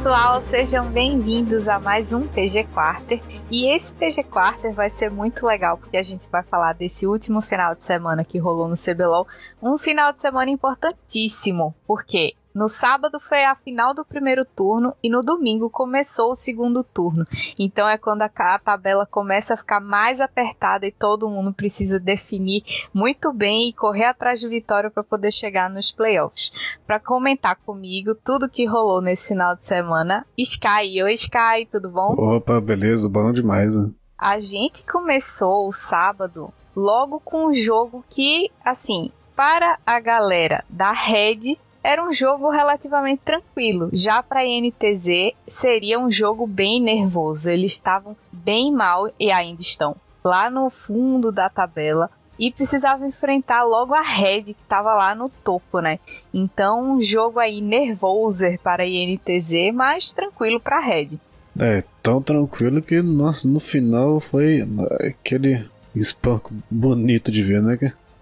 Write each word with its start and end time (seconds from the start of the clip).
pessoal, 0.00 0.40
sejam 0.40 0.90
bem-vindos 0.90 1.68
a 1.68 1.78
mais 1.78 2.10
um 2.10 2.26
PG 2.26 2.64
Quarter. 2.72 3.20
E 3.50 3.70
esse 3.70 3.92
PG 3.92 4.22
Quarter 4.22 4.72
vai 4.72 4.88
ser 4.88 5.10
muito 5.10 5.44
legal 5.44 5.76
porque 5.76 5.98
a 5.98 6.02
gente 6.02 6.26
vai 6.30 6.42
falar 6.42 6.72
desse 6.72 7.06
último 7.06 7.42
final 7.42 7.74
de 7.74 7.84
semana 7.84 8.24
que 8.24 8.38
rolou 8.38 8.66
no 8.66 8.76
CBLOL. 8.76 9.28
Um 9.62 9.76
final 9.76 10.10
de 10.10 10.22
semana 10.22 10.50
importantíssimo, 10.50 11.74
porque 11.86 12.34
no 12.54 12.68
sábado 12.68 13.20
foi 13.20 13.44
a 13.44 13.54
final 13.54 13.94
do 13.94 14.04
primeiro 14.04 14.44
turno 14.44 14.94
e 15.02 15.08
no 15.08 15.22
domingo 15.22 15.70
começou 15.70 16.30
o 16.30 16.34
segundo 16.34 16.82
turno. 16.82 17.26
Então 17.58 17.88
é 17.88 17.96
quando 17.96 18.22
a, 18.22 18.30
a, 18.36 18.58
tabela 18.58 19.06
começa 19.06 19.54
a 19.54 19.56
ficar 19.56 19.80
mais 19.80 20.20
apertada 20.20 20.86
e 20.86 20.92
todo 20.92 21.28
mundo 21.28 21.52
precisa 21.52 22.00
definir 22.00 22.62
muito 22.92 23.32
bem 23.32 23.68
e 23.68 23.72
correr 23.72 24.04
atrás 24.04 24.40
de 24.40 24.48
vitória 24.48 24.90
para 24.90 25.04
poder 25.04 25.32
chegar 25.32 25.70
nos 25.70 25.92
playoffs. 25.92 26.52
Para 26.86 26.98
comentar 26.98 27.56
comigo 27.56 28.14
tudo 28.14 28.48
que 28.48 28.66
rolou 28.66 29.00
nesse 29.00 29.28
final 29.28 29.54
de 29.54 29.64
semana, 29.64 30.26
Sky. 30.36 31.02
Oi, 31.02 31.12
Sky, 31.14 31.68
tudo 31.70 31.88
bom? 31.88 32.14
Opa, 32.18 32.60
beleza, 32.60 33.08
bom 33.08 33.32
demais. 33.32 33.74
Né? 33.74 33.90
A 34.18 34.38
gente 34.38 34.84
começou 34.84 35.68
o 35.68 35.72
sábado 35.72 36.52
logo 36.74 37.20
com 37.20 37.48
um 37.48 37.54
jogo 37.54 38.04
que, 38.08 38.50
assim, 38.64 39.10
para 39.34 39.78
a 39.86 39.98
galera 40.00 40.64
da 40.68 40.92
Red 40.92 41.56
era 41.82 42.06
um 42.06 42.12
jogo 42.12 42.50
relativamente 42.50 43.22
tranquilo. 43.24 43.90
Já 43.92 44.22
para 44.22 44.40
a 44.40 44.46
INTZ 44.46 45.32
seria 45.46 45.98
um 45.98 46.10
jogo 46.10 46.46
bem 46.46 46.80
nervoso. 46.80 47.50
Eles 47.50 47.72
estavam 47.72 48.16
bem 48.30 48.72
mal 48.72 49.10
e 49.18 49.30
ainda 49.30 49.62
estão 49.62 49.96
lá 50.22 50.50
no 50.50 50.68
fundo 50.68 51.32
da 51.32 51.48
tabela 51.48 52.10
e 52.38 52.50
precisavam 52.50 53.06
enfrentar 53.06 53.64
logo 53.64 53.94
a 53.94 54.00
Red 54.00 54.42
que 54.42 54.50
estava 54.50 54.94
lá 54.94 55.14
no 55.14 55.28
topo, 55.28 55.80
né? 55.80 55.98
Então 56.32 56.96
um 56.96 57.00
jogo 57.00 57.38
aí 57.38 57.60
nervoso 57.60 58.46
para 58.62 58.82
a 58.82 58.86
INTZ, 58.86 59.74
mas 59.74 60.10
tranquilo 60.10 60.58
para 60.58 60.78
a 60.78 60.80
Red. 60.80 61.18
É, 61.58 61.84
tão 62.02 62.22
tranquilo 62.22 62.80
que 62.80 63.02
nossa, 63.02 63.46
no 63.46 63.60
final 63.60 64.20
foi 64.20 64.66
aquele 65.00 65.68
espanco 65.94 66.54
bonito 66.70 67.30
de 67.30 67.42
ver, 67.42 67.62
né? 67.62 67.76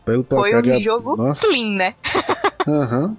Pelo 0.05 0.25
foi 0.25 0.57
um 0.57 0.73
jogo 0.73 1.17
nossa. 1.17 1.47
clean, 1.47 1.77
né? 1.77 1.95
Aham. 2.67 3.05
uhum. 3.05 3.17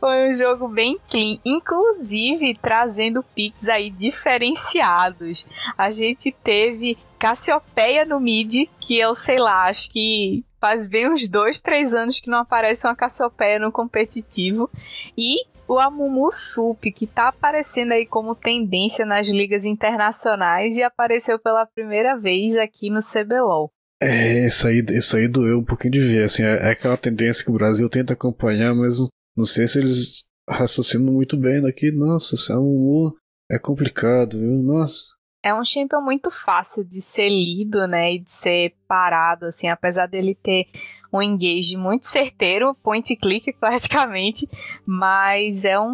Foi 0.00 0.30
um 0.30 0.34
jogo 0.34 0.68
bem 0.68 0.98
clean, 1.08 1.36
inclusive 1.44 2.54
trazendo 2.60 3.22
picks 3.34 3.68
aí 3.68 3.90
diferenciados. 3.90 5.46
A 5.76 5.90
gente 5.90 6.32
teve 6.42 6.98
Cassiopeia 7.18 8.04
no 8.04 8.18
mid, 8.18 8.68
que 8.80 8.98
eu 8.98 9.14
sei 9.14 9.38
lá, 9.38 9.68
acho 9.68 9.90
que 9.90 10.44
faz 10.60 10.88
bem 10.88 11.10
uns 11.10 11.28
dois, 11.28 11.60
três 11.60 11.94
anos 11.94 12.20
que 12.20 12.30
não 12.30 12.38
aparece 12.38 12.86
uma 12.86 12.96
Cassiopeia 12.96 13.58
no 13.58 13.72
competitivo. 13.72 14.70
E 15.16 15.36
o 15.68 15.78
Amumu 15.78 16.30
Sup, 16.30 16.84
que 16.92 17.06
tá 17.06 17.28
aparecendo 17.28 17.92
aí 17.92 18.04
como 18.06 18.34
tendência 18.34 19.06
nas 19.06 19.28
ligas 19.28 19.64
internacionais 19.64 20.76
e 20.76 20.82
apareceu 20.82 21.38
pela 21.38 21.66
primeira 21.66 22.16
vez 22.16 22.56
aqui 22.56 22.90
no 22.90 23.00
CBLOL. 23.00 23.70
É, 24.00 24.46
isso 24.46 24.66
aí, 24.66 24.84
isso 24.90 25.16
aí 25.16 25.28
doeu 25.28 25.60
um 25.60 25.64
pouquinho 25.64 25.92
de 25.92 26.00
ver, 26.00 26.24
assim, 26.24 26.42
é, 26.42 26.68
é 26.68 26.70
aquela 26.72 26.96
tendência 26.96 27.44
que 27.44 27.50
o 27.50 27.54
Brasil 27.54 27.88
tenta 27.88 28.14
acompanhar, 28.14 28.74
mas 28.74 28.98
não 29.36 29.44
sei 29.44 29.66
se 29.66 29.78
eles 29.78 30.24
raciocinam 30.48 31.12
muito 31.12 31.36
bem 31.36 31.60
daqui. 31.62 31.90
Nossa, 31.90 32.34
esse 32.34 32.52
Amumu 32.52 33.14
é 33.50 33.58
complicado, 33.58 34.38
viu? 34.38 34.62
Nossa. 34.62 35.04
É 35.44 35.52
um 35.52 35.64
champion 35.64 36.00
muito 36.00 36.30
fácil 36.30 36.84
de 36.84 37.00
ser 37.00 37.28
lido, 37.28 37.86
né? 37.88 38.14
E 38.14 38.18
de 38.20 38.32
ser 38.32 38.76
parado, 38.86 39.46
assim, 39.46 39.68
apesar 39.68 40.06
dele 40.06 40.36
ter 40.36 40.66
um 41.12 41.20
engage 41.20 41.76
muito 41.76 42.06
certeiro, 42.06 42.74
point 42.76 43.16
click 43.16 43.52
praticamente, 43.58 44.48
mas 44.86 45.64
é 45.64 45.78
um, 45.80 45.84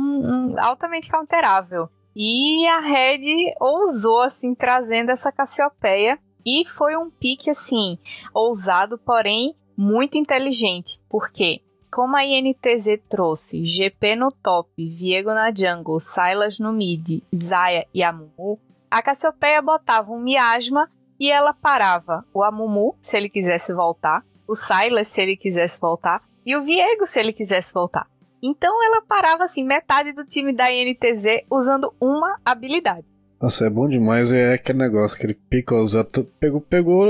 um 0.53 0.61
altamente 0.61 1.11
counterável. 1.11 1.89
E 2.15 2.67
a 2.67 2.81
Red 2.81 3.55
ousou, 3.61 4.21
assim, 4.21 4.55
trazendo 4.55 5.11
essa 5.11 5.33
Cassiopeia. 5.33 6.19
E 6.45 6.67
foi 6.67 6.97
um 6.97 7.11
pique, 7.11 7.51
assim, 7.51 7.99
ousado, 8.35 8.99
porém 8.99 9.55
muito 9.77 10.17
inteligente. 10.17 11.01
Por 11.09 11.31
quê? 11.31 11.61
Como 11.91 12.17
a 12.17 12.25
INTZ 12.25 13.01
trouxe 13.09 13.65
GP 13.65 14.15
no 14.17 14.31
top, 14.31 14.71
Viego 14.77 15.31
na 15.31 15.53
jungle, 15.55 15.99
Silas 15.99 16.59
no 16.59 16.73
mid, 16.73 17.23
Zaya 17.35 17.87
e 17.95 18.03
Amumu, 18.03 18.61
a 18.91 19.03
Cassiopeia 19.03 19.63
botava 19.63 20.13
um 20.13 20.21
miasma 20.23 20.91
e 21.19 21.31
ela 21.31 21.55
parava 21.55 22.25
o 22.33 22.43
Amumu, 22.43 22.95
se 23.01 23.17
ele 23.17 23.29
quisesse 23.29 23.73
voltar, 23.73 24.23
o 24.47 24.55
Silas, 24.55 25.09
se 25.09 25.21
ele 25.21 25.37
quisesse 25.37 25.81
voltar, 25.81 26.23
e 26.45 26.55
o 26.57 26.63
Viego, 26.63 27.07
se 27.07 27.19
ele 27.19 27.33
quisesse 27.33 27.73
voltar. 27.75 28.07
Então 28.43 28.85
ela 28.85 29.03
parava 29.03 29.45
assim 29.45 29.65
metade 29.65 30.13
do 30.13 30.25
time 30.25 30.53
da 30.53 30.71
INTZ 30.71 31.45
usando 31.51 31.93
uma 32.01 32.39
habilidade. 32.45 33.05
Nossa, 33.41 33.67
é 33.67 33.71
bom 33.71 33.89
demais, 33.89 34.33
é 34.33 34.55
aquele 34.55 34.79
negócio, 34.79 35.17
aquele 35.17 35.39
usado. 35.73 36.25
Pegou, 36.39 36.61
pegou. 36.61 37.07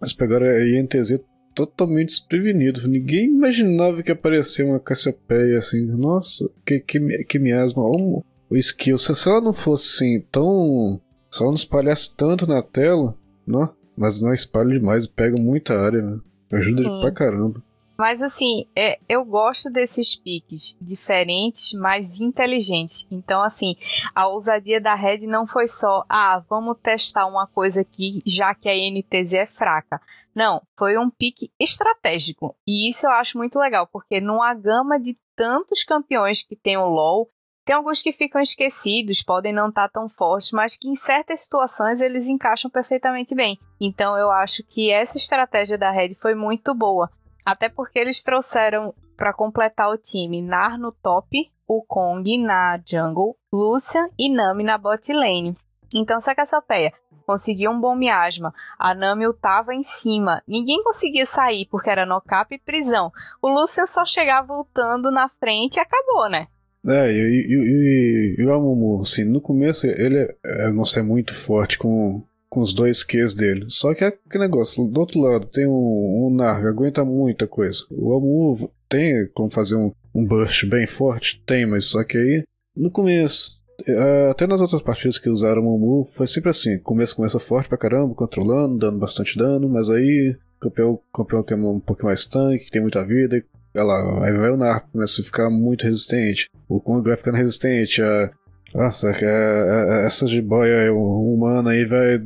Mas 0.00 0.12
pegaram 0.12 0.46
a 0.46 0.64
INTZ 0.64 1.20
totalmente 1.66 2.08
desprevenido. 2.08 2.86
Ninguém 2.88 3.26
imaginava 3.26 4.02
que 4.02 4.12
aparecia 4.12 4.64
uma 4.64 4.80
Cassiopeia 4.80 5.58
assim. 5.58 5.84
Nossa, 5.84 6.50
que, 6.64 6.80
que, 6.80 6.98
que 7.24 7.38
miasma. 7.38 7.82
O, 7.82 8.24
o 8.48 8.56
skill. 8.56 8.98
Se, 8.98 9.14
se 9.14 9.28
ela 9.28 9.40
não 9.40 9.52
fosse 9.52 9.94
assim 9.94 10.26
tão. 10.30 11.00
Se 11.30 11.42
ela 11.42 11.50
não 11.50 11.56
espalhasse 11.56 12.14
tanto 12.16 12.46
na 12.46 12.62
tela, 12.62 13.16
não, 13.46 13.72
mas 13.96 14.20
não 14.20 14.32
espalha 14.32 14.78
demais, 14.78 15.06
pega 15.06 15.40
muita 15.40 15.78
área, 15.78 16.02
né? 16.02 16.18
Ajuda 16.52 16.82
Sim. 16.82 17.00
pra 17.00 17.12
caramba. 17.12 17.62
Mas 18.00 18.22
assim, 18.22 18.64
é, 18.74 18.98
eu 19.06 19.22
gosto 19.26 19.68
desses 19.70 20.16
piques 20.16 20.74
diferentes, 20.80 21.74
mas 21.74 22.18
inteligentes. 22.18 23.06
Então, 23.10 23.42
assim, 23.42 23.76
a 24.14 24.26
ousadia 24.26 24.80
da 24.80 24.94
Red 24.94 25.26
não 25.26 25.46
foi 25.46 25.66
só, 25.66 26.02
ah, 26.08 26.42
vamos 26.48 26.78
testar 26.82 27.26
uma 27.26 27.46
coisa 27.46 27.82
aqui, 27.82 28.22
já 28.24 28.54
que 28.54 28.70
a 28.70 28.74
NTZ 28.74 29.34
é 29.34 29.44
fraca. 29.44 30.00
Não, 30.34 30.62
foi 30.78 30.96
um 30.96 31.10
pique 31.10 31.52
estratégico. 31.60 32.56
E 32.66 32.88
isso 32.88 33.06
eu 33.06 33.10
acho 33.10 33.36
muito 33.36 33.58
legal, 33.58 33.86
porque 33.86 34.18
numa 34.18 34.54
gama 34.54 34.98
de 34.98 35.14
tantos 35.36 35.84
campeões 35.84 36.42
que 36.42 36.56
tem 36.56 36.78
o 36.78 36.88
LoL, 36.88 37.28
tem 37.66 37.76
alguns 37.76 38.00
que 38.00 38.12
ficam 38.12 38.40
esquecidos, 38.40 39.22
podem 39.22 39.52
não 39.52 39.68
estar 39.68 39.88
tá 39.88 40.00
tão 40.00 40.08
fortes, 40.08 40.52
mas 40.52 40.74
que 40.74 40.88
em 40.88 40.96
certas 40.96 41.42
situações 41.42 42.00
eles 42.00 42.28
encaixam 42.28 42.70
perfeitamente 42.70 43.34
bem. 43.34 43.58
Então 43.78 44.16
eu 44.16 44.30
acho 44.30 44.64
que 44.64 44.90
essa 44.90 45.18
estratégia 45.18 45.76
da 45.76 45.90
Red 45.90 46.14
foi 46.14 46.34
muito 46.34 46.74
boa. 46.74 47.10
Até 47.44 47.68
porque 47.68 47.98
eles 47.98 48.22
trouxeram 48.22 48.94
para 49.16 49.32
completar 49.32 49.90
o 49.90 49.98
time 49.98 50.42
Nar 50.42 50.78
no 50.78 50.92
top, 50.92 51.50
o 51.66 51.82
Kong 51.82 52.38
na 52.38 52.80
jungle, 52.86 53.36
Lucian 53.52 54.08
e 54.18 54.32
Nami 54.32 54.64
na 54.64 54.76
bot 54.76 55.12
lane. 55.12 55.56
Então, 55.94 56.20
se 56.20 56.30
a 56.30 56.34
Cassiopeia 56.34 56.92
conseguiu 57.26 57.70
um 57.70 57.80
bom 57.80 57.94
miasma, 57.94 58.52
a 58.78 58.94
Nami 58.94 59.24
tava 59.40 59.74
em 59.74 59.82
cima, 59.82 60.42
ninguém 60.48 60.82
conseguia 60.82 61.24
sair 61.24 61.66
porque 61.70 61.90
era 61.90 62.04
no 62.04 62.20
cap 62.20 62.52
e 62.52 62.58
prisão. 62.58 63.12
O 63.40 63.48
Lucian 63.48 63.86
só 63.86 64.04
chegava 64.04 64.48
voltando 64.48 65.10
na 65.10 65.28
frente 65.28 65.76
e 65.76 65.80
acabou, 65.80 66.28
né? 66.28 66.48
É, 66.86 67.12
e, 67.12 67.46
e, 67.46 67.54
e, 67.54 68.36
e 68.38 68.46
o 68.46 68.54
Amumu, 68.54 69.02
assim, 69.02 69.24
no 69.24 69.40
começo 69.40 69.86
ele 69.86 70.18
é, 70.18 70.64
é, 70.64 71.02
muito 71.02 71.34
forte 71.34 71.78
com, 71.78 72.22
com 72.50 72.60
os 72.60 72.74
dois 72.74 73.04
Qs 73.04 73.34
dele. 73.34 73.66
Só 73.68 73.94
que 73.94 74.04
é 74.04 74.08
aquele 74.08 74.44
negócio, 74.44 74.84
do 74.84 75.00
outro 75.00 75.20
lado 75.20 75.46
tem 75.46 75.66
um, 75.66 76.26
um 76.26 76.34
Narga, 76.34 76.68
aguenta 76.68 77.04
muita 77.04 77.46
coisa. 77.46 77.84
O 77.90 78.12
Amu 78.12 78.70
tem 78.88 79.28
como 79.32 79.48
fazer 79.48 79.76
um, 79.76 79.92
um 80.12 80.26
burst 80.26 80.66
bem 80.66 80.86
forte? 80.86 81.40
Tem, 81.46 81.64
mas 81.64 81.86
só 81.86 82.02
que 82.02 82.18
aí, 82.18 82.44
no 82.76 82.90
começo, 82.90 83.52
é, 83.86 84.30
até 84.30 84.46
nas 84.46 84.60
outras 84.60 84.82
partidas 84.82 85.16
que 85.16 85.30
usaram 85.30 85.64
o 85.64 85.76
Amu, 85.76 86.04
foi 86.16 86.26
sempre 86.26 86.50
assim: 86.50 86.76
começo 86.80 87.14
começa 87.14 87.38
forte 87.38 87.68
pra 87.68 87.78
caramba, 87.78 88.14
controlando, 88.14 88.78
dando 88.78 88.98
bastante 88.98 89.38
dano, 89.38 89.68
mas 89.68 89.88
aí 89.88 90.36
campeão, 90.60 90.98
campeão 91.14 91.42
que 91.42 91.54
é 91.54 91.56
um 91.56 91.80
pouco 91.80 92.04
mais 92.04 92.26
tanque, 92.26 92.64
que 92.64 92.70
tem 92.70 92.82
muita 92.82 93.04
vida, 93.04 93.38
e, 93.38 93.80
lá, 93.80 94.26
aí 94.26 94.32
vai 94.36 94.50
o 94.50 94.56
Narco, 94.56 94.90
começa 94.92 95.22
a 95.22 95.24
ficar 95.24 95.48
muito 95.48 95.84
resistente. 95.84 96.50
O 96.68 96.80
Kong 96.80 97.08
vai 97.08 97.16
ficando 97.16 97.36
resistente, 97.36 98.02
a, 98.02 98.30
nossa, 98.74 99.10
é, 99.10 99.24
é, 99.24 100.06
essa 100.06 100.26
jiboia 100.26 100.92
humana 100.92 101.70
aí 101.70 101.84
vai. 101.84 102.20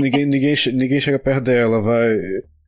Ninguém, 0.00 0.26
ninguém, 0.26 0.54
ninguém 0.72 1.00
chega 1.00 1.18
perto 1.18 1.44
dela, 1.44 1.80
vai. 1.80 2.16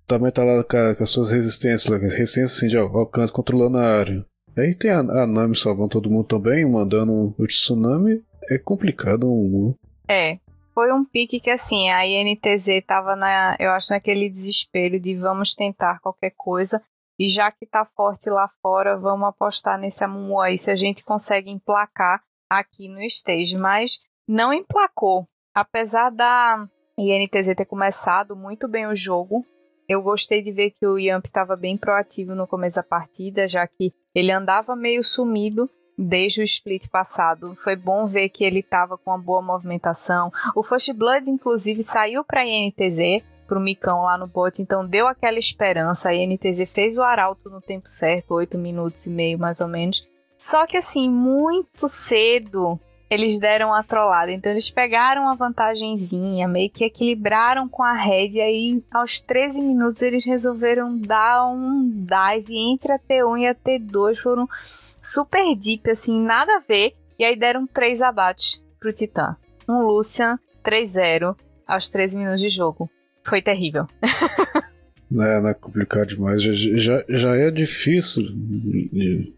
Também 0.06 0.30
tá 0.32 0.42
lá 0.42 0.62
com, 0.64 0.94
com 0.96 1.02
as 1.02 1.10
suas 1.10 1.30
resistências, 1.30 2.00
resistência 2.00 2.44
assim 2.44 2.68
de 2.68 2.76
alcance 2.76 3.32
controlando 3.32 3.78
a 3.78 3.98
área. 3.98 4.26
Aí 4.56 4.74
tem 4.74 4.90
a, 4.90 4.98
a 4.98 5.26
Nami 5.26 5.56
salvando 5.56 5.90
todo 5.90 6.10
mundo 6.10 6.26
também, 6.26 6.68
mandando 6.68 7.34
o 7.38 7.46
tsunami. 7.46 8.22
É 8.50 8.58
complicado 8.58 9.30
um. 9.30 9.74
É. 10.08 10.38
Foi 10.74 10.90
um 10.92 11.04
pique 11.04 11.38
que 11.38 11.50
assim, 11.50 11.90
a 11.90 12.06
INTZ 12.06 12.82
tava 12.86 13.14
na, 13.14 13.56
eu 13.60 13.70
acho 13.72 13.92
naquele 13.92 14.28
desespero 14.28 14.98
de 14.98 15.14
vamos 15.14 15.54
tentar 15.54 16.00
qualquer 16.00 16.32
coisa 16.34 16.82
E 17.18 17.28
já 17.28 17.52
que 17.52 17.66
tá 17.66 17.84
forte 17.84 18.30
lá 18.30 18.48
fora, 18.62 18.98
vamos 18.98 19.28
apostar 19.28 19.78
nesse 19.78 20.02
Amumu 20.02 20.40
aí 20.40 20.56
se 20.56 20.70
a 20.70 20.76
gente 20.76 21.04
consegue 21.04 21.50
emplacar 21.50 22.22
aqui 22.50 22.88
no 22.88 23.02
stage. 23.02 23.56
Mas 23.56 24.00
não 24.26 24.52
emplacou. 24.52 25.26
Apesar 25.54 26.10
da 26.10 26.66
INTZ 26.98 27.54
ter 27.54 27.66
começado 27.66 28.34
muito 28.34 28.66
bem 28.66 28.86
o 28.86 28.94
jogo, 28.94 29.44
eu 29.86 30.00
gostei 30.00 30.40
de 30.40 30.50
ver 30.50 30.70
que 30.70 30.86
o 30.86 30.98
Yamp 30.98 31.26
estava 31.26 31.56
bem 31.56 31.76
proativo 31.76 32.34
no 32.34 32.46
começo 32.46 32.76
da 32.76 32.82
partida, 32.82 33.46
já 33.46 33.66
que 33.66 33.92
ele 34.14 34.32
andava 34.32 34.74
meio 34.74 35.02
sumido 35.02 35.68
desde 35.98 36.40
o 36.40 36.44
split 36.44 36.88
passado. 36.88 37.54
Foi 37.62 37.76
bom 37.76 38.06
ver 38.06 38.30
que 38.30 38.44
ele 38.44 38.60
estava 38.60 38.96
com 38.96 39.10
uma 39.10 39.18
boa 39.18 39.42
movimentação. 39.42 40.32
O 40.56 40.62
First 40.62 40.94
Blood, 40.94 41.28
inclusive, 41.28 41.82
saiu 41.82 42.24
para 42.24 42.40
a 42.40 42.46
INTZ, 42.46 43.22
para 43.46 43.58
o 43.58 43.62
Micão 43.62 44.04
lá 44.04 44.16
no 44.16 44.26
bot, 44.26 44.62
então 44.62 44.86
deu 44.86 45.06
aquela 45.06 45.38
esperança. 45.38 46.08
A 46.08 46.14
INTZ 46.14 46.66
fez 46.66 46.96
o 46.96 47.02
arauto 47.02 47.50
no 47.50 47.60
tempo 47.60 47.86
certo, 47.86 48.32
8 48.32 48.56
minutos 48.56 49.04
e 49.04 49.10
meio 49.10 49.38
mais 49.38 49.60
ou 49.60 49.68
menos. 49.68 50.08
Só 50.38 50.66
que 50.66 50.78
assim, 50.78 51.10
muito 51.10 51.86
cedo 51.86 52.80
eles 53.12 53.38
deram 53.38 53.74
a 53.74 53.82
trollada. 53.82 54.32
Então 54.32 54.50
eles 54.50 54.70
pegaram 54.70 55.22
uma 55.22 55.36
vantagenzinha, 55.36 56.48
meio 56.48 56.70
que 56.70 56.84
equilibraram 56.84 57.68
com 57.68 57.82
a 57.82 57.92
Red. 57.92 58.30
E 58.30 58.40
aí, 58.40 58.84
aos 58.90 59.20
13 59.20 59.60
minutos, 59.60 60.00
eles 60.00 60.24
resolveram 60.24 60.96
dar 60.96 61.46
um 61.46 61.90
dive 61.90 62.56
entre 62.56 62.92
a 62.92 62.98
T1 62.98 63.40
e 63.40 63.46
a 63.46 63.54
T2. 63.54 64.16
Foram 64.16 64.48
super 64.62 65.54
deep, 65.54 65.90
assim, 65.90 66.24
nada 66.24 66.56
a 66.56 66.60
ver. 66.60 66.94
E 67.18 67.24
aí 67.24 67.36
deram 67.36 67.66
três 67.66 68.00
abates 68.00 68.62
pro 68.80 68.92
Titã. 68.92 69.36
Um 69.68 69.82
Lucian 69.82 70.38
3-0 70.64 71.36
aos 71.68 71.90
13 71.90 72.18
minutos 72.18 72.40
de 72.40 72.48
jogo. 72.48 72.88
Foi 73.22 73.42
terrível. 73.42 73.86
É, 75.14 75.40
não 75.42 75.50
é 75.50 75.52
complicado 75.52 76.08
demais. 76.08 76.42
Já, 76.42 76.52
já, 76.54 77.04
já 77.06 77.36
é 77.36 77.50
difícil 77.50 78.22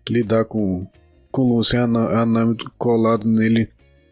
lidar 0.09 0.44
com 0.44 0.87
com 1.34 1.42
o 1.42 1.56
Luciano 1.56 1.98
Anami 1.98 2.56
colado 2.78 3.26
nele. 3.26 3.69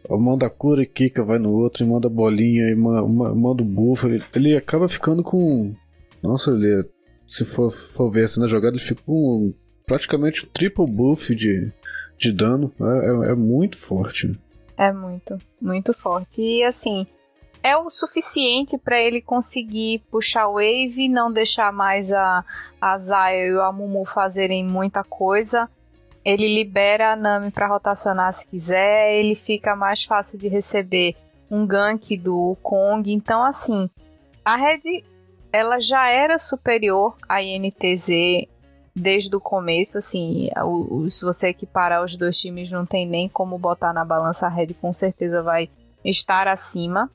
Manda 0.09 0.49
cura 0.49 0.83
e 0.83 0.85
Kika 0.85 1.23
vai 1.23 1.39
no 1.39 1.53
outro, 1.53 1.81
e 1.81 1.87
manda 1.87 2.09
bolinha 2.09 2.69
e 2.69 2.75
manda 2.75 3.63
o 3.63 3.65
buff. 3.65 4.05
Ele, 4.05 4.21
ele, 4.35 4.57
acaba 4.57 4.89
ficando 4.89 5.23
com. 5.23 5.73
Nossa, 6.21 6.51
ele, 6.51 6.81
é, 6.81 6.83
se 7.25 7.45
for, 7.45 7.71
for 7.71 8.11
ver 8.11 8.25
assim 8.25 8.41
na 8.41 8.47
jogada, 8.47 8.75
ele 8.75 8.83
fica 8.83 9.01
com 9.05 9.53
praticamente 9.85 10.45
triple 10.47 10.85
buff 10.85 11.33
de, 11.33 11.71
de 12.17 12.33
dano. 12.33 12.69
É, 12.81 13.29
é, 13.29 13.31
é 13.31 13.35
muito 13.35 13.77
forte. 13.77 14.37
É 14.75 14.91
muito, 14.91 15.37
muito 15.61 15.93
forte. 15.93 16.41
E 16.41 16.61
assim, 16.63 17.07
é 17.63 17.77
o 17.77 17.89
suficiente 17.89 18.77
para 18.77 19.01
ele 19.01 19.21
conseguir 19.21 20.03
puxar 20.11 20.49
o 20.49 20.55
wave, 20.55 21.07
não 21.07 21.31
deixar 21.31 21.71
mais 21.71 22.11
a, 22.11 22.43
a 22.81 22.97
Zaya 22.97 23.47
e 23.47 23.53
o 23.53 23.61
Amumu 23.61 24.03
fazerem 24.03 24.65
muita 24.65 25.05
coisa 25.05 25.69
ele 26.23 26.53
libera 26.53 27.11
a 27.11 27.15
Nami 27.15 27.51
para 27.51 27.67
rotacionar 27.67 28.31
se 28.33 28.47
quiser, 28.47 29.13
ele 29.13 29.35
fica 29.35 29.75
mais 29.75 30.03
fácil 30.03 30.39
de 30.39 30.47
receber 30.47 31.15
um 31.49 31.65
gank 31.67 32.17
do 32.17 32.57
Kong. 32.61 33.11
Então, 33.11 33.43
assim, 33.43 33.89
a 34.43 34.55
Red 34.55 35.03
ela 35.51 35.79
já 35.79 36.09
era 36.09 36.37
superior 36.39 37.15
à 37.29 37.41
INTZ 37.41 38.47
desde 38.95 39.35
o 39.35 39.39
começo, 39.39 39.97
assim, 39.97 40.49
se 41.09 41.23
você 41.23 41.49
equiparar 41.49 42.03
os 42.03 42.15
dois 42.15 42.37
times, 42.39 42.71
não 42.71 42.85
tem 42.85 43.07
nem 43.07 43.27
como 43.27 43.57
botar 43.57 43.91
na 43.93 44.05
balança, 44.05 44.45
a 44.45 44.49
Red 44.49 44.73
com 44.79 44.93
certeza 44.93 45.41
vai 45.41 45.69
estar 46.05 46.47
acima. 46.47 47.09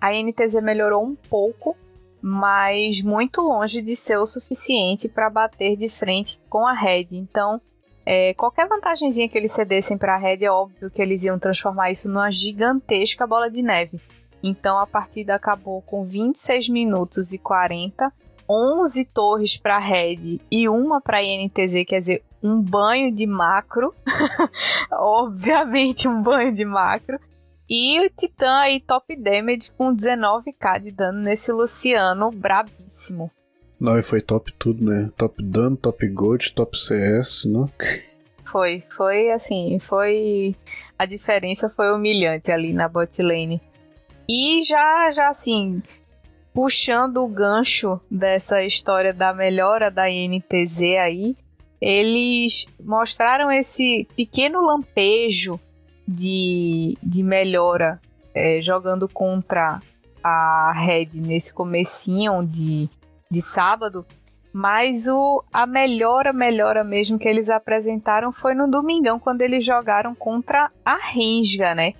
A 0.00 0.14
INTZ 0.14 0.62
melhorou 0.62 1.04
um 1.04 1.14
pouco, 1.14 1.76
mas 2.22 3.02
muito 3.02 3.40
longe 3.42 3.82
de 3.82 3.94
ser 3.96 4.18
o 4.18 4.26
suficiente 4.26 5.08
para 5.08 5.28
bater 5.28 5.76
de 5.76 5.88
frente 5.88 6.40
com 6.48 6.66
a 6.66 6.72
Red. 6.72 7.08
Então, 7.12 7.60
é, 8.04 8.34
qualquer 8.34 8.66
vantagemzinha 8.66 9.28
que 9.28 9.36
eles 9.36 9.52
cedessem 9.52 9.98
para 9.98 10.14
a 10.14 10.18
Red, 10.18 10.44
é 10.44 10.50
óbvio 10.50 10.90
que 10.90 11.00
eles 11.00 11.24
iam 11.24 11.38
transformar 11.38 11.90
isso 11.90 12.08
numa 12.08 12.30
gigantesca 12.30 13.26
bola 13.26 13.50
de 13.50 13.62
neve. 13.62 14.00
Então 14.42 14.78
a 14.78 14.86
partida 14.86 15.34
acabou 15.34 15.82
com 15.82 16.04
26 16.04 16.68
minutos 16.68 17.32
e 17.32 17.38
40, 17.38 18.12
11 18.48 19.04
torres 19.06 19.56
para 19.56 19.76
a 19.76 19.80
Red 19.80 20.40
e 20.50 20.68
uma 20.68 21.00
para 21.00 21.18
a 21.18 21.22
INTZ, 21.22 21.84
quer 21.86 21.98
dizer, 21.98 22.24
um 22.42 22.60
banho 22.60 23.14
de 23.14 23.26
macro. 23.26 23.94
Obviamente, 24.90 26.08
um 26.08 26.22
banho 26.22 26.54
de 26.54 26.64
macro. 26.64 27.18
E 27.68 28.04
o 28.04 28.10
Titã 28.10 28.60
aí 28.60 28.80
top 28.80 29.14
damage 29.14 29.70
com 29.78 29.94
19k 29.94 30.82
de 30.82 30.90
dano 30.90 31.20
nesse 31.20 31.52
Luciano 31.52 32.32
brabíssimo. 32.32 33.30
Não, 33.80 33.98
e 33.98 34.02
foi 34.02 34.20
top 34.20 34.52
tudo, 34.58 34.84
né? 34.84 35.10
Top 35.16 35.42
dano, 35.42 35.76
top 35.76 36.06
gold, 36.08 36.52
top 36.52 36.78
CS, 36.78 37.46
né? 37.46 37.66
Foi, 38.44 38.82
foi 38.90 39.30
assim, 39.30 39.78
foi. 39.78 40.54
A 40.98 41.06
diferença 41.06 41.68
foi 41.68 41.92
humilhante 41.92 42.52
ali 42.52 42.72
na 42.72 42.88
bot 42.88 43.22
lane. 43.22 43.60
E 44.28 44.62
já, 44.62 45.10
já 45.12 45.28
assim, 45.28 45.80
puxando 46.52 47.18
o 47.18 47.28
gancho 47.28 48.00
dessa 48.10 48.62
história 48.62 49.14
da 49.14 49.32
melhora 49.32 49.90
da 49.90 50.10
INTZ 50.10 50.80
aí, 51.00 51.34
eles 51.80 52.66
mostraram 52.78 53.50
esse 53.50 54.06
pequeno 54.14 54.60
lampejo 54.60 55.58
de, 56.06 56.98
de 57.02 57.22
melhora 57.22 58.00
é, 58.34 58.60
jogando 58.60 59.08
contra 59.08 59.80
a 60.22 60.72
Red 60.76 61.20
nesse 61.20 61.54
comecinho 61.54 62.44
de, 62.44 62.90
de 63.30 63.40
sábado, 63.40 64.04
mas 64.52 65.06
o, 65.06 65.44
a 65.52 65.66
melhora, 65.66 66.32
melhora 66.32 66.82
mesmo 66.82 67.18
que 67.18 67.28
eles 67.28 67.48
apresentaram 67.48 68.32
foi 68.32 68.54
no 68.54 68.68
domingão, 68.68 69.18
quando 69.18 69.42
eles 69.42 69.64
jogaram 69.64 70.14
contra 70.14 70.70
a 70.84 70.96
Renga, 70.96 71.74
né? 71.74 71.94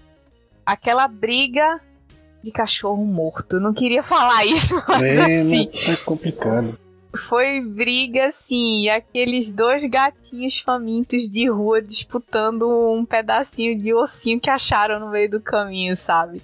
Aquela 0.66 1.06
briga 1.06 1.80
de 2.42 2.50
cachorro 2.50 3.04
morto. 3.04 3.60
Não 3.60 3.72
queria 3.72 4.02
falar 4.02 4.44
isso, 4.44 4.74
mas 4.88 5.02
é, 5.02 5.40
assim, 5.40 5.70
é 5.86 5.96
complicado. 5.96 6.78
Foi 7.16 7.60
briga, 7.60 8.26
assim, 8.26 8.88
aqueles 8.88 9.52
dois 9.52 9.84
gatinhos 9.84 10.60
famintos 10.60 11.28
de 11.28 11.48
rua 11.48 11.82
disputando 11.82 12.68
um 12.68 13.04
pedacinho 13.04 13.76
de 13.76 13.92
ossinho 13.92 14.40
que 14.40 14.48
acharam 14.48 15.00
no 15.00 15.10
meio 15.10 15.28
do 15.28 15.40
caminho, 15.40 15.96
sabe? 15.96 16.40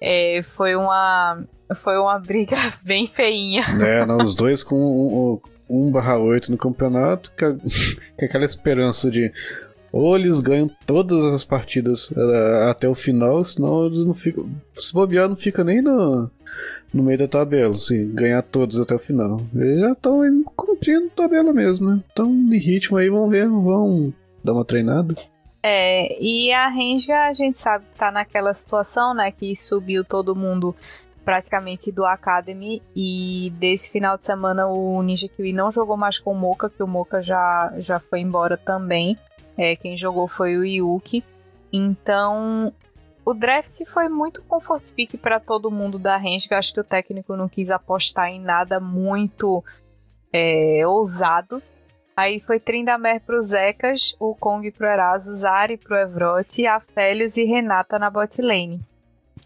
É, 0.00 0.40
foi 0.42 0.74
uma 0.74 1.40
foi 1.74 1.96
uma 1.98 2.18
briga 2.18 2.56
bem 2.84 3.06
feinha. 3.06 3.62
É, 3.80 4.04
não, 4.06 4.16
os 4.18 4.34
dois 4.34 4.62
com 4.62 5.40
1 5.68 5.90
barra 5.90 6.18
8 6.18 6.50
no 6.50 6.58
campeonato, 6.58 7.32
com 7.38 7.58
aquela 8.24 8.44
esperança 8.44 9.10
de 9.10 9.32
ou 9.92 10.16
eles 10.16 10.40
ganham 10.40 10.70
todas 10.86 11.24
as 11.24 11.44
partidas 11.44 12.10
uh, 12.10 12.68
até 12.70 12.88
o 12.88 12.94
final, 12.94 13.42
senão 13.42 13.86
eles 13.86 14.06
não 14.06 14.14
ficam. 14.14 14.48
Se 14.76 14.92
bobear, 14.92 15.28
não 15.28 15.34
fica 15.34 15.64
nem 15.64 15.82
no, 15.82 16.30
no 16.92 17.02
meio 17.02 17.18
da 17.18 17.28
tabela, 17.28 17.74
assim, 17.74 18.08
ganhar 18.12 18.42
todos 18.42 18.80
até 18.80 18.94
o 18.94 19.00
final. 19.00 19.40
Eles 19.54 19.80
já 19.80 19.92
estão 19.92 20.20
cumprindo 20.56 21.10
tabela 21.10 21.52
mesmo, 21.52 21.90
né? 21.90 22.00
Estão 22.08 22.30
em 22.30 22.56
ritmo 22.56 22.98
aí, 22.98 23.08
vamos 23.08 23.30
ver, 23.30 23.48
vão 23.48 24.14
dar 24.44 24.52
uma 24.52 24.64
treinada. 24.64 25.16
É, 25.62 26.16
e 26.22 26.50
a 26.52 26.68
Renga 26.68 27.26
a 27.26 27.32
gente 27.34 27.58
sabe 27.58 27.84
que 27.92 27.98
tá 27.98 28.10
naquela 28.10 28.54
situação, 28.54 29.12
né, 29.12 29.30
que 29.30 29.54
subiu 29.54 30.02
todo 30.02 30.34
mundo 30.34 30.74
praticamente 31.24 31.92
do 31.92 32.04
Academy 32.04 32.82
e 32.94 33.52
desse 33.58 33.90
final 33.90 34.16
de 34.16 34.24
semana 34.24 34.66
o 34.66 35.02
Ninja 35.02 35.28
Kiwi 35.28 35.52
não 35.52 35.70
jogou 35.70 35.96
mais 35.96 36.18
com 36.18 36.32
o 36.32 36.38
Moka, 36.38 36.70
que 36.70 36.82
o 36.82 36.86
Moka 36.86 37.20
já, 37.20 37.72
já 37.78 38.00
foi 38.00 38.20
embora 38.20 38.56
também. 38.56 39.16
É, 39.56 39.76
quem 39.76 39.96
jogou 39.96 40.26
foi 40.26 40.56
o 40.56 40.64
Yuki. 40.64 41.22
Então, 41.72 42.72
o 43.24 43.34
draft 43.34 43.84
foi 43.86 44.08
muito 44.08 44.42
comfort 44.42 44.92
pick 44.94 45.16
para 45.18 45.38
todo 45.38 45.70
mundo 45.70 45.98
da 45.98 46.16
range. 46.16 46.48
Acho 46.50 46.74
que 46.74 46.80
o 46.80 46.84
técnico 46.84 47.36
não 47.36 47.48
quis 47.48 47.70
apostar 47.70 48.28
em 48.28 48.40
nada 48.40 48.80
muito 48.80 49.62
é, 50.32 50.86
ousado. 50.86 51.62
Aí 52.16 52.40
foi 52.40 52.58
Trindamer 52.58 53.20
pro 53.20 53.40
Zecas, 53.40 54.14
o 54.18 54.34
Kong 54.34 54.70
pro 54.72 54.86
Eraso, 54.86 55.34
Zari 55.36 55.76
pro 55.76 55.96
Evrote, 55.96 56.66
Afélios 56.66 57.36
e 57.36 57.44
Renata 57.44 57.98
na 57.98 58.10
bot 58.10 58.40
lane. 58.42 58.80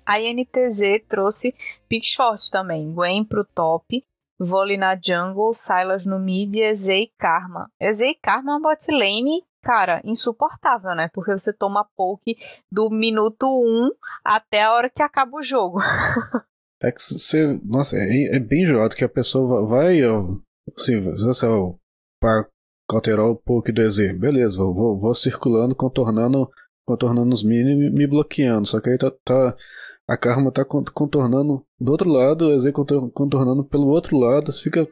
A 0.06 0.20
INTZ 0.20 1.06
trouxe 1.08 1.54
picks 1.88 2.14
fortes 2.14 2.50
também. 2.50 2.92
Gwen 2.92 3.24
pro 3.24 3.44
top, 3.44 4.04
Voli 4.38 4.76
na 4.76 4.96
jungle, 4.96 5.54
Silas 5.54 6.04
no 6.06 6.18
mid 6.18 6.54
e 6.56 6.62
Ezei 6.62 7.10
Karma. 7.18 7.70
Ezei 7.80 8.14
Karma 8.14 8.52
é 8.52 8.56
uma 8.56 8.60
bot 8.60 8.90
lane, 8.90 9.42
cara, 9.62 10.00
insuportável, 10.04 10.94
né? 10.94 11.08
Porque 11.12 11.30
você 11.30 11.52
toma 11.52 11.88
poke 11.96 12.36
do 12.70 12.90
minuto 12.90 13.46
1 13.46 13.90
até 14.24 14.62
a 14.62 14.74
hora 14.74 14.90
que 14.90 15.02
acaba 15.02 15.36
o 15.36 15.42
jogo. 15.42 15.78
é 16.82 16.92
que 16.92 17.00
você. 17.00 17.58
Nossa, 17.64 17.96
é, 17.96 18.36
é 18.36 18.40
bem 18.40 18.66
jogado 18.66 18.96
que 18.96 19.04
a 19.04 19.08
pessoa 19.08 19.64
vai. 19.66 20.00
Assim, 20.76 20.96
ó, 21.46 21.74
para 22.20 22.48
cauterar 22.88 23.26
o 23.26 23.36
poke 23.36 23.72
do 23.72 23.82
Ezei. 23.82 24.12
Beleza, 24.12 24.58
vou, 24.58 24.74
vou, 24.74 24.98
vou 24.98 25.14
circulando, 25.14 25.74
contornando 25.74 26.50
contornando 26.86 27.32
os 27.32 27.42
mini 27.42 27.90
me 27.90 28.06
bloqueando. 28.06 28.66
Só 28.66 28.80
que 28.80 28.90
aí 28.90 28.98
tá, 28.98 29.10
tá 29.24 29.56
a 30.08 30.16
Karma 30.16 30.52
tá 30.52 30.64
contornando 30.64 31.64
do 31.80 31.92
outro 31.92 32.10
lado, 32.10 32.46
o 32.46 32.52
EZ 32.52 32.72
contornando 33.12 33.64
pelo 33.64 33.88
outro 33.88 34.18
lado, 34.18 34.52
você 34.52 34.62
fica. 34.62 34.86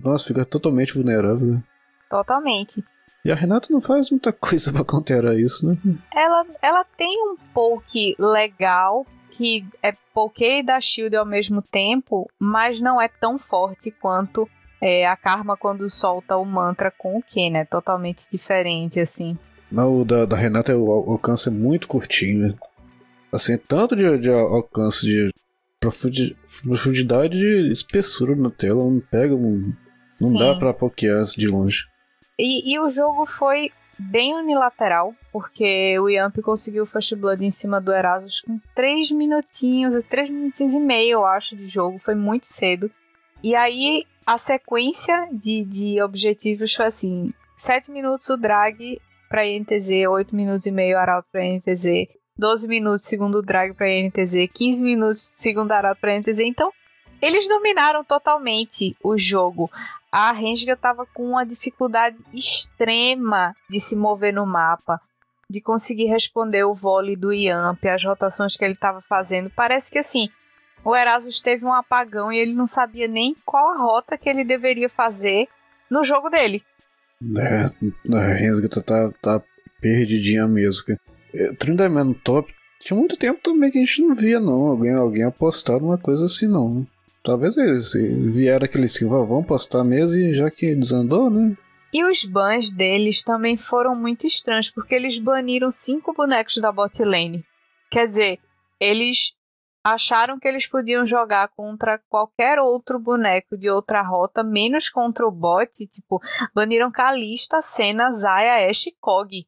Nossa, 0.00 0.24
fica 0.24 0.44
totalmente 0.44 0.94
vulnerável. 0.94 1.46
Né? 1.54 1.62
totalmente. 2.14 2.84
E 3.24 3.32
a 3.32 3.34
Renata 3.34 3.68
não 3.70 3.80
faz 3.80 4.10
muita 4.10 4.30
coisa 4.32 4.72
para 4.72 4.84
counterar 4.84 5.34
isso, 5.34 5.66
né? 5.66 5.76
Ela, 6.14 6.46
ela 6.62 6.84
tem 6.96 7.12
um 7.26 7.36
poke 7.52 8.14
legal, 8.18 9.06
que 9.30 9.66
é 9.82 9.92
poke 10.12 10.62
da 10.62 10.80
Shield 10.80 11.16
ao 11.16 11.26
mesmo 11.26 11.60
tempo, 11.60 12.30
mas 12.38 12.80
não 12.80 13.00
é 13.00 13.08
tão 13.08 13.38
forte 13.38 13.90
quanto 13.90 14.48
é, 14.80 15.06
a 15.06 15.16
Karma 15.16 15.56
quando 15.56 15.88
solta 15.88 16.36
o 16.36 16.44
mantra 16.44 16.90
com 16.90 17.18
o 17.18 17.22
Ken, 17.22 17.56
é 17.56 17.64
totalmente 17.64 18.28
diferente, 18.30 19.00
assim. 19.00 19.36
Não, 19.72 20.02
o 20.02 20.04
da, 20.04 20.24
da 20.24 20.36
Renata 20.36 20.76
o 20.76 21.10
alcance 21.10 21.48
é 21.48 21.52
muito 21.52 21.88
curtinho, 21.88 22.48
né? 22.48 22.54
Assim, 23.34 23.58
tanto 23.58 23.96
de, 23.96 24.18
de 24.18 24.30
alcance 24.30 25.04
de 25.04 25.34
profundidade 26.62 27.36
de 27.36 27.72
espessura 27.72 28.36
na 28.36 28.48
tela, 28.48 28.84
não 28.84 29.00
pega, 29.00 29.34
não, 29.34 29.74
não 30.20 30.38
dá 30.38 30.54
pra 30.56 30.72
pokear 30.72 31.24
de 31.24 31.48
longe. 31.48 31.84
E, 32.38 32.72
e, 32.72 32.78
o 32.78 32.88
jogo 32.88 33.26
foi 33.26 33.72
bem 33.98 34.34
unilateral, 34.34 35.12
porque 35.32 35.98
o 35.98 36.08
Yamp 36.08 36.38
conseguiu 36.42 36.84
o 36.84 36.86
First 36.86 37.16
Blood 37.16 37.44
em 37.44 37.50
cima 37.50 37.80
do 37.80 37.92
Erasmus 37.92 38.40
com 38.40 38.60
3 38.72 39.10
minutinhos, 39.10 40.00
3 40.04 40.30
minutinhos 40.30 40.74
e 40.74 40.80
meio, 40.80 41.14
eu 41.14 41.26
acho, 41.26 41.56
de 41.56 41.64
jogo, 41.64 41.98
foi 41.98 42.14
muito 42.14 42.46
cedo. 42.46 42.88
E 43.42 43.56
aí 43.56 44.06
a 44.24 44.38
sequência 44.38 45.28
de, 45.32 45.64
de 45.64 46.00
objetivos 46.00 46.72
foi 46.72 46.86
assim: 46.86 47.34
7 47.56 47.90
minutos 47.90 48.28
o 48.30 48.36
drag 48.36 49.00
para 49.28 49.44
INTZ, 49.44 49.90
8 50.08 50.34
minutos 50.36 50.66
e 50.66 50.70
meio 50.70 50.96
arauto 50.96 51.28
para 51.32 51.44
INTZ, 51.44 52.06
12 52.36 52.66
minutos 52.66 53.06
segundo 53.06 53.40
drag 53.40 53.74
para 53.74 53.90
INTZ, 53.90 54.48
15 54.52 54.82
minutos 54.82 55.30
segundo 55.34 55.72
arauto 55.72 56.00
para 56.00 56.16
INTZ. 56.16 56.40
Então, 56.40 56.72
eles 57.22 57.48
dominaram 57.48 58.04
totalmente 58.04 58.96
o 59.02 59.16
jogo. 59.16 59.70
A 60.10 60.32
Renga 60.32 60.72
estava 60.72 61.06
com 61.06 61.30
uma 61.30 61.44
dificuldade 61.44 62.16
extrema 62.32 63.54
de 63.68 63.80
se 63.80 63.96
mover 63.96 64.32
no 64.32 64.46
mapa, 64.46 65.00
de 65.48 65.60
conseguir 65.60 66.06
responder 66.06 66.64
o 66.64 66.74
vôlei 66.74 67.16
do 67.16 67.32
Yamp, 67.32 67.84
as 67.86 68.04
rotações 68.04 68.56
que 68.56 68.64
ele 68.64 68.74
estava 68.74 69.00
fazendo. 69.00 69.50
Parece 69.50 69.90
que 69.90 69.98
assim, 69.98 70.28
o 70.84 70.94
Erasmus 70.94 71.40
teve 71.40 71.64
um 71.64 71.72
apagão 71.72 72.30
e 72.30 72.38
ele 72.38 72.52
não 72.52 72.66
sabia 72.66 73.08
nem 73.08 73.34
qual 73.44 73.72
a 73.72 73.78
rota 73.78 74.18
que 74.18 74.28
ele 74.28 74.44
deveria 74.44 74.88
fazer 74.88 75.48
no 75.90 76.04
jogo 76.04 76.28
dele. 76.28 76.62
É, 77.38 77.70
a 78.14 78.34
Rensga 78.34 78.68
tá, 78.68 78.82
tá, 78.82 79.10
tá 79.22 79.42
perdidinha 79.80 80.46
mesmo. 80.46 80.84
É, 81.34 81.52
Trindaman 81.54 82.04
no 82.04 82.14
top, 82.14 82.52
tinha 82.80 82.96
muito 82.96 83.16
tempo 83.16 83.40
também 83.42 83.70
que 83.70 83.78
a 83.78 83.80
gente 83.84 84.02
não 84.02 84.14
via 84.14 84.38
não, 84.38 84.66
alguém, 84.66 84.92
alguém 84.92 85.24
apostar 85.24 85.80
numa 85.80 85.98
coisa 85.98 86.24
assim 86.24 86.46
não. 86.46 86.86
Talvez 87.22 87.56
eles 87.56 87.92
vieram 87.94 88.66
aquele 88.66 88.84
assim, 88.84 89.08
vamos 89.08 89.46
postar 89.46 89.82
mesmo 89.82 90.18
e 90.20 90.34
já 90.34 90.50
que 90.50 90.74
desandou, 90.74 91.30
né? 91.30 91.56
E 91.94 92.04
os 92.04 92.24
bans 92.24 92.70
deles 92.70 93.22
também 93.22 93.56
foram 93.56 93.94
muito 93.94 94.26
estranhos, 94.26 94.68
porque 94.68 94.94
eles 94.94 95.18
baniram 95.18 95.70
cinco 95.70 96.12
bonecos 96.12 96.56
da 96.58 96.72
bot 96.72 97.02
lane. 97.02 97.44
Quer 97.90 98.06
dizer, 98.06 98.40
eles 98.80 99.34
acharam 99.84 100.38
que 100.38 100.48
eles 100.48 100.66
podiam 100.66 101.06
jogar 101.06 101.48
contra 101.48 101.98
qualquer 102.08 102.58
outro 102.58 102.98
boneco 102.98 103.56
de 103.56 103.70
outra 103.70 104.02
rota, 104.02 104.42
menos 104.42 104.88
contra 104.90 105.26
o 105.26 105.30
bot. 105.30 105.70
Tipo, 105.86 106.20
baniram 106.52 106.90
Kalista, 106.90 107.62
Senna, 107.62 108.12
Zaya, 108.12 108.68
Ashe 108.68 108.90
e 108.90 108.96
Kog. 109.00 109.46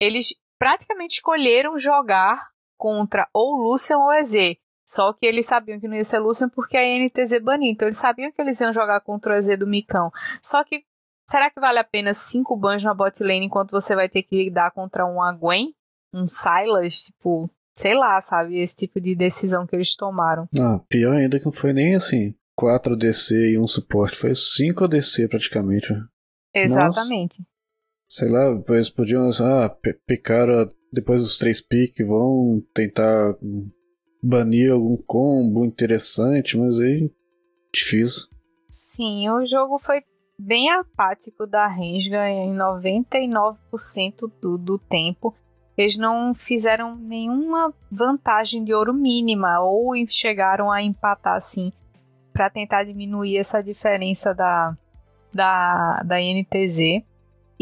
Eles 0.00 0.34
praticamente 0.62 1.14
escolheram 1.14 1.76
jogar 1.76 2.50
contra 2.78 3.28
ou 3.34 3.56
Lucian 3.56 3.98
ou 3.98 4.12
EZ. 4.14 4.56
Só 4.86 5.12
que 5.12 5.26
eles 5.26 5.46
sabiam 5.46 5.80
que 5.80 5.88
não 5.88 5.96
ia 5.96 6.04
ser 6.04 6.20
Lucian 6.20 6.48
porque 6.48 6.76
a 6.76 6.82
NTZ 6.82 7.40
baniu. 7.42 7.70
Então 7.70 7.88
eles 7.88 7.98
sabiam 7.98 8.30
que 8.30 8.40
eles 8.40 8.60
iam 8.60 8.72
jogar 8.72 9.00
contra 9.00 9.34
o 9.34 9.36
EZ 9.36 9.58
do 9.58 9.66
Micão. 9.66 10.12
Só 10.40 10.62
que 10.62 10.84
será 11.28 11.50
que 11.50 11.60
vale 11.60 11.78
a 11.78 11.84
pena 11.84 12.14
cinco 12.14 12.56
bans 12.56 12.84
na 12.84 12.94
bot 12.94 13.22
lane 13.22 13.46
enquanto 13.46 13.72
você 13.72 13.96
vai 13.96 14.08
ter 14.08 14.22
que 14.22 14.36
lidar 14.36 14.70
contra 14.70 15.04
um 15.04 15.16
Gwen? 15.36 15.74
Um 16.14 16.26
Silas? 16.26 17.04
Tipo, 17.04 17.50
sei 17.76 17.94
lá, 17.94 18.20
sabe? 18.20 18.60
Esse 18.60 18.76
tipo 18.76 19.00
de 19.00 19.16
decisão 19.16 19.66
que 19.66 19.74
eles 19.74 19.96
tomaram. 19.96 20.48
Ah, 20.60 20.80
pior 20.88 21.16
ainda 21.16 21.40
que 21.40 21.44
não 21.44 21.52
foi 21.52 21.72
nem 21.72 21.96
assim. 21.96 22.34
4 22.56 22.96
DC 22.96 23.34
e 23.34 23.58
um 23.58 23.66
suporte. 23.66 24.16
Foi 24.16 24.34
5 24.34 24.84
ADC 24.84 25.26
praticamente. 25.26 25.88
Exatamente. 26.54 27.40
Nossa. 27.40 27.51
Sei 28.12 28.28
lá, 28.28 28.52
depois 28.52 28.90
podiam. 28.90 29.30
Ah, 29.40 29.74
picaram 30.06 30.70
depois 30.92 31.22
dos 31.22 31.38
três 31.38 31.60
piques, 31.60 32.06
vão 32.06 32.62
tentar 32.74 33.34
banir 34.22 34.70
algum 34.70 34.96
combo 34.96 35.64
interessante, 35.64 36.58
mas 36.58 36.78
aí. 36.78 37.10
Difícil. 37.74 38.28
Sim, 38.70 39.30
o 39.30 39.44
jogo 39.46 39.78
foi 39.78 40.02
bem 40.38 40.70
apático 40.70 41.46
da 41.46 41.66
Rensga 41.66 42.28
em 42.28 42.54
99% 42.54 44.30
do, 44.40 44.58
do 44.58 44.78
tempo 44.78 45.34
eles 45.76 45.96
não 45.96 46.34
fizeram 46.34 46.96
nenhuma 46.96 47.72
vantagem 47.90 48.62
de 48.62 48.74
ouro 48.74 48.92
mínima 48.92 49.60
ou 49.60 49.94
chegaram 50.06 50.70
a 50.70 50.82
empatar 50.82 51.36
assim 51.36 51.72
para 52.32 52.50
tentar 52.50 52.84
diminuir 52.84 53.38
essa 53.38 53.62
diferença 53.62 54.34
da, 54.34 54.74
da, 55.34 56.02
da 56.04 56.16
NTZ. 56.18 57.02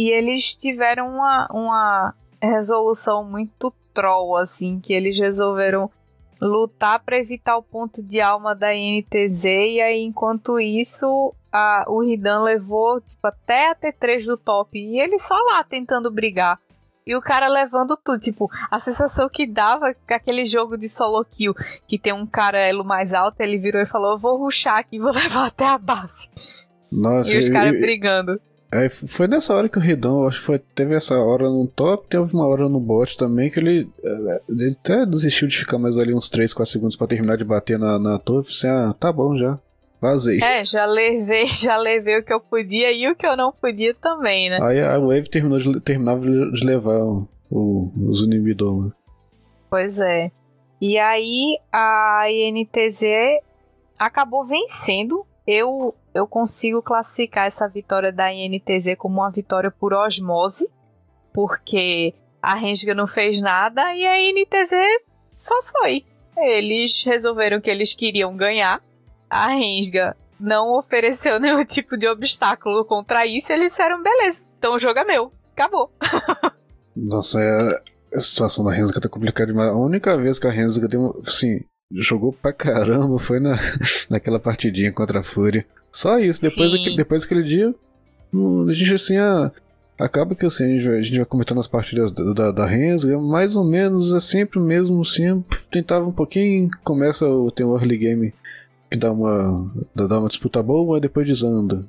E 0.00 0.08
eles 0.08 0.56
tiveram 0.56 1.14
uma, 1.14 1.46
uma 1.52 2.14
resolução 2.42 3.22
muito 3.22 3.70
troll, 3.92 4.34
assim, 4.34 4.80
que 4.80 4.94
eles 4.94 5.18
resolveram 5.18 5.90
lutar 6.40 7.00
para 7.00 7.18
evitar 7.18 7.58
o 7.58 7.62
ponto 7.62 8.02
de 8.02 8.18
alma 8.18 8.54
da 8.54 8.68
NTZ. 8.72 9.44
E 9.44 9.78
aí, 9.82 10.00
enquanto 10.00 10.58
isso, 10.58 11.34
a, 11.52 11.84
o 11.86 12.00
Ridan 12.00 12.44
levou 12.44 12.98
tipo, 13.02 13.26
até 13.26 13.72
a 13.72 13.74
T3 13.74 14.24
do 14.24 14.38
top. 14.38 14.78
E 14.78 14.98
ele 14.98 15.18
só 15.18 15.34
lá 15.34 15.62
tentando 15.64 16.10
brigar. 16.10 16.58
E 17.06 17.14
o 17.14 17.20
cara 17.20 17.46
levando 17.46 17.94
tudo. 18.02 18.18
Tipo, 18.20 18.50
a 18.70 18.80
sensação 18.80 19.28
que 19.28 19.46
dava 19.46 19.94
aquele 20.08 20.46
jogo 20.46 20.78
de 20.78 20.88
solo 20.88 21.22
kill, 21.26 21.52
que 21.86 21.98
tem 21.98 22.14
um 22.14 22.24
cara 22.24 22.56
elo 22.56 22.86
mais 22.86 23.12
alto, 23.12 23.38
ele 23.42 23.58
virou 23.58 23.82
e 23.82 23.86
falou: 23.86 24.12
Eu 24.12 24.18
vou 24.18 24.38
ruxar 24.38 24.78
aqui, 24.78 24.98
vou 24.98 25.12
levar 25.12 25.48
até 25.48 25.66
a 25.66 25.76
base. 25.76 26.30
Nossa, 26.90 27.34
e 27.34 27.36
os 27.36 27.50
caras 27.50 27.78
brigando. 27.78 28.40
É, 28.72 28.88
foi 28.88 29.26
nessa 29.26 29.54
hora 29.54 29.68
que 29.68 29.78
o 29.78 29.80
Ridão, 29.80 30.28
acho 30.28 30.38
que 30.38 30.46
foi, 30.46 30.58
teve 30.58 30.94
essa 30.94 31.18
hora 31.18 31.48
no 31.48 31.66
top, 31.66 32.06
teve 32.08 32.22
uma 32.32 32.46
hora 32.46 32.68
no 32.68 32.78
bot 32.78 33.16
também 33.16 33.50
que 33.50 33.58
ele, 33.58 33.90
é, 34.02 34.40
ele 34.48 34.76
até 34.80 35.04
desistiu 35.04 35.48
de 35.48 35.58
ficar 35.58 35.76
mais 35.76 35.98
ali 35.98 36.14
uns 36.14 36.30
3, 36.30 36.54
4 36.54 36.72
segundos 36.72 36.96
para 36.96 37.08
terminar 37.08 37.36
de 37.36 37.44
bater 37.44 37.78
na, 37.78 37.98
na 37.98 38.18
torre. 38.18 38.46
Assim, 38.48 38.68
ah, 38.68 38.94
tá 38.98 39.12
bom 39.12 39.36
já. 39.36 39.58
Vazei. 40.00 40.40
É, 40.42 40.64
já 40.64 40.86
levei, 40.86 41.46
já 41.50 41.76
levei 41.76 42.18
o 42.18 42.24
que 42.24 42.32
eu 42.32 42.40
podia 42.40 42.92
e 42.92 43.10
o 43.10 43.16
que 43.16 43.26
eu 43.26 43.36
não 43.36 43.52
podia 43.52 43.92
também, 43.92 44.48
né? 44.48 44.58
Aí 44.62 44.80
a 44.80 44.98
Wave 44.98 45.28
terminou 45.28 45.58
de, 45.58 45.80
terminava 45.80 46.20
de 46.20 46.64
levar 46.64 46.98
o, 46.98 47.28
o, 47.50 47.92
os 48.08 48.22
inibidores. 48.22 48.86
Né? 48.86 48.92
Pois 49.68 49.98
é. 50.00 50.30
E 50.80 50.96
aí 50.96 51.58
a 51.72 52.24
INTZ 52.30 53.02
acabou 53.98 54.46
vencendo. 54.46 55.26
Eu, 55.46 55.94
eu 56.14 56.26
consigo 56.26 56.82
classificar 56.82 57.46
essa 57.46 57.68
vitória 57.68 58.12
da 58.12 58.32
INTZ 58.32 58.96
como 58.98 59.20
uma 59.20 59.30
vitória 59.30 59.70
por 59.70 59.92
osmose, 59.92 60.70
porque 61.32 62.14
a 62.42 62.54
Renga 62.54 62.94
não 62.94 63.06
fez 63.06 63.40
nada 63.40 63.94
e 63.94 64.06
a 64.06 64.20
INTZ 64.20 64.72
só 65.34 65.62
foi. 65.62 66.04
Eles 66.36 67.02
resolveram 67.04 67.60
que 67.60 67.70
eles 67.70 67.94
queriam 67.94 68.36
ganhar 68.36 68.82
a 69.30 69.46
Rensga 69.46 70.16
não 70.38 70.76
ofereceu 70.76 71.38
nenhum 71.40 71.64
tipo 71.64 71.96
de 71.96 72.08
obstáculo 72.08 72.84
contra 72.84 73.24
isso, 73.24 73.52
eles 73.52 73.70
disseram, 73.70 74.02
beleza, 74.02 74.42
então 74.58 74.74
o 74.74 74.78
jogo 74.78 74.98
é 74.98 75.04
meu. 75.04 75.32
Acabou. 75.52 75.92
Nossa, 76.96 77.40
é, 77.40 77.82
a 78.14 78.18
situação 78.20 78.64
da 78.64 78.72
Rensga 78.72 79.00
tá 79.00 79.08
complicada 79.08 79.46
demais. 79.52 79.70
A 79.70 79.74
única 79.74 80.16
vez 80.16 80.38
que 80.38 80.46
a 80.46 80.50
Rensga 80.50 80.88
deu, 80.88 81.20
assim, 81.26 81.60
jogou 81.92 82.32
pra 82.32 82.52
caramba 82.52 83.18
foi 83.18 83.40
na, 83.40 83.58
naquela 84.08 84.38
partidinha 84.38 84.92
contra 84.92 85.20
a 85.20 85.22
Fúria. 85.22 85.66
Só 85.92 86.18
isso, 86.18 86.40
depois, 86.40 86.72
daquele, 86.72 86.96
depois 86.96 87.22
daquele 87.22 87.42
dia, 87.42 87.74
a 88.68 88.72
gente 88.72 88.94
assim, 88.94 89.16
ah, 89.16 89.50
acaba 89.98 90.34
que 90.34 90.46
assim, 90.46 90.64
a 90.64 90.68
gente, 90.68 90.88
vai, 90.88 90.98
a 90.98 91.02
gente 91.02 91.16
vai 91.16 91.26
comentando 91.26 91.58
as 91.58 91.66
partidas 91.66 92.12
da, 92.12 92.32
da, 92.32 92.52
da 92.52 92.66
Rensga, 92.66 93.18
mais 93.18 93.56
ou 93.56 93.64
menos 93.64 94.14
é 94.14 94.20
sempre 94.20 94.58
o 94.58 94.62
mesmo, 94.62 95.00
assim, 95.00 95.44
tentava 95.70 96.06
um 96.06 96.12
pouquinho, 96.12 96.70
começa 96.84 97.28
o 97.28 97.50
tem 97.50 97.66
o 97.66 97.76
early 97.76 97.98
game 97.98 98.32
que 98.90 98.96
dá 98.96 99.12
uma, 99.12 99.70
dá 99.94 100.18
uma 100.18 100.28
disputa 100.28 100.60
boa 100.62 100.98
e 100.98 101.00
depois 101.00 101.26
desanda. 101.26 101.84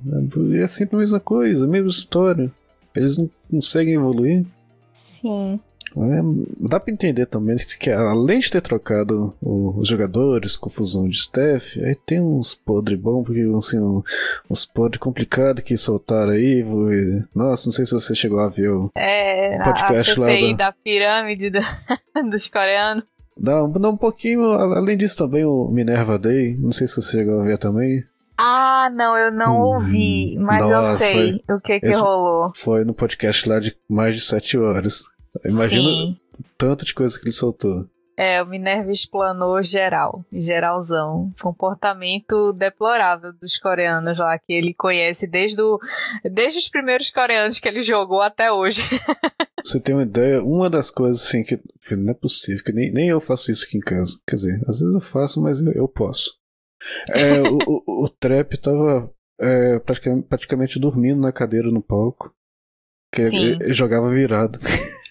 É 0.60 0.66
sempre 0.68 0.96
a 0.96 0.98
mesma 1.00 1.18
coisa, 1.18 1.64
a 1.64 1.68
mesma 1.68 1.88
história. 1.88 2.50
Eles 2.94 3.18
não 3.18 3.28
conseguem 3.50 3.94
evoluir. 3.94 4.44
Sim. 4.92 5.58
É, 5.96 6.68
dá 6.68 6.80
pra 6.80 6.92
entender 6.92 7.26
também 7.26 7.56
que 7.78 7.90
além 7.90 8.38
de 8.38 8.50
ter 8.50 8.60
trocado 8.60 9.34
os 9.40 9.88
jogadores, 9.88 10.56
confusão 10.56 11.08
de 11.08 11.16
staff, 11.16 11.82
aí 11.84 11.94
tem 11.94 12.20
uns 12.20 12.54
podres 12.54 12.98
bons, 12.98 13.24
porque 13.24 13.42
assim, 13.56 13.78
uns 14.50 14.64
podres 14.64 15.00
complicados 15.00 15.62
que 15.62 15.76
soltaram 15.76 16.32
aí. 16.32 16.64
Nossa, 17.34 17.66
não 17.66 17.72
sei 17.72 17.84
se 17.84 17.92
você 17.92 18.14
chegou 18.14 18.40
a 18.40 18.48
ver 18.48 18.70
o 18.70 18.90
é, 18.94 19.58
podcast 19.62 20.12
a, 20.12 20.24
a 20.24 20.26
lá. 20.26 20.32
Da... 20.32 20.66
da 20.66 20.72
pirâmide 20.72 21.50
do, 21.50 21.60
dos 22.30 22.48
coreanos. 22.48 23.04
Dá, 23.36 23.66
dá 23.66 23.88
um 23.88 23.96
pouquinho, 23.96 24.44
além 24.52 24.96
disso 24.96 25.16
também 25.16 25.44
o 25.44 25.68
Minerva 25.68 26.18
Day, 26.18 26.56
não 26.58 26.70
sei 26.70 26.86
se 26.86 26.96
você 26.96 27.18
chegou 27.18 27.40
a 27.40 27.44
ver 27.44 27.58
também. 27.58 28.04
Ah, 28.36 28.90
não, 28.92 29.16
eu 29.16 29.30
não 29.30 29.56
hum, 29.56 29.74
ouvi, 29.74 30.36
mas 30.40 30.68
nossa, 30.68 30.90
eu 30.90 30.96
sei 30.96 31.40
foi, 31.46 31.56
o 31.56 31.60
que 31.60 31.80
que 31.80 31.92
rolou. 31.92 32.50
Foi 32.54 32.84
no 32.84 32.94
podcast 32.94 33.48
lá 33.48 33.60
de 33.60 33.76
mais 33.88 34.16
de 34.16 34.20
sete 34.20 34.58
horas. 34.58 35.04
Imagina 35.44 36.16
tanto 36.58 36.84
de 36.84 36.94
coisa 36.94 37.18
que 37.18 37.24
ele 37.24 37.32
soltou. 37.32 37.88
É, 38.16 38.42
o 38.42 38.46
Minerva 38.46 38.90
explanou 38.90 39.62
geral, 39.62 40.24
geralzão. 40.30 41.32
Comportamento 41.40 42.52
deplorável 42.52 43.32
dos 43.32 43.56
coreanos 43.58 44.18
lá, 44.18 44.38
que 44.38 44.52
ele 44.52 44.74
conhece 44.74 45.26
desde, 45.26 45.62
o, 45.62 45.78
desde 46.30 46.58
os 46.58 46.68
primeiros 46.68 47.10
coreanos 47.10 47.58
que 47.58 47.66
ele 47.66 47.80
jogou 47.80 48.20
até 48.20 48.52
hoje. 48.52 48.82
Você 49.64 49.80
tem 49.80 49.94
uma 49.94 50.02
ideia, 50.02 50.42
uma 50.42 50.68
das 50.68 50.90
coisas 50.90 51.22
assim 51.22 51.42
que. 51.42 51.58
Não 51.96 52.10
é 52.10 52.14
possível, 52.14 52.62
que 52.62 52.72
nem, 52.72 52.92
nem 52.92 53.08
eu 53.08 53.20
faço 53.20 53.50
isso 53.50 53.64
aqui 53.64 53.78
em 53.78 53.80
casa. 53.80 54.18
Quer 54.28 54.36
dizer, 54.36 54.60
às 54.68 54.80
vezes 54.80 54.94
eu 54.94 55.00
faço, 55.00 55.40
mas 55.40 55.60
eu, 55.60 55.72
eu 55.72 55.88
posso. 55.88 56.32
É, 57.12 57.40
o, 57.42 57.58
o, 57.66 58.04
o 58.04 58.08
Trap 58.08 58.56
tava 58.58 59.10
é, 59.40 59.78
praticamente, 59.78 60.26
praticamente 60.28 60.78
dormindo 60.78 61.20
na 61.20 61.32
cadeira 61.32 61.70
no 61.70 61.82
palco. 61.82 62.34
Que 63.12 63.22
ele, 63.22 63.52
ele 63.62 63.72
jogava 63.72 64.10
virado. 64.10 64.58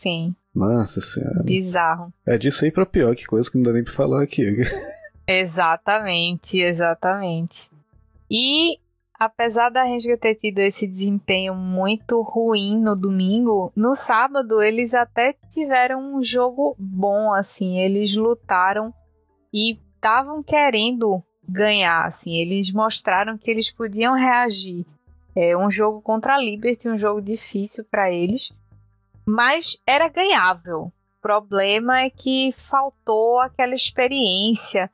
Sim. 0.00 0.34
Nossa 0.54 0.98
senhora. 0.98 1.42
Bizarro. 1.42 2.10
É 2.24 2.38
disso 2.38 2.64
aí 2.64 2.70
pra 2.70 2.86
pior, 2.86 3.14
que 3.14 3.26
coisa 3.26 3.50
que 3.50 3.58
não 3.58 3.64
dá 3.64 3.72
nem 3.74 3.84
pra 3.84 3.92
falar 3.92 4.22
aqui. 4.22 4.62
exatamente, 5.28 6.58
exatamente. 6.58 7.70
E 8.30 8.78
apesar 9.18 9.68
da 9.68 9.84
Renga 9.84 10.16
ter 10.16 10.36
tido 10.36 10.60
esse 10.60 10.86
desempenho 10.86 11.54
muito 11.54 12.22
ruim 12.22 12.80
no 12.82 12.96
domingo, 12.96 13.70
no 13.76 13.94
sábado 13.94 14.62
eles 14.62 14.94
até 14.94 15.34
tiveram 15.50 16.16
um 16.16 16.22
jogo 16.22 16.74
bom, 16.78 17.34
assim, 17.34 17.78
eles 17.78 18.16
lutaram 18.16 18.94
e 19.52 19.78
estavam 19.96 20.42
querendo 20.42 21.22
ganhar, 21.46 22.06
assim, 22.06 22.38
eles 22.38 22.72
mostraram 22.72 23.36
que 23.36 23.50
eles 23.50 23.70
podiam 23.70 24.14
reagir. 24.14 24.86
É 25.36 25.54
um 25.54 25.70
jogo 25.70 26.00
contra 26.00 26.36
a 26.36 26.38
Liberty, 26.38 26.88
um 26.88 26.96
jogo 26.96 27.20
difícil 27.20 27.84
para 27.84 28.10
eles, 28.10 28.54
mas 29.30 29.80
era 29.86 30.08
ganhável. 30.08 30.92
O 31.18 31.22
problema 31.22 32.00
é 32.00 32.10
que 32.10 32.52
faltou 32.52 33.38
aquela 33.40 33.74
experiência 33.74 34.90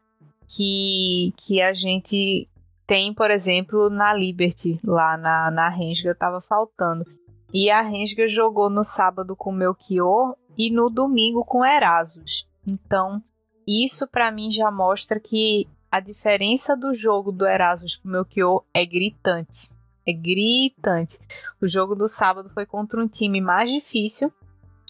que, 0.47 1.33
que 1.39 1.63
a 1.63 1.73
gente 1.73 2.47
tem, 2.87 3.15
por 3.15 3.31
exemplo, 3.31 3.89
na 3.89 4.13
Liberty, 4.13 4.79
lá 4.85 5.17
na, 5.17 5.51
na 5.51 5.69
Rensga, 5.71 6.11
estava 6.11 6.41
faltando. 6.41 7.05
E 7.53 7.71
a 7.71 7.81
Rensga 7.81 8.29
jogou 8.29 8.69
no 8.69 8.85
sábado 8.85 9.35
com 9.35 9.51
o 9.51 9.55
Melchior 9.55 10.37
e 10.59 10.71
no 10.71 10.91
domingo 10.91 11.43
com 11.43 11.65
Erasus. 11.65 12.47
Então, 12.69 13.23
isso 13.67 14.07
para 14.07 14.31
mim 14.31 14.51
já 14.51 14.71
mostra 14.71 15.19
que 15.19 15.67
a 15.91 15.99
diferença 15.99 16.77
do 16.77 16.93
jogo 16.93 17.33
do 17.33 17.47
Erasus 17.47 17.97
pro 17.97 18.11
Melchior 18.11 18.65
é 18.75 18.85
gritante. 18.85 19.76
É 20.07 20.13
gritante. 20.13 21.19
O 21.61 21.67
jogo 21.67 21.95
do 21.95 22.07
sábado 22.07 22.49
foi 22.51 22.65
contra 22.65 23.03
um 23.03 23.09
time 23.09 23.41
mais 23.41 23.71
difícil 23.71 24.33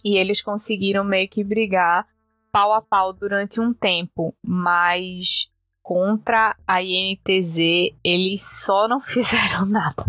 e 0.04 0.16
eles 0.16 0.42
conseguiram 0.42 1.02
meio 1.02 1.28
que 1.28 1.42
brigar 1.42 2.06
pau 2.52 2.72
a 2.72 2.82
pau 2.82 3.12
durante 3.12 3.60
um 3.60 3.72
tempo, 3.72 4.34
mas 4.44 5.50
contra 5.82 6.56
a 6.66 6.82
INTZ 6.82 7.56
eles 8.04 8.42
só 8.42 8.86
não 8.86 9.00
fizeram 9.02 9.66
nada. 9.66 10.04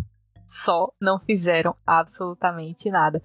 Só 0.45 0.93
não 0.99 1.19
fizeram 1.19 1.75
absolutamente 1.85 2.89
nada. 2.89 3.21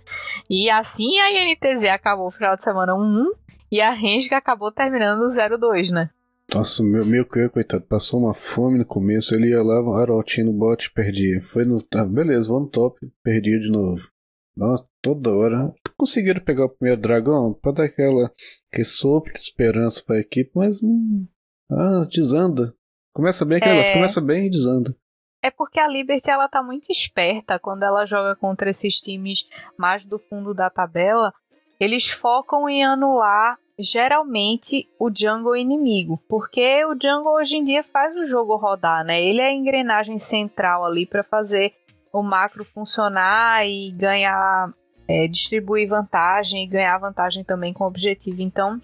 E 0.50 0.68
assim 0.70 1.18
a 1.18 1.30
INTZ 1.30 1.84
acabou 1.84 2.26
o 2.26 2.32
final 2.32 2.56
de 2.56 2.62
semana 2.62 2.94
1 2.94 3.32
e 3.70 3.80
a 3.80 3.90
Rensga 3.90 4.36
acabou 4.36 4.70
terminando 4.70 5.20
no 5.20 5.58
02, 5.58 5.90
né? 5.90 6.10
Nossa, 6.54 6.82
meu, 6.82 7.04
meu 7.06 7.24
que 7.24 7.48
coitado, 7.48 7.84
passou 7.84 8.20
uma 8.20 8.34
fome 8.34 8.78
no 8.78 8.84
começo, 8.84 9.34
ele 9.34 9.48
ia 9.48 9.62
lá, 9.62 10.02
era 10.02 10.12
altinho 10.12 10.46
no 10.46 10.52
bot 10.52 10.90
perdia. 10.92 11.40
Foi 11.40 11.64
no. 11.64 11.82
Ah, 11.94 12.04
beleza, 12.04 12.48
vou 12.48 12.60
no 12.60 12.68
top, 12.68 13.10
perdia 13.22 13.58
de 13.58 13.70
novo. 13.70 14.06
Nossa, 14.54 14.86
toda 15.00 15.30
hora. 15.30 15.72
Conseguiram 15.96 16.42
pegar 16.42 16.66
o 16.66 16.68
primeiro 16.68 17.00
dragão 17.00 17.54
pra 17.54 17.72
dar 17.72 17.84
aquela. 17.84 18.30
que 18.70 18.84
sopro 18.84 19.32
de 19.32 19.38
esperança 19.38 20.02
pra 20.06 20.20
equipe, 20.20 20.50
mas 20.54 20.82
não. 20.82 21.26
Ah, 21.70 22.06
desanda. 22.10 22.74
Começa 23.14 23.44
bem 23.44 23.58
aquelas, 23.58 23.86
é... 23.86 23.92
começa 23.94 24.20
bem 24.20 24.46
e 24.46 24.50
desanda. 24.50 24.94
É 25.42 25.50
porque 25.50 25.80
a 25.80 25.88
Liberty 25.88 26.30
ela 26.30 26.48
tá 26.48 26.62
muito 26.62 26.90
esperta 26.90 27.58
quando 27.58 27.82
ela 27.82 28.04
joga 28.04 28.36
contra 28.36 28.70
esses 28.70 29.00
times 29.00 29.48
mais 29.76 30.06
do 30.06 30.18
fundo 30.18 30.54
da 30.54 30.70
tabela. 30.70 31.32
Eles 31.80 32.08
focam 32.08 32.68
em 32.68 32.84
anular 32.84 33.58
geralmente 33.82 34.88
o 34.98 35.10
jungle 35.14 35.56
inimigo, 35.56 36.22
porque 36.28 36.84
o 36.84 36.96
jungle 37.00 37.34
hoje 37.34 37.56
em 37.56 37.64
dia 37.64 37.82
faz 37.82 38.16
o 38.16 38.24
jogo 38.24 38.56
rodar, 38.56 39.04
né? 39.04 39.20
Ele 39.20 39.40
é 39.40 39.48
a 39.48 39.52
engrenagem 39.52 40.16
central 40.18 40.84
ali 40.84 41.04
para 41.04 41.22
fazer 41.22 41.74
o 42.12 42.22
macro 42.22 42.64
funcionar 42.64 43.66
e 43.66 43.90
ganhar, 43.90 44.72
é, 45.08 45.26
distribuir 45.26 45.88
vantagem 45.88 46.62
e 46.62 46.66
ganhar 46.66 46.98
vantagem 46.98 47.42
também 47.42 47.72
com 47.72 47.84
objetivo. 47.84 48.42
Então, 48.42 48.80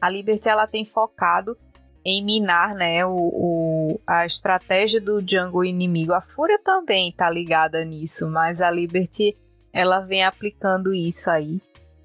a 0.00 0.08
Liberty 0.08 0.48
ela 0.48 0.66
tem 0.66 0.84
focado 0.84 1.56
em 2.04 2.24
minar, 2.24 2.74
né, 2.74 3.04
o, 3.04 3.10
o, 3.10 4.00
a 4.06 4.24
estratégia 4.24 5.00
do 5.00 5.22
jungle 5.26 5.64
inimigo. 5.64 6.14
A 6.14 6.20
Fúria 6.20 6.58
também 6.64 7.12
tá 7.12 7.28
ligada 7.28 7.84
nisso, 7.84 8.28
mas 8.28 8.62
a 8.62 8.70
Liberty 8.70 9.36
ela 9.72 10.00
vem 10.00 10.24
aplicando 10.24 10.94
isso 10.94 11.28
aí. 11.30 11.60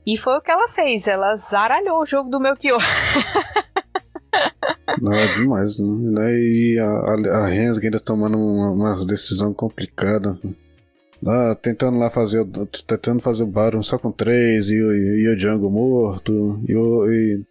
E 0.05 0.17
foi 0.17 0.37
o 0.37 0.41
que 0.41 0.51
ela 0.51 0.67
fez, 0.67 1.07
ela 1.07 1.35
zaralhou 1.35 1.99
o 1.99 2.05
jogo 2.05 2.29
do 2.29 2.39
Melchior. 2.39 2.79
Não, 5.01 5.11
é 5.11 5.27
demais, 5.35 5.79
né? 5.79 6.33
E 6.33 6.79
a, 6.79 6.87
a, 6.87 7.43
a 7.43 7.45
ainda 7.47 7.99
tomando 7.99 8.37
uma, 8.37 8.71
umas 8.71 9.05
decisões 9.05 9.55
complicadas. 9.55 10.37
Ah, 11.25 11.57
tentando 11.59 11.97
lá 11.97 12.11
fazer 12.11 12.45
tentando 12.85 13.19
fazer 13.19 13.43
o 13.43 13.47
Baron 13.47 13.81
só 13.81 13.97
com 13.97 14.11
três 14.11 14.69
e, 14.69 14.75
e, 14.75 15.23
e 15.23 15.29
o 15.29 15.35
Django 15.35 15.71
morto 15.71 16.61
e, 16.67 16.75
o, 16.75 17.11
e 17.11 17.43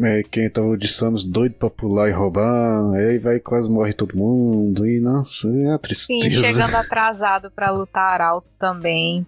é, 0.00 0.24
quem 0.24 0.50
tava 0.50 0.76
de 0.76 0.88
Samus 0.88 1.24
doido 1.24 1.54
pra 1.54 1.70
pular 1.70 2.08
e 2.08 2.12
roubar 2.12 2.94
aí 2.94 3.18
vai 3.18 3.38
quase 3.38 3.70
morre 3.70 3.92
todo 3.92 4.16
mundo 4.16 4.88
e 4.88 4.98
nossa 4.98 5.46
é 5.46 5.68
uma 5.68 5.78
tristeza 5.78 6.30
sim 6.30 6.32
chegando 6.42 6.74
atrasado 6.78 7.48
para 7.50 7.70
lutar 7.70 8.20
alto 8.20 8.50
também 8.58 9.24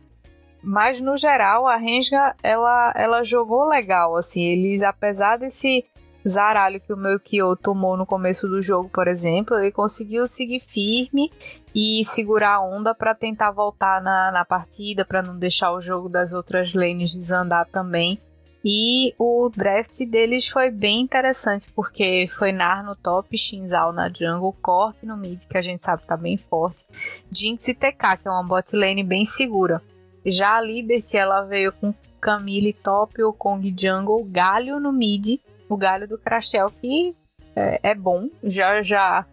mas 0.64 1.00
no 1.00 1.16
geral 1.16 1.66
a 1.66 1.76
Renga 1.76 2.34
ela, 2.42 2.92
ela 2.96 3.22
jogou 3.22 3.64
legal, 3.68 4.16
assim, 4.16 4.42
eles 4.42 4.82
apesar 4.82 5.38
desse 5.38 5.84
zaralho 6.26 6.80
que 6.80 6.92
o 6.92 6.96
meu 6.96 7.20
Kyo 7.20 7.54
tomou 7.54 7.96
no 7.96 8.06
começo 8.06 8.48
do 8.48 8.62
jogo, 8.62 8.88
por 8.88 9.06
exemplo, 9.06 9.56
ele 9.58 9.70
conseguiu 9.70 10.26
seguir 10.26 10.60
firme 10.60 11.30
e 11.74 12.02
segurar 12.04 12.54
a 12.54 12.62
onda 12.62 12.94
para 12.94 13.14
tentar 13.14 13.50
voltar 13.50 14.00
na, 14.02 14.32
na 14.32 14.44
partida, 14.44 15.04
para 15.04 15.22
não 15.22 15.38
deixar 15.38 15.72
o 15.72 15.80
jogo 15.80 16.08
das 16.08 16.32
outras 16.32 16.72
lanes 16.74 17.14
desandar 17.14 17.66
também. 17.66 18.18
E 18.66 19.14
o 19.18 19.50
draft 19.54 19.98
deles 20.06 20.48
foi 20.48 20.70
bem 20.70 21.02
interessante, 21.02 21.70
porque 21.76 22.26
foi 22.30 22.50
Nar 22.50 22.82
no 22.82 22.96
top, 22.96 23.36
Shinzal 23.36 23.92
na 23.92 24.08
jungle, 24.08 24.56
Cork 24.62 25.04
no 25.04 25.18
mid, 25.18 25.44
que 25.44 25.58
a 25.58 25.60
gente 25.60 25.84
sabe 25.84 26.02
tá 26.04 26.16
bem 26.16 26.38
forte, 26.38 26.86
Jinx 27.30 27.68
e 27.68 27.74
TK, 27.74 28.16
que 28.22 28.28
é 28.28 28.30
uma 28.30 28.42
bot 28.42 28.74
lane 28.74 29.04
bem 29.04 29.26
segura. 29.26 29.82
Já 30.24 30.56
a 30.56 30.60
Liberty 30.60 31.16
ela 31.16 31.42
veio 31.42 31.72
com 31.72 31.94
Camille 32.20 32.72
top, 32.72 33.22
o 33.22 33.32
Kong 33.32 33.74
Jungle, 33.78 34.24
Galho 34.24 34.80
no 34.80 34.92
mid, 34.92 35.40
o 35.68 35.76
Galho 35.76 36.08
do 36.08 36.16
Crashel 36.16 36.70
que 36.70 37.14
é, 37.54 37.90
é, 37.90 37.94
bom, 37.94 38.28
já 38.42 38.82
já 38.82 39.26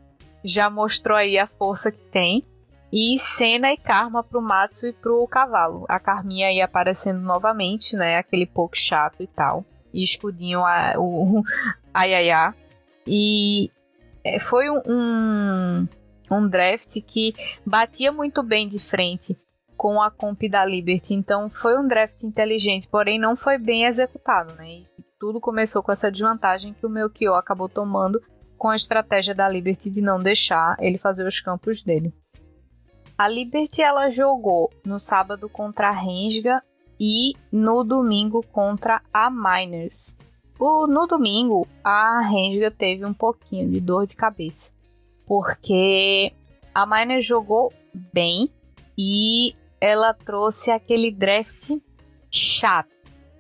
já 0.43 0.69
mostrou 0.69 1.17
aí 1.17 1.37
a 1.37 1.47
força 1.47 1.91
que 1.91 2.01
tem. 2.01 2.43
E 2.91 3.17
Senna 3.17 3.71
e 3.71 3.77
Karma 3.77 4.21
pro 4.21 4.41
Matsu 4.41 4.87
e 4.87 4.93
pro 4.93 5.25
Cavalo. 5.27 5.85
A 5.87 5.97
Carminha 5.97 6.47
aí 6.47 6.59
aparecendo 6.59 7.21
novamente, 7.21 7.95
né? 7.95 8.17
Aquele 8.17 8.45
pouco 8.45 8.75
chato 8.75 9.23
e 9.23 9.27
tal. 9.27 9.63
E 9.93 10.03
escudinho 10.03 10.59
a, 10.65 10.95
o 10.97 11.41
Ayaya. 11.93 12.53
E 13.07 13.71
é, 14.25 14.37
foi 14.39 14.69
um, 14.69 15.87
um 16.29 16.49
draft 16.49 17.01
que 17.07 17.33
batia 17.65 18.11
muito 18.11 18.43
bem 18.43 18.67
de 18.67 18.77
frente 18.77 19.37
com 19.81 19.99
a 19.99 20.11
comp 20.11 20.43
da 20.43 20.63
Liberty. 20.63 21.15
Então 21.15 21.49
foi 21.49 21.75
um 21.75 21.87
draft 21.87 22.21
inteligente, 22.21 22.87
porém 22.87 23.17
não 23.17 23.35
foi 23.35 23.57
bem 23.57 23.85
executado, 23.85 24.53
né? 24.53 24.69
E 24.69 24.85
tudo 25.19 25.41
começou 25.41 25.81
com 25.81 25.91
essa 25.91 26.11
desvantagem 26.11 26.71
que 26.71 26.85
o 26.85 26.89
Melchior 26.89 27.35
acabou 27.39 27.67
tomando 27.67 28.21
com 28.59 28.67
a 28.67 28.75
estratégia 28.75 29.33
da 29.33 29.49
Liberty 29.49 29.89
de 29.89 29.99
não 29.99 30.21
deixar 30.21 30.77
ele 30.79 30.99
fazer 30.99 31.25
os 31.25 31.39
campos 31.39 31.81
dele. 31.81 32.13
A 33.17 33.27
Liberty 33.27 33.81
ela 33.81 34.07
jogou 34.07 34.69
no 34.85 34.99
sábado 34.99 35.49
contra 35.49 35.87
a 35.87 35.99
Rensga 35.99 36.61
e 36.99 37.33
no 37.51 37.83
domingo 37.83 38.45
contra 38.51 39.01
a 39.11 39.31
Miners. 39.31 40.15
O, 40.59 40.85
no 40.85 41.07
domingo, 41.07 41.67
a 41.83 42.21
Rensga 42.21 42.69
teve 42.69 43.03
um 43.03 43.15
pouquinho 43.15 43.67
de 43.67 43.81
dor 43.81 44.05
de 44.05 44.15
cabeça, 44.15 44.71
porque 45.25 46.31
a 46.71 46.85
Miners 46.85 47.25
jogou 47.25 47.73
bem 48.13 48.47
e 48.95 49.55
ela 49.81 50.13
trouxe 50.13 50.69
aquele 50.69 51.11
draft 51.11 51.71
chato. 52.29 52.89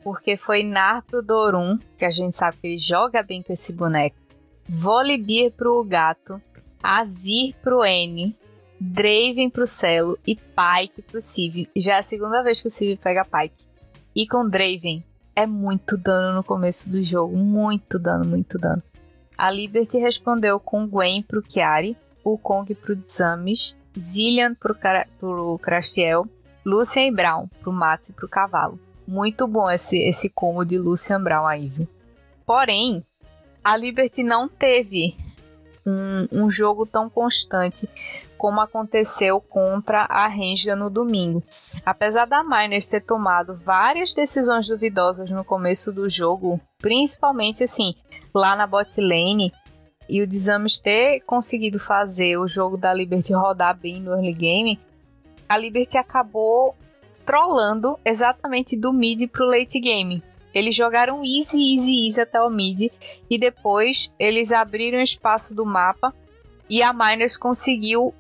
Porque 0.03 0.35
foi 0.35 0.63
Nar 0.63 1.03
pro 1.05 1.21
Dorum, 1.21 1.77
que 1.95 2.03
a 2.03 2.09
gente 2.09 2.35
sabe 2.35 2.57
que 2.57 2.67
ele 2.67 2.77
joga 2.79 3.21
bem 3.21 3.43
com 3.43 3.53
esse 3.53 3.71
boneco. 3.71 4.17
Volibear 4.67 5.51
pro 5.51 5.83
gato. 5.83 6.41
Azir 6.81 7.53
pro 7.61 7.85
N, 7.85 8.35
Draven 8.79 9.51
pro 9.51 9.67
Celo 9.67 10.17
e 10.25 10.35
Pyke 10.35 11.03
pro 11.03 11.21
Civ. 11.21 11.69
Já 11.75 11.97
é 11.97 11.99
a 11.99 12.03
segunda 12.03 12.41
vez 12.41 12.59
que 12.59 12.67
o 12.67 12.71
Civ 12.71 12.97
pega 12.97 13.23
Pyke. 13.23 13.67
E 14.15 14.25
com 14.25 14.49
Draven 14.49 15.03
é 15.35 15.45
muito 15.45 15.95
dano 15.95 16.33
no 16.33 16.43
começo 16.43 16.89
do 16.89 17.03
jogo, 17.03 17.37
muito 17.37 17.99
dano, 17.99 18.25
muito 18.25 18.57
dano. 18.57 18.81
A 19.37 19.51
Liberty 19.51 19.99
respondeu 19.99 20.59
com 20.59 20.87
Gwen 20.87 21.21
pro 21.21 21.43
Chiari, 21.47 21.95
o 22.23 22.37
Kong 22.37 22.73
pro 22.73 22.97
Zamis, 23.07 23.77
Zillian 23.97 24.53
pro, 24.55 24.75
pro 25.19 25.59
Crastiel, 25.59 26.27
Lucian 26.65 27.07
e 27.07 27.11
Brown 27.11 27.47
pro 27.61 27.71
Mats 27.71 28.09
e 28.09 28.13
pro 28.13 28.29
Cavalo. 28.29 28.79
Muito 29.07 29.47
bom 29.47 29.69
esse, 29.69 29.97
esse 29.97 30.29
combo 30.29 30.63
de 30.63 30.77
Lucian 30.77 31.21
Brown 31.21 31.45
aí, 31.45 31.67
viu? 31.67 31.87
Porém, 32.45 33.05
a 33.63 33.75
Liberty 33.75 34.23
não 34.23 34.47
teve 34.47 35.15
um, 35.85 36.27
um 36.43 36.49
jogo 36.49 36.85
tão 36.85 37.09
constante 37.09 37.89
como 38.37 38.59
aconteceu 38.59 39.39
contra 39.39 40.01
a 40.03 40.27
Renga 40.27 40.75
no 40.75 40.89
domingo. 40.89 41.43
Apesar 41.85 42.25
da 42.25 42.43
Miners 42.43 42.87
ter 42.87 43.01
tomado 43.01 43.53
várias 43.53 44.13
decisões 44.13 44.67
duvidosas 44.67 45.29
no 45.29 45.43
começo 45.43 45.91
do 45.91 46.09
jogo, 46.09 46.59
principalmente 46.79 47.63
assim, 47.63 47.93
lá 48.33 48.55
na 48.55 48.65
bot 48.65 48.99
lane, 48.99 49.53
e 50.07 50.21
o 50.21 50.27
Desames 50.27 50.79
ter 50.79 51.21
conseguido 51.21 51.79
fazer 51.79 52.37
o 52.37 52.47
jogo 52.47 52.77
da 52.77 52.93
Liberty 52.93 53.33
rodar 53.33 53.77
bem 53.77 54.01
no 54.01 54.11
early 54.11 54.33
game, 54.33 54.79
a 55.47 55.57
Liberty 55.57 55.97
acabou 55.97 56.75
trollando 57.25 57.97
exatamente 58.03 58.75
do 58.75 58.91
mid 58.91 59.27
pro 59.29 59.45
late 59.45 59.79
game. 59.79 60.23
Eles 60.53 60.75
jogaram 60.75 61.21
easy, 61.23 61.75
easy, 61.75 62.05
easy 62.07 62.21
até 62.21 62.41
o 62.41 62.49
mid 62.49 62.91
e 63.29 63.37
depois 63.37 64.13
eles 64.19 64.51
abriram 64.51 65.01
espaço 65.01 65.55
do 65.55 65.65
mapa 65.65 66.13
e 66.69 66.81
a 66.83 66.91
Miners 66.91 67.37
conseguiu 67.37 68.13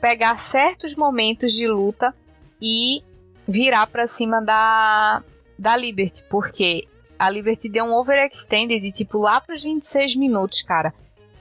pegar 0.00 0.38
certos 0.38 0.94
momentos 0.94 1.52
de 1.52 1.66
luta 1.66 2.14
e 2.60 3.02
virar 3.46 3.86
para 3.86 4.06
cima 4.06 4.40
da 4.40 5.22
da 5.58 5.76
Liberty, 5.76 6.24
porque 6.28 6.88
a 7.18 7.30
Liberty 7.30 7.68
deu 7.68 7.84
um 7.84 7.94
overextended 7.94 8.80
de 8.80 8.90
tipo 8.90 9.18
lá 9.18 9.40
para 9.40 9.54
os 9.54 9.62
26 9.62 10.16
minutos, 10.16 10.62
cara. 10.62 10.92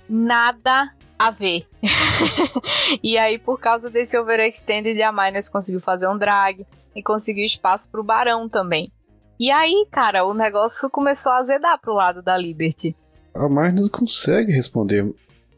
Nada 0.09 0.93
a 1.17 1.31
ver. 1.31 1.65
e 3.01 3.17
aí, 3.17 3.37
por 3.37 3.59
causa 3.59 3.89
desse 3.89 4.17
overextended, 4.17 5.01
a 5.01 5.11
Miners 5.11 5.49
conseguiu 5.49 5.79
fazer 5.79 6.07
um 6.07 6.17
drag 6.17 6.65
e 6.95 7.01
conseguiu 7.01 7.45
espaço 7.45 7.89
pro 7.89 8.03
Barão 8.03 8.49
também. 8.49 8.91
E 9.39 9.49
aí, 9.49 9.87
cara, 9.91 10.25
o 10.25 10.33
negócio 10.33 10.89
começou 10.89 11.31
a 11.31 11.37
azedar 11.37 11.79
pro 11.79 11.93
lado 11.93 12.21
da 12.21 12.37
Liberty. 12.37 12.95
A 13.33 13.49
Miners 13.49 13.89
consegue 13.89 14.51
responder 14.51 15.13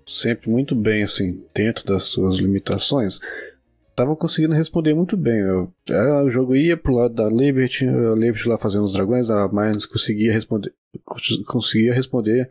sempre 0.07 0.49
muito 0.49 0.75
bem, 0.75 1.03
assim, 1.03 1.43
dentro 1.53 1.85
das 1.85 2.05
suas 2.05 2.37
limitações. 2.37 3.19
Tava 3.95 4.15
conseguindo 4.15 4.53
responder 4.53 4.93
muito 4.93 5.17
bem. 5.17 5.39
Eu, 5.39 5.73
é, 5.89 6.21
o 6.21 6.29
jogo 6.29 6.55
ia 6.55 6.77
pro 6.77 6.95
lado 6.95 7.13
da 7.13 7.27
Liberty, 7.27 7.87
a 7.87 8.13
Liberty 8.13 8.47
lá 8.47 8.57
fazendo 8.57 8.83
os 8.83 8.93
dragões, 8.93 9.29
a 9.29 9.47
Miners 9.47 9.85
conseguia 9.85 10.31
responder, 10.31 10.73
conseguia 11.47 11.93
responder 11.93 12.49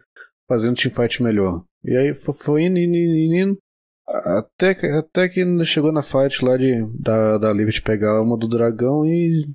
fazendo 0.49 0.77
teamfight 0.77 1.23
melhor. 1.23 1.63
E 1.85 1.97
aí 1.97 2.15
foi 2.15 2.65
indo, 2.65 2.79
indo, 2.79 2.97
indo, 2.97 3.35
indo 3.35 3.59
até, 4.07 4.71
até 4.99 5.29
que 5.29 5.65
chegou 5.65 5.93
na 5.93 6.03
fight 6.03 6.45
lá 6.45 6.57
de, 6.57 6.85
da, 6.99 7.39
da 7.39 7.51
Liberty 7.51 7.83
pegar 7.83 8.21
uma 8.21 8.37
do 8.37 8.49
dragão 8.49 9.05
e 9.07 9.49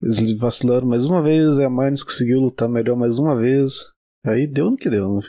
eles 0.00 0.38
vacilaram 0.38 0.86
mais 0.86 1.06
uma 1.06 1.20
vez, 1.20 1.58
a 1.58 1.68
Mines 1.68 2.04
conseguiu 2.04 2.40
lutar 2.40 2.68
melhor 2.68 2.96
mais 2.96 3.18
uma 3.18 3.36
vez. 3.36 3.92
Aí 4.24 4.46
deu 4.46 4.70
no 4.70 4.76
que 4.76 4.88
deu, 4.88 5.16
né? 5.16 5.22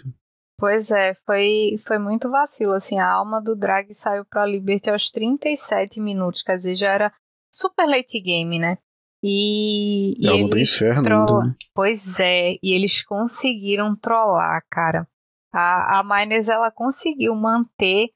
Pois 0.60 0.92
é, 0.92 1.14
foi, 1.26 1.80
foi 1.86 1.98
muito 1.98 2.30
vacilo, 2.30 2.74
assim, 2.74 3.00
a 3.00 3.10
alma 3.10 3.42
do 3.42 3.56
Drag 3.56 3.94
saiu 3.94 4.26
pra 4.26 4.46
Liberty 4.46 4.90
aos 4.90 5.10
37 5.10 6.02
minutos, 6.02 6.42
quer 6.42 6.56
dizer, 6.56 6.76
já 6.76 6.92
era 6.92 7.14
super 7.54 7.88
late 7.88 8.20
game, 8.20 8.60
né? 8.60 8.78
E, 9.24 10.16
e 10.20 10.28
alma 10.28 10.50
do 10.50 10.60
inferno 10.60 11.04
troll... 11.04 11.44
Né? 11.46 11.56
Pois 11.74 12.20
é, 12.20 12.56
e 12.62 12.74
eles 12.76 13.02
conseguiram 13.04 13.96
trollar, 13.96 14.62
cara. 14.70 15.08
A, 15.52 16.00
a 16.00 16.04
Miners, 16.04 16.50
ela 16.50 16.72
conseguiu 16.72 17.36
manter 17.36 18.10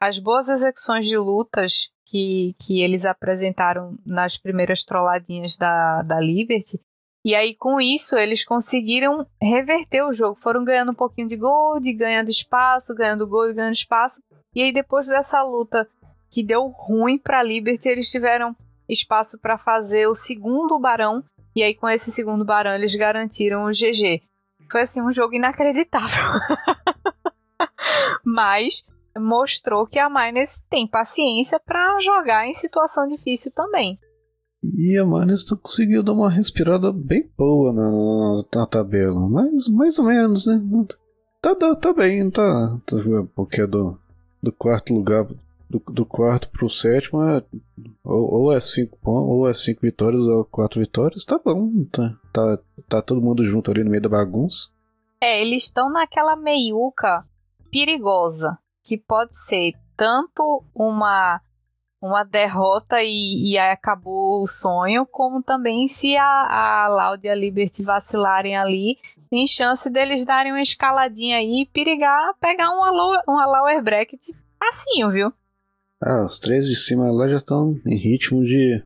as 0.00 0.18
boas 0.18 0.48
execuções 0.48 1.06
de 1.06 1.16
lutas 1.16 1.90
que, 2.04 2.54
que 2.60 2.80
eles 2.80 3.04
apresentaram 3.04 3.98
nas 4.04 4.36
primeiras 4.36 4.84
trolladinhas 4.84 5.56
da, 5.56 6.02
da 6.02 6.20
Liberty. 6.20 6.80
E 7.24 7.34
aí, 7.34 7.56
com 7.56 7.80
isso, 7.80 8.16
eles 8.16 8.44
conseguiram 8.44 9.26
reverter 9.42 10.04
o 10.04 10.12
jogo. 10.12 10.38
Foram 10.40 10.64
ganhando 10.64 10.92
um 10.92 10.94
pouquinho 10.94 11.26
de 11.26 11.36
gold, 11.36 11.92
ganhando 11.92 12.30
espaço, 12.30 12.94
ganhando 12.94 13.26
gold, 13.26 13.52
ganhando 13.52 13.74
espaço. 13.74 14.22
E 14.54 14.62
aí, 14.62 14.72
depois 14.72 15.08
dessa 15.08 15.42
luta 15.42 15.88
que 16.30 16.44
deu 16.44 16.68
ruim 16.68 17.18
para 17.18 17.42
Liberty, 17.42 17.88
eles 17.88 18.08
tiveram 18.08 18.54
espaço 18.88 19.40
para 19.40 19.58
fazer 19.58 20.06
o 20.06 20.14
segundo 20.14 20.78
barão. 20.78 21.24
E 21.54 21.64
aí, 21.64 21.74
com 21.74 21.88
esse 21.88 22.12
segundo 22.12 22.44
barão, 22.44 22.74
eles 22.76 22.94
garantiram 22.94 23.64
o 23.64 23.70
GG. 23.70 24.22
Foi 24.70 24.82
assim 24.82 25.02
um 25.02 25.10
jogo 25.10 25.34
inacreditável. 25.34 26.24
Mas 28.24 28.86
mostrou 29.18 29.86
que 29.86 29.98
a 29.98 30.10
Miners 30.10 30.62
tem 30.68 30.86
paciência 30.86 31.58
para 31.58 31.98
jogar 32.00 32.46
em 32.46 32.54
situação 32.54 33.06
difícil 33.06 33.52
também. 33.54 33.98
E 34.76 34.98
a 34.98 35.04
Miners 35.04 35.44
conseguiu 35.62 36.02
dar 36.02 36.12
uma 36.12 36.30
respirada 36.30 36.92
bem 36.92 37.30
boa 37.36 37.72
na, 37.72 38.42
na, 38.54 38.66
tabela, 38.66 39.28
mas 39.28 39.68
mais 39.68 39.98
ou 39.98 40.06
menos, 40.06 40.46
né? 40.46 40.60
Tá, 41.40 41.54
tá, 41.54 41.74
tá 41.76 41.92
bem, 41.92 42.28
tá, 42.30 42.78
tá 42.84 42.96
porque 43.34 43.60
é 43.60 43.66
do, 43.66 43.98
do 44.42 44.52
quarto 44.52 44.92
lugar 44.92 45.26
do, 45.68 45.82
do 45.92 46.06
quarto 46.06 46.48
pro 46.50 46.70
sétimo 46.70 47.22
é 47.22 47.42
ou, 48.04 48.34
ou 48.34 48.52
é 48.52 48.60
cinco 48.60 48.98
ou 49.04 49.48
é 49.48 49.52
cinco 49.52 49.80
vitórias 49.82 50.22
ou 50.22 50.44
quatro 50.44 50.80
vitórias, 50.80 51.24
tá 51.24 51.38
bom, 51.44 51.84
tá, 51.90 52.18
tá, 52.32 52.58
tá 52.88 53.02
todo 53.02 53.22
mundo 53.22 53.44
junto 53.44 53.70
ali 53.70 53.82
no 53.82 53.90
meio 53.90 54.02
da 54.02 54.08
bagunça. 54.08 54.70
É, 55.20 55.40
eles 55.40 55.64
estão 55.64 55.90
naquela 55.90 56.36
meiuca 56.36 57.24
perigosa 57.70 58.58
que 58.84 58.96
pode 58.96 59.36
ser 59.36 59.72
tanto 59.96 60.62
uma 60.74 61.40
uma 62.00 62.22
derrota 62.22 63.02
e, 63.02 63.52
e 63.52 63.58
acabou 63.58 64.42
o 64.42 64.46
sonho, 64.46 65.06
como 65.06 65.42
também 65.42 65.88
se 65.88 66.16
a, 66.16 66.84
a 66.84 66.88
Loud 66.88 67.26
e 67.26 67.30
a 67.30 67.34
Liberty 67.34 67.82
vacilarem 67.82 68.56
ali, 68.56 68.98
tem 69.30 69.46
chance 69.46 69.88
deles 69.90 70.24
darem 70.24 70.52
uma 70.52 70.60
escaladinha 70.60 71.38
aí 71.38 71.62
e 71.62 71.66
perigar 71.66 72.34
pegar 72.38 72.70
um, 72.70 72.78
lower, 72.78 73.22
uma 73.26 73.46
lower 73.46 73.82
bracket 73.82 74.20
assim, 74.60 75.08
viu? 75.10 75.32
Ah, 76.02 76.22
os 76.24 76.38
três 76.38 76.66
de 76.66 76.76
cima 76.76 77.10
lá 77.10 77.28
já 77.28 77.36
estão 77.36 77.80
em 77.86 77.96
ritmo 77.96 78.44
de 78.44 78.82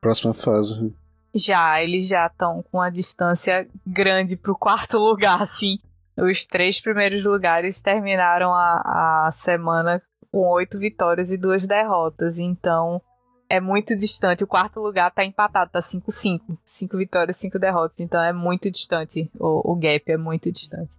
próxima 0.00 0.32
fase. 0.32 0.94
Já, 1.34 1.82
eles 1.82 2.08
já 2.08 2.26
estão 2.26 2.62
com 2.62 2.78
uma 2.78 2.90
distância 2.90 3.68
grande 3.86 4.36
pro 4.36 4.56
quarto 4.56 4.96
lugar, 4.98 5.42
assim. 5.42 5.78
Os 6.16 6.46
três 6.46 6.80
primeiros 6.80 7.24
lugares 7.24 7.82
terminaram 7.82 8.54
a, 8.54 9.26
a 9.26 9.30
semana 9.30 10.02
com 10.32 10.38
oito 10.54 10.78
vitórias 10.78 11.30
e 11.30 11.36
duas 11.36 11.66
derrotas. 11.66 12.38
Então 12.38 13.02
é 13.50 13.60
muito 13.60 13.94
distante. 13.94 14.42
O 14.42 14.46
quarto 14.46 14.80
lugar 14.80 15.10
tá 15.10 15.22
empatado, 15.22 15.72
tá 15.72 15.80
5-5. 15.80 16.58
Cinco 16.64 16.96
vitórias, 16.96 17.36
cinco 17.36 17.58
derrotas. 17.58 18.00
Então 18.00 18.22
é 18.22 18.32
muito 18.32 18.70
distante. 18.70 19.30
O, 19.38 19.72
o 19.72 19.76
gap 19.76 20.10
é 20.10 20.16
muito 20.16 20.50
distante. 20.50 20.96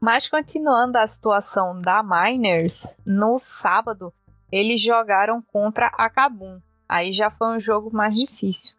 Mas 0.00 0.28
continuando 0.28 0.96
a 0.96 1.06
situação 1.06 1.78
da 1.78 2.02
Miners, 2.02 2.96
no 3.06 3.38
sábado 3.38 4.12
eles 4.54 4.80
jogaram 4.80 5.42
contra 5.42 5.86
a 5.86 6.08
Kabum. 6.08 6.60
Aí 6.88 7.10
já 7.10 7.28
foi 7.28 7.56
um 7.56 7.58
jogo 7.58 7.90
mais 7.92 8.14
difícil. 8.14 8.76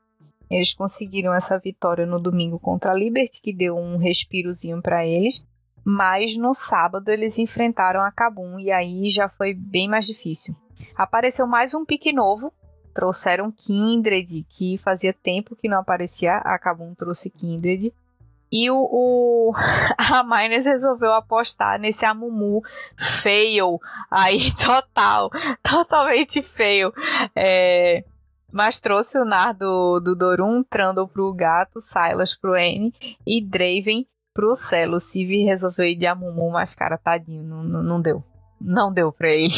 Eles 0.50 0.74
conseguiram 0.74 1.34
essa 1.34 1.60
vitória 1.60 2.06
no 2.06 2.18
domingo 2.18 2.58
contra 2.58 2.92
a 2.92 2.96
Liberty, 2.96 3.42
que 3.42 3.54
deu 3.54 3.76
um 3.76 3.98
respirozinho 3.98 4.82
para 4.82 5.06
eles. 5.06 5.46
Mas 5.84 6.38
no 6.38 6.54
sábado 6.54 7.10
eles 7.10 7.38
enfrentaram 7.38 8.00
a 8.00 8.10
Kabum 8.10 8.58
e 8.58 8.72
aí 8.72 9.10
já 9.10 9.28
foi 9.28 9.54
bem 9.54 9.90
mais 9.90 10.06
difícil. 10.06 10.56
Apareceu 10.96 11.46
mais 11.46 11.74
um 11.74 11.84
pique 11.84 12.14
novo. 12.14 12.54
Trouxeram 12.94 13.52
Kindred, 13.52 14.46
que 14.50 14.78
fazia 14.78 15.12
tempo 15.12 15.58
que 15.58 15.68
não 15.68 15.80
aparecia. 15.80 16.38
A 16.38 16.58
Kabum 16.58 16.96
trouxe 16.96 17.30
Kindred. 17.30 17.94
E 18.58 18.72
o, 18.72 18.78
o, 18.78 19.54
a 20.00 20.24
Miners 20.24 20.66
resolveu 20.66 21.12
apostar 21.12 21.78
nesse 21.78 22.06
Amumu 22.06 22.62
fail 22.98 23.82
aí 24.10 24.50
total, 24.56 25.30
totalmente 25.62 26.42
fail. 26.42 26.94
É, 27.36 28.06
mas 28.54 28.80
trouxe 28.80 29.20
o 29.20 29.26
Nar 29.26 29.54
do, 29.54 30.00
do 30.00 30.16
Dorum, 30.16 30.64
Trundle 30.64 31.06
pro 31.06 31.34
Gato, 31.34 31.82
Silas 31.82 32.34
pro 32.34 32.56
N 32.56 32.94
e 33.28 33.42
Draven 33.44 34.08
pro 34.34 34.56
Celo. 34.56 34.96
O 34.96 35.00
Civi 35.02 35.44
resolveu 35.44 35.88
ir 35.88 35.98
de 35.98 36.06
Amumu, 36.06 36.50
mas 36.50 36.74
cara, 36.74 36.98
tadinho, 36.98 37.44
não, 37.44 37.62
não, 37.62 38.02
deu. 38.02 38.24
Não 38.62 38.94
deu 38.94 39.12
pra 39.12 39.32
ele. 39.32 39.52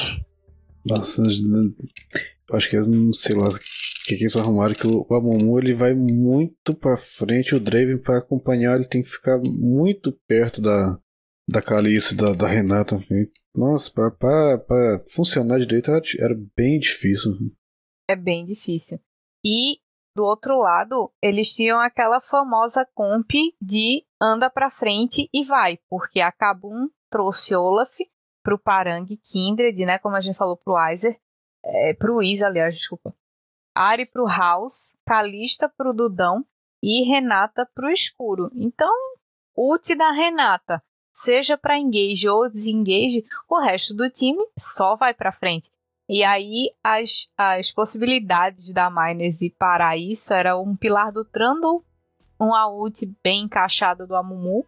Nossa, 0.84 1.22
acho 2.52 2.68
que 2.68 2.76
eles 2.76 2.88
não 2.88 3.14
sei 3.14 3.36
lá 3.36 3.50
que, 4.08 4.16
que 4.16 4.24
eles 4.24 4.38
arrumaram, 4.38 4.74
que 4.74 4.88
o, 4.88 5.06
Amumu 5.14 5.60
ele 5.60 5.74
vai 5.74 5.94
muito 5.94 6.74
pra 6.74 6.96
frente, 6.96 7.54
o 7.54 7.60
Draven 7.60 8.02
para 8.02 8.20
acompanhar 8.20 8.76
ele 8.76 8.88
tem 8.88 9.04
que 9.04 9.10
ficar 9.10 9.38
muito 9.38 10.14
perto 10.26 10.62
da, 10.62 10.98
da 11.50 11.62
Calice 11.62 12.16
da, 12.16 12.32
da 12.32 12.48
Renata. 12.48 12.98
Nossa, 13.54 13.92
pra, 13.92 14.10
pra, 14.10 14.58
pra 14.60 15.04
funcionar 15.14 15.60
direito 15.60 15.92
era, 15.92 16.02
era 16.20 16.36
bem 16.56 16.80
difícil. 16.80 17.34
É 18.10 18.16
bem 18.16 18.46
difícil. 18.46 18.98
E 19.46 19.80
do 20.16 20.24
outro 20.24 20.58
lado, 20.58 21.12
eles 21.22 21.54
tinham 21.54 21.80
aquela 21.80 22.22
famosa 22.22 22.88
comp 22.96 23.30
de 23.62 24.06
anda 24.22 24.50
pra 24.50 24.70
frente 24.70 25.30
e 25.34 25.44
vai, 25.44 25.78
porque 25.90 26.22
a 26.22 26.32
Kabum 26.32 26.88
trouxe 27.12 27.54
Olaf 27.54 27.98
pro 28.42 28.58
Parang 28.58 29.06
Kindred, 29.06 29.86
né, 29.86 30.00
como 30.00 30.16
a 30.16 30.22
gente 30.22 30.38
falou 30.38 30.56
pro 30.56 30.78
Aizer, 30.78 31.20
é, 31.64 31.94
pro 31.94 32.24
Is, 32.24 32.42
aliás, 32.42 32.74
desculpa. 32.74 33.14
Ari 33.78 34.08
pro 34.08 34.26
House, 34.26 34.98
Calista 35.06 35.70
pro 35.70 35.94
Dudão 35.94 36.44
e 36.82 37.04
Renata 37.04 37.64
pro 37.76 37.92
Escuro. 37.92 38.50
Então, 38.56 38.92
ult 39.56 39.94
da 39.94 40.10
Renata, 40.10 40.82
seja 41.14 41.56
para 41.56 41.78
engage 41.78 42.28
ou 42.28 42.50
desengage, 42.50 43.24
o 43.48 43.60
resto 43.60 43.94
do 43.94 44.10
time 44.10 44.44
só 44.58 44.96
vai 44.96 45.14
para 45.14 45.32
frente. 45.32 45.70
E 46.10 46.24
aí 46.24 46.72
as, 46.84 47.30
as 47.38 47.72
possibilidades 47.72 48.74
da 48.74 48.90
Miners 48.90 49.38
de 49.38 49.52
parar 49.52 49.96
isso 49.96 50.34
era 50.34 50.58
um 50.58 50.76
pilar 50.76 51.12
do 51.12 51.24
Trundle, 51.24 51.84
um 52.40 52.52
ult 52.54 53.06
bem 53.24 53.44
encaixado 53.44 54.08
do 54.08 54.16
Amumu 54.16 54.66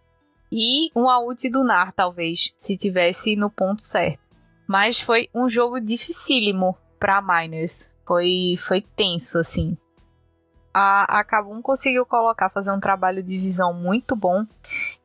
e 0.52 0.92
um 0.96 1.06
ult 1.06 1.50
do 1.50 1.64
Nar, 1.64 1.94
talvez, 1.94 2.54
se 2.56 2.78
tivesse 2.78 3.36
no 3.36 3.50
ponto 3.50 3.82
certo. 3.82 4.20
Mas 4.68 5.02
foi 5.02 5.30
um 5.34 5.48
jogo 5.48 5.80
dificílimo 5.80 6.78
para 7.00 7.22
Miners. 7.22 7.94
Foi, 8.06 8.56
foi 8.58 8.82
tenso, 8.82 9.40
assim. 9.40 9.78
A, 10.74 11.20
a 11.20 11.24
Kabum 11.24 11.62
conseguiu 11.62 12.06
colocar, 12.06 12.50
fazer 12.50 12.72
um 12.72 12.80
trabalho 12.80 13.24
de 13.24 13.38
visão 13.38 13.74
muito 13.74 14.16
bom. 14.16 14.46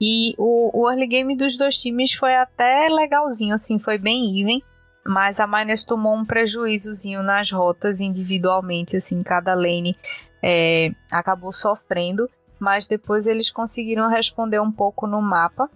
E 0.00 0.34
o, 0.36 0.82
o 0.82 0.90
early 0.90 1.06
game 1.06 1.36
dos 1.36 1.56
dois 1.56 1.76
times 1.78 2.12
foi 2.14 2.34
até 2.34 2.88
legalzinho, 2.88 3.54
assim, 3.54 3.78
foi 3.78 3.98
bem 3.98 4.38
even 4.38 4.62
mas 5.06 5.38
a 5.38 5.46
Miners 5.46 5.84
tomou 5.84 6.14
um 6.14 6.24
prejuízozinho 6.24 7.22
nas 7.22 7.50
rotas 7.50 8.00
individualmente, 8.00 8.96
assim, 8.96 9.22
cada 9.22 9.54
lane 9.54 9.96
é, 10.42 10.92
acabou 11.12 11.52
sofrendo, 11.52 12.28
mas 12.58 12.86
depois 12.86 13.26
eles 13.26 13.50
conseguiram 13.50 14.08
responder 14.08 14.60
um 14.60 14.72
pouco 14.72 15.06
no 15.06 15.20
mapa. 15.20 15.68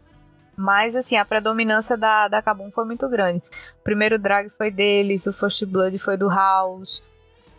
Mas 0.59 0.97
assim, 0.97 1.15
a 1.15 1.25
predominância 1.25 1.97
da, 1.97 2.27
da 2.27 2.43
Kabum 2.43 2.69
foi 2.73 2.85
muito 2.85 3.09
grande. 3.09 3.39
O 3.79 3.85
primeiro 3.85 4.19
drag 4.19 4.51
foi 4.51 4.73
deles, 4.73 5.25
o 5.29 5.33
First 5.33 5.65
Blood 5.67 5.97
foi 5.99 6.17
do 6.17 6.29
House. 6.29 7.01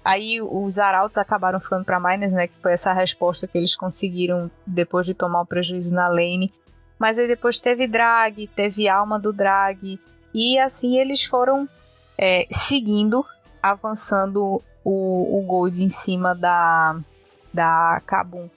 Aí 0.03 0.41
os 0.41 0.77
arautos 0.77 1.17
acabaram 1.17 1.61
ficando 1.61 1.85
para 1.85 1.97
Miners, 1.97 2.33
né? 2.33 2.47
Que 2.47 2.61
foi 2.61 2.73
essa 2.73 2.91
resposta 2.91 3.47
que 3.47 3.57
eles 3.57 3.73
conseguiram 3.73 4.51
depois 4.67 5.05
de 5.05 5.13
tomar 5.13 5.39
o 5.39 5.45
prejuízo 5.45 5.95
na 5.95 6.09
lane. 6.09 6.53
Mas 6.99 7.17
aí 7.17 7.25
depois 7.25 7.61
teve 7.61 7.87
drag, 7.87 8.47
teve 8.47 8.89
alma 8.89 9.17
do 9.17 9.31
drag, 9.31 9.97
e 10.33 10.59
assim 10.59 10.97
eles 10.97 11.23
foram 11.23 11.69
é, 12.17 12.47
seguindo, 12.51 13.25
avançando 13.63 14.61
o, 14.83 15.39
o 15.39 15.41
Gold 15.47 15.81
em 15.81 15.87
cima 15.87 16.35
da, 16.35 16.99
da 17.53 18.01
Kabum. 18.05 18.49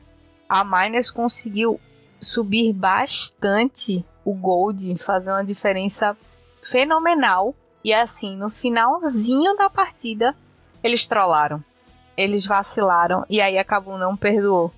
A 0.48 0.64
Miners 0.64 1.12
conseguiu 1.12 1.81
subir 2.20 2.72
bastante 2.72 4.05
o 4.24 4.35
Gold, 4.35 4.96
fazer 4.96 5.30
uma 5.30 5.44
diferença 5.44 6.16
fenomenal. 6.62 7.54
E 7.85 7.92
assim, 7.92 8.37
no 8.37 8.48
finalzinho 8.48 9.56
da 9.56 9.68
partida, 9.68 10.35
eles 10.82 11.06
trollaram. 11.06 11.62
Eles 12.16 12.46
vacilaram 12.46 13.24
e 13.28 13.40
aí 13.40 13.58
a 13.58 13.64
Kabum 13.64 13.98
não 13.98 14.16
perdoou. 14.16 14.72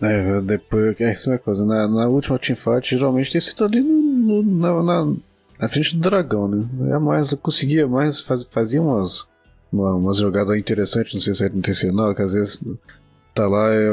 É, 0.00 0.40
depois, 0.40 1.00
é 1.00 1.10
isso 1.10 1.32
é 1.32 1.38
coisa. 1.38 1.64
Na, 1.64 1.88
na 1.88 2.06
última 2.06 2.38
teamfight, 2.38 2.96
geralmente 2.96 3.32
tem 3.32 3.40
sido 3.40 3.64
ali 3.64 3.80
no, 3.80 4.42
no, 4.42 4.82
na, 4.82 5.16
na 5.58 5.68
frente 5.68 5.96
do 5.96 6.00
dragão, 6.00 6.46
né? 6.46 6.94
É 6.94 6.98
mais, 6.98 7.34
conseguia 7.34 7.86
mais, 7.88 8.20
faz, 8.20 8.44
fazia 8.44 8.80
umas, 8.80 9.26
uma, 9.72 9.94
umas 9.94 10.18
jogadas 10.18 10.56
interessantes, 10.56 11.14
não 11.14 11.20
sei 11.20 11.34
se 11.34 11.44
é 11.44 11.48
intencional, 11.48 12.14
que 12.14 12.22
às 12.22 12.32
vezes 12.32 12.62
tá 13.38 13.46
lá, 13.46 13.72
é, 13.72 13.88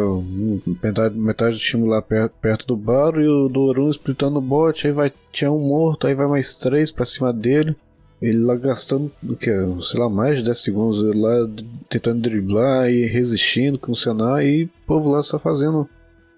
metade, 0.82 1.16
metade 1.16 1.56
do 1.56 1.62
time 1.62 1.88
lá 1.88 2.02
perto, 2.02 2.34
perto 2.42 2.66
do 2.66 2.76
bar 2.76 3.16
e 3.20 3.28
o 3.28 3.48
Dorum 3.48 3.92
splitando 3.92 4.40
o 4.40 4.42
bot, 4.42 4.88
aí 4.88 4.92
vai, 4.92 5.14
tinha 5.32 5.52
um 5.52 5.60
morto, 5.60 6.08
aí 6.08 6.16
vai 6.16 6.26
mais 6.26 6.56
três 6.56 6.90
pra 6.90 7.06
cima 7.06 7.32
dele. 7.32 7.76
Ele 8.20 8.40
lá 8.40 8.56
gastando, 8.56 9.12
o 9.22 9.36
que, 9.36 9.52
sei 9.82 10.00
lá, 10.00 10.10
mais 10.10 10.38
de 10.38 10.46
10 10.46 10.58
segundos 10.58 11.04
lá 11.16 11.48
tentando 11.88 12.22
driblar 12.22 12.90
e 12.90 13.06
resistindo, 13.06 13.78
funcionar, 13.78 14.44
e 14.44 14.64
o 14.64 14.70
povo 14.88 15.12
lá 15.12 15.22
só 15.22 15.38
fazendo 15.38 15.88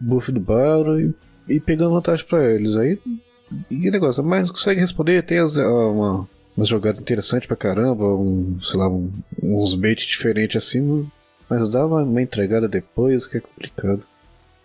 buff 0.01 0.29
do 0.29 0.41
bar 0.41 0.83
e, 0.99 1.13
e 1.47 1.59
pegando 1.61 1.93
vantagem 1.93 2.25
pra 2.25 2.43
eles. 2.43 2.75
Aí 2.75 2.99
que 3.69 3.89
negócio, 3.89 4.21
mas 4.21 4.51
consegue 4.51 4.81
responder, 4.81 5.23
tem 5.23 5.39
as, 5.39 5.55
uma, 5.55 6.27
uma 6.57 6.65
jogada 6.65 6.99
interessante 6.99 7.47
pra 7.47 7.55
caramba, 7.55 8.03
um, 8.03 8.59
sei 8.61 8.77
lá, 8.77 8.89
um, 8.89 9.09
uns 9.41 9.75
baits 9.75 10.05
diferentes 10.05 10.57
assim, 10.57 11.09
mas 11.49 11.69
dá 11.69 11.86
uma, 11.86 12.21
entregada 12.21 12.67
depois 12.67 13.25
que 13.27 13.38
é 13.38 13.41
complicado. 13.41 14.03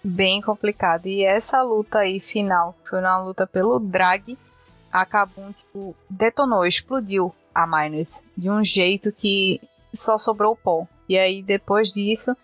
Bem 0.03 0.41
complicado. 0.41 1.07
E 1.07 1.23
essa 1.23 1.63
luta 1.63 2.01
aí 2.01 2.19
final 2.19 2.77
foi 2.85 3.01
uma 3.01 3.23
luta 3.23 3.47
pelo 3.47 3.79
drag. 3.79 4.37
Acabou, 4.93 5.53
tipo, 5.53 5.97
detonou, 6.11 6.67
explodiu 6.67 7.35
a 7.55 7.67
Miners 7.67 8.25
de 8.37 8.51
um 8.51 8.63
jeito 8.65 9.13
que 9.13 9.61
só 9.93 10.19
sobrou 10.19 10.57
pó. 10.57 10.87
E 11.09 11.17
aí, 11.17 11.43
depois 11.43 11.93
disso, 11.93 12.37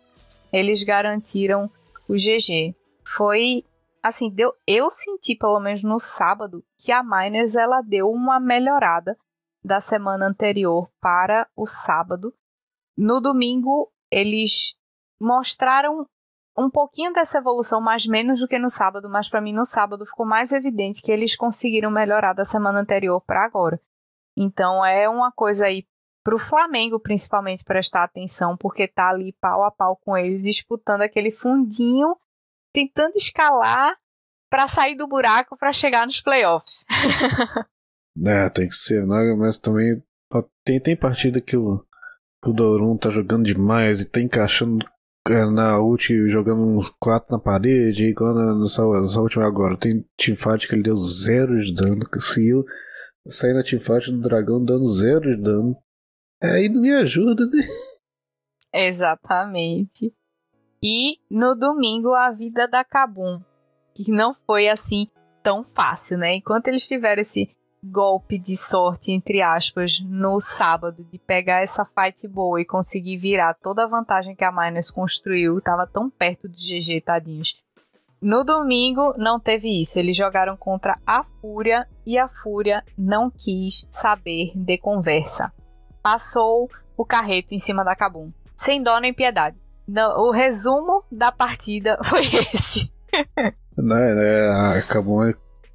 eles 0.53 0.83
garantiram 0.83 1.71
o 2.09 2.15
GG. 2.15 2.75
Foi 3.05 3.65
assim, 4.03 4.31
deu, 4.31 4.55
eu 4.67 4.91
senti, 4.91 5.35
pelo 5.35 5.61
menos 5.61 5.83
no 5.83 5.99
sábado, 5.99 6.65
que 6.79 6.93
a 6.93 7.03
Miners 7.03 7.57
ela 7.57 7.81
deu 7.81 8.11
uma 8.11 8.41
melhorada 8.41 9.17
da 9.63 9.81
semana 9.81 10.27
anterior 10.27 10.89
para 11.01 11.47
o 11.57 11.67
sábado. 11.67 12.33
No 12.97 13.21
domingo, 13.21 13.91
eles 14.11 14.77
mostraram 15.21 16.07
um 16.57 16.69
pouquinho 16.69 17.13
dessa 17.13 17.39
evolução, 17.39 17.81
mais 17.81 18.07
menos 18.07 18.41
do 18.41 18.49
que 18.49 18.59
no 18.59 18.69
sábado, 18.69 19.09
mas 19.09 19.29
para 19.29 19.41
mim 19.41 19.53
no 19.53 19.65
sábado 19.65 20.05
ficou 20.05 20.27
mais 20.27 20.53
evidente 20.53 21.03
que 21.03 21.13
eles 21.13 21.37
conseguiram 21.37 21.91
melhorar 21.91 22.33
da 22.33 22.45
semana 22.45 22.81
anterior 22.81 23.21
para 23.21 23.45
agora. 23.45 23.81
Então 24.37 24.85
é 24.85 25.09
uma 25.09 25.31
coisa 25.31 25.67
aí 25.67 25.87
para 26.25 26.35
o 26.35 26.39
Flamengo 26.39 26.99
principalmente 26.99 27.65
prestar 27.65 28.05
atenção, 28.05 28.57
porque 28.57 28.89
tá 28.89 29.09
ali 29.09 29.33
pau 29.41 29.63
a 29.65 29.71
pau 29.71 29.97
com 29.97 30.17
eles 30.17 30.43
disputando 30.43 31.03
aquele 31.03 31.31
fundinho 31.31 32.17
tentando 32.73 33.17
escalar 33.17 33.97
para 34.51 34.67
sair 34.67 34.95
do 34.95 35.07
buraco 35.07 35.57
para 35.57 35.73
chegar 35.73 36.07
nos 36.07 36.21
playoffs. 36.21 36.85
é, 38.27 38.51
tem 38.51 38.67
que 38.67 38.75
ser, 38.75 39.07
né? 39.07 39.35
Mas 39.39 39.59
também 39.59 40.03
tem, 40.65 40.81
tem 40.81 40.97
partida 40.97 41.41
que 41.41 41.57
o, 41.57 41.85
o 42.45 42.53
Dorum 42.53 42.97
tá 42.97 43.11
jogando 43.11 43.45
demais 43.45 44.01
e 44.01 44.09
tá 44.09 44.21
encaixando 44.21 44.87
é, 45.27 45.45
na 45.51 45.79
ult 45.81 46.13
jogando 46.29 46.63
uns 46.63 46.91
4 46.99 47.33
na 47.33 47.39
parede, 47.39 48.05
igual 48.05 48.35
nessa, 48.59 48.87
nessa 49.01 49.21
última 49.21 49.47
agora. 49.47 49.77
Tem 49.77 50.05
teamfight 50.17 50.67
que 50.67 50.75
ele 50.75 50.85
deu 50.85 50.97
zero 50.97 51.59
de 51.61 51.75
dano, 51.75 52.09
conseguiu 52.09 52.65
sair 53.27 53.55
na 53.55 53.63
teamfight 53.63 54.11
do 54.11 54.21
dragão 54.21 54.65
dando 54.65 54.87
zero 54.87 55.37
de 55.37 55.43
dano. 55.43 55.77
Aí 56.43 56.69
não 56.69 56.81
me 56.81 56.95
ajuda, 56.95 57.47
né? 57.47 57.67
Exatamente. 58.73 60.15
E 60.83 61.19
no 61.31 61.55
domingo 61.55 62.15
a 62.15 62.31
vida 62.31 62.69
da 62.69 62.85
Kabum, 62.85 63.41
que 63.95 64.13
não 64.13 64.33
foi 64.33 64.69
assim 64.69 65.09
tão 65.43 65.65
fácil, 65.65 66.19
né? 66.19 66.37
Enquanto 66.37 66.69
eles 66.69 66.87
tiveram 66.87 67.21
esse 67.21 67.55
golpe 67.83 68.39
de 68.39 68.57
sorte, 68.57 69.13
entre 69.13 69.41
aspas, 69.41 70.01
no 70.01 70.41
sábado, 70.41 71.05
de 71.11 71.19
pegar 71.19 71.63
essa 71.63 71.85
fight 71.85 72.27
boa 72.27 72.61
e 72.61 72.65
conseguir 72.65 73.17
virar 73.17 73.55
toda 73.55 73.85
a 73.85 73.89
vantagem 73.89 74.35
que 74.35 74.45
a 74.45 74.53
Miners 74.53 74.91
construiu, 74.91 75.59
estava 75.59 75.87
tão 75.87 76.11
perto 76.11 76.49
do 76.49 76.55
GG, 76.55 77.01
tadinhos. 77.05 77.63
No 78.21 78.43
domingo 78.43 79.15
não 79.17 79.39
teve 79.39 79.81
isso, 79.81 79.99
eles 79.99 80.17
jogaram 80.17 80.57
contra 80.57 80.99
a 81.07 81.23
Fúria 81.23 81.87
e 82.05 82.19
a 82.19 82.27
Fúria 82.29 82.85
não 82.97 83.31
quis 83.31 83.87
saber 83.91 84.53
de 84.57 84.77
conversa. 84.77 85.53
Passou 86.03 86.69
o 86.97 87.05
carreto 87.05 87.55
em 87.55 87.61
cima 87.61 87.85
da 87.85 87.95
Kabum, 87.95 88.33
sem 88.57 88.83
dó 88.83 88.99
nem 88.99 89.15
piedade. 89.15 89.57
O 90.17 90.33
resumo 90.33 91.05
da 91.11 91.31
partida 91.31 91.97
foi 92.03 92.23
esse. 92.23 92.93
Não, 93.77 93.97
é, 93.97 94.79
acabou 94.79 95.23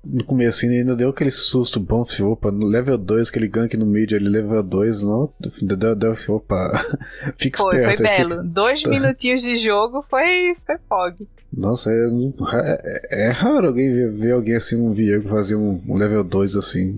no 0.06 0.24
começo 0.26 0.66
ainda 0.66 0.96
deu 0.96 1.10
aquele 1.10 1.32
susto 1.32 1.80
bom, 1.80 2.04
opa, 2.24 2.52
no 2.52 2.66
level 2.66 2.98
2, 2.98 3.30
aquele 3.30 3.48
gank 3.48 3.76
no 3.78 3.86
mid 3.86 4.12
ali, 4.13 4.28
level 4.28 4.62
2, 4.62 5.02
não, 5.04 5.34
deu, 5.62 5.96
deu, 5.96 6.16
opa, 6.28 6.72
fica 7.38 7.58
foi, 7.58 7.78
esperto. 7.78 8.04
Foi 8.06 8.18
belo, 8.18 8.30
fica... 8.32 8.44
dois 8.44 8.84
tá. 8.84 8.89
minutinhos 8.89 9.42
de 9.42 9.56
jogo 9.56 10.06
foi, 10.10 10.56
foi 10.66 10.78
fog. 10.89 11.28
Nossa, 11.56 11.92
é, 11.92 12.10
é, 12.54 13.28
é, 13.28 13.30
raro 13.30 13.68
alguém 13.68 13.94
ver, 13.94 14.12
ver, 14.12 14.32
alguém 14.32 14.56
assim, 14.56 14.76
um 14.76 14.92
Viego 14.92 15.30
fazer 15.30 15.56
um, 15.56 15.82
um 15.88 15.96
level 15.96 16.24
2 16.24 16.58
assim. 16.58 16.98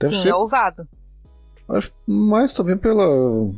Deve 0.00 0.14
Sim, 0.14 0.22
ser... 0.22 0.28
é 0.30 0.34
ousado. 0.34 0.88
Mas 2.06 2.54
também 2.54 2.76
pela. 2.76 3.04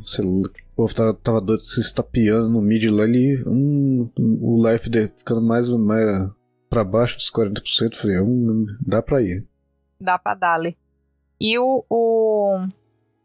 Sei 0.03 0.25
lá, 0.25 0.31
o 0.31 0.49
povo 0.75 0.95
tava, 0.95 1.13
tava 1.13 1.39
doido 1.39 1.61
se 1.61 1.79
estapeando 1.79 2.49
no 2.49 2.59
mid 2.59 2.85
lá 2.89 3.03
ali. 3.03 3.39
Um, 3.45 4.09
o 4.17 4.67
life 4.67 4.89
dele 4.89 5.11
ficando 5.15 5.41
mais, 5.41 5.69
mais 5.69 6.27
pra 6.69 6.83
baixo 6.83 7.17
dos 7.17 7.31
40%. 7.31 7.95
Falei, 7.95 8.19
um, 8.19 8.65
dá 8.79 9.01
pra 9.01 9.21
ir. 9.21 9.45
dá 9.99 10.17
pra 10.17 10.35
dar 10.35 10.59
E 11.39 11.57
o, 11.57 11.83
o, 11.89 12.67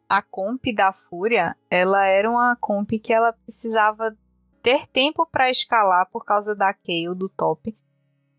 a 0.09 0.23
comp 0.23 0.65
da 0.75 0.93
Fúria, 0.93 1.57
ela 1.71 2.05
era 2.07 2.31
uma 2.31 2.57
comp 2.57 2.91
que 2.93 3.13
ela 3.13 3.33
precisava 3.33 4.17
ter 4.63 4.87
tempo 4.87 5.27
para 5.27 5.51
escalar 5.51 6.09
por 6.11 6.25
causa 6.25 6.55
da 6.55 6.73
Kayle 6.73 7.15
do 7.15 7.29
top. 7.29 7.77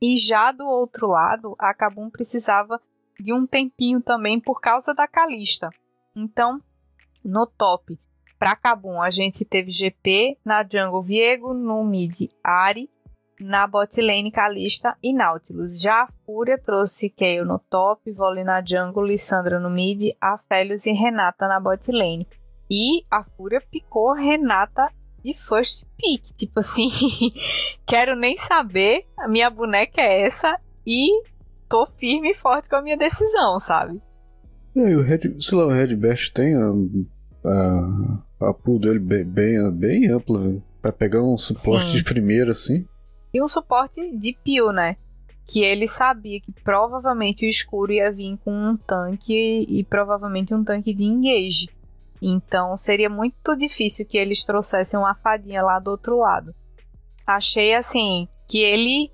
E 0.02 0.18
já 0.18 0.52
do 0.52 0.66
outro 0.66 1.08
lado, 1.08 1.56
a 1.58 1.74
Kabum 1.74 2.10
precisava 2.10 2.82
de 3.20 3.32
um 3.32 3.46
tempinho 3.46 4.02
também 4.02 4.40
por 4.40 4.60
causa 4.60 4.94
da 4.94 5.08
Kalista. 5.08 5.70
Então, 6.16 6.62
no 7.24 7.46
top, 7.46 7.98
para 8.38 8.56
Kabum, 8.56 9.02
a 9.02 9.10
gente 9.10 9.46
teve 9.46 9.72
GP, 9.72 10.38
na 10.44 10.64
jungle 10.64 11.02
Viego, 11.02 11.54
no 11.54 11.84
mid 11.84 12.30
Ari, 12.44 12.90
na 13.40 13.68
bot 13.68 14.02
lane 14.02 14.32
Kalista 14.32 14.96
e 15.02 15.14
Nautilus. 15.14 15.82
Já 15.82 16.04
a 16.04 16.10
Fúria 16.26 16.58
trouxe 16.58 17.10
Kayle 17.10 17.46
no 17.46 17.60
top, 17.60 18.12
Volley 18.12 18.44
na 18.44 18.64
jungle, 18.64 19.06
Lissandra 19.06 19.60
no 19.60 19.70
mid, 19.70 20.16
Aphelios 20.22 20.86
e 20.86 20.92
Renata 20.92 21.48
na 21.48 21.60
bot 21.60 21.92
lane. 21.92 22.28
E 22.70 23.04
a 23.12 23.24
Fúria 23.24 23.62
picou 23.72 24.14
Renata 24.14 24.90
de 25.24 25.34
first 25.34 25.88
pick, 25.98 26.36
tipo 26.38 26.60
assim, 26.60 26.88
quero 27.86 28.16
nem 28.16 28.38
saber, 28.38 29.06
a 29.18 29.28
minha 29.28 29.50
boneca 29.50 30.00
é 30.00 30.22
essa 30.22 30.60
e 30.86 31.24
tô 31.68 31.88
firme 31.88 32.30
e 32.30 32.36
forte 32.36 32.70
com 32.70 32.76
a 32.76 32.82
minha 32.82 32.96
decisão, 32.98 33.60
sabe? 33.60 34.00
E 34.76 34.80
aí, 34.82 34.96
o 34.96 35.02
Red, 35.02 35.22
sei 35.40 35.58
lá, 35.58 35.66
o 35.66 35.72
Red 35.72 35.96
Best 35.96 36.32
tem 36.34 36.54
a, 36.54 36.70
a, 37.50 38.50
a 38.50 38.54
pool 38.54 38.78
dele 38.78 39.00
bem, 39.00 39.26
bem, 39.26 39.72
bem 39.72 40.12
ampla, 40.12 40.42
véio, 40.42 40.64
pra 40.80 40.92
pegar 40.92 41.24
um 41.24 41.38
suporte 41.38 41.88
Sim. 41.88 41.98
de 41.98 42.04
primeira, 42.04 42.52
assim. 42.52 42.86
E 43.36 43.44
um 43.44 43.50
suporte 43.50 44.16
de 44.16 44.32
peel, 44.32 44.72
né? 44.72 44.96
Que 45.46 45.62
ele 45.62 45.90
sabia 45.90 46.40
que 46.40 46.54
provavelmente 46.54 47.46
o 47.46 47.50
escuro 47.50 47.92
ia 47.92 48.10
vir 48.10 48.38
com 48.46 48.50
um 48.50 48.78
tanque 48.78 49.66
e, 49.68 49.84
provavelmente 49.84 50.56
um 50.56 50.64
tanque 50.64 50.94
de 50.94 51.04
engage. 51.04 51.70
Então 52.22 52.78
seria 52.78 53.10
muito 53.10 53.54
difícil 53.58 54.06
que 54.06 54.18
eles 54.18 54.46
trouxessem 54.46 54.98
uma 54.98 55.14
fadinha 55.14 55.62
lá 55.62 55.80
do 55.80 55.92
outro 55.92 56.18
lado. 56.18 56.56
Achei 57.28 57.76
assim 57.76 58.26
que 58.50 58.60
ele 58.60 59.12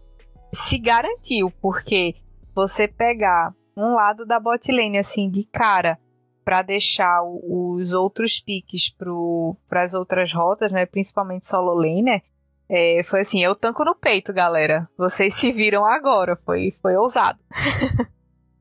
se 0.54 0.78
garantiu, 0.78 1.52
porque 1.60 2.14
você 2.54 2.88
pegar 2.88 3.56
um 3.76 3.96
lado 3.96 4.24
da 4.24 4.40
botlane 4.40 5.00
assim 5.00 5.32
de 5.32 5.46
cara 5.46 5.98
para 6.46 6.62
deixar 6.62 7.24
os 7.24 7.92
outros 7.92 8.40
piques 8.40 8.96
para 9.68 9.82
as 9.82 9.96
outras 9.96 10.32
rotas, 10.32 10.72
né, 10.72 10.86
principalmente 10.86 11.48
solo 11.48 11.74
laner, 11.74 12.22
é, 12.74 13.04
foi 13.04 13.20
assim, 13.20 13.44
eu 13.44 13.54
tanco 13.54 13.84
no 13.84 13.94
peito, 13.94 14.32
galera. 14.32 14.88
Vocês 14.98 15.34
se 15.34 15.52
viram 15.52 15.86
agora, 15.86 16.40
foi, 16.46 16.74
foi 16.82 16.96
ousado. 16.96 17.38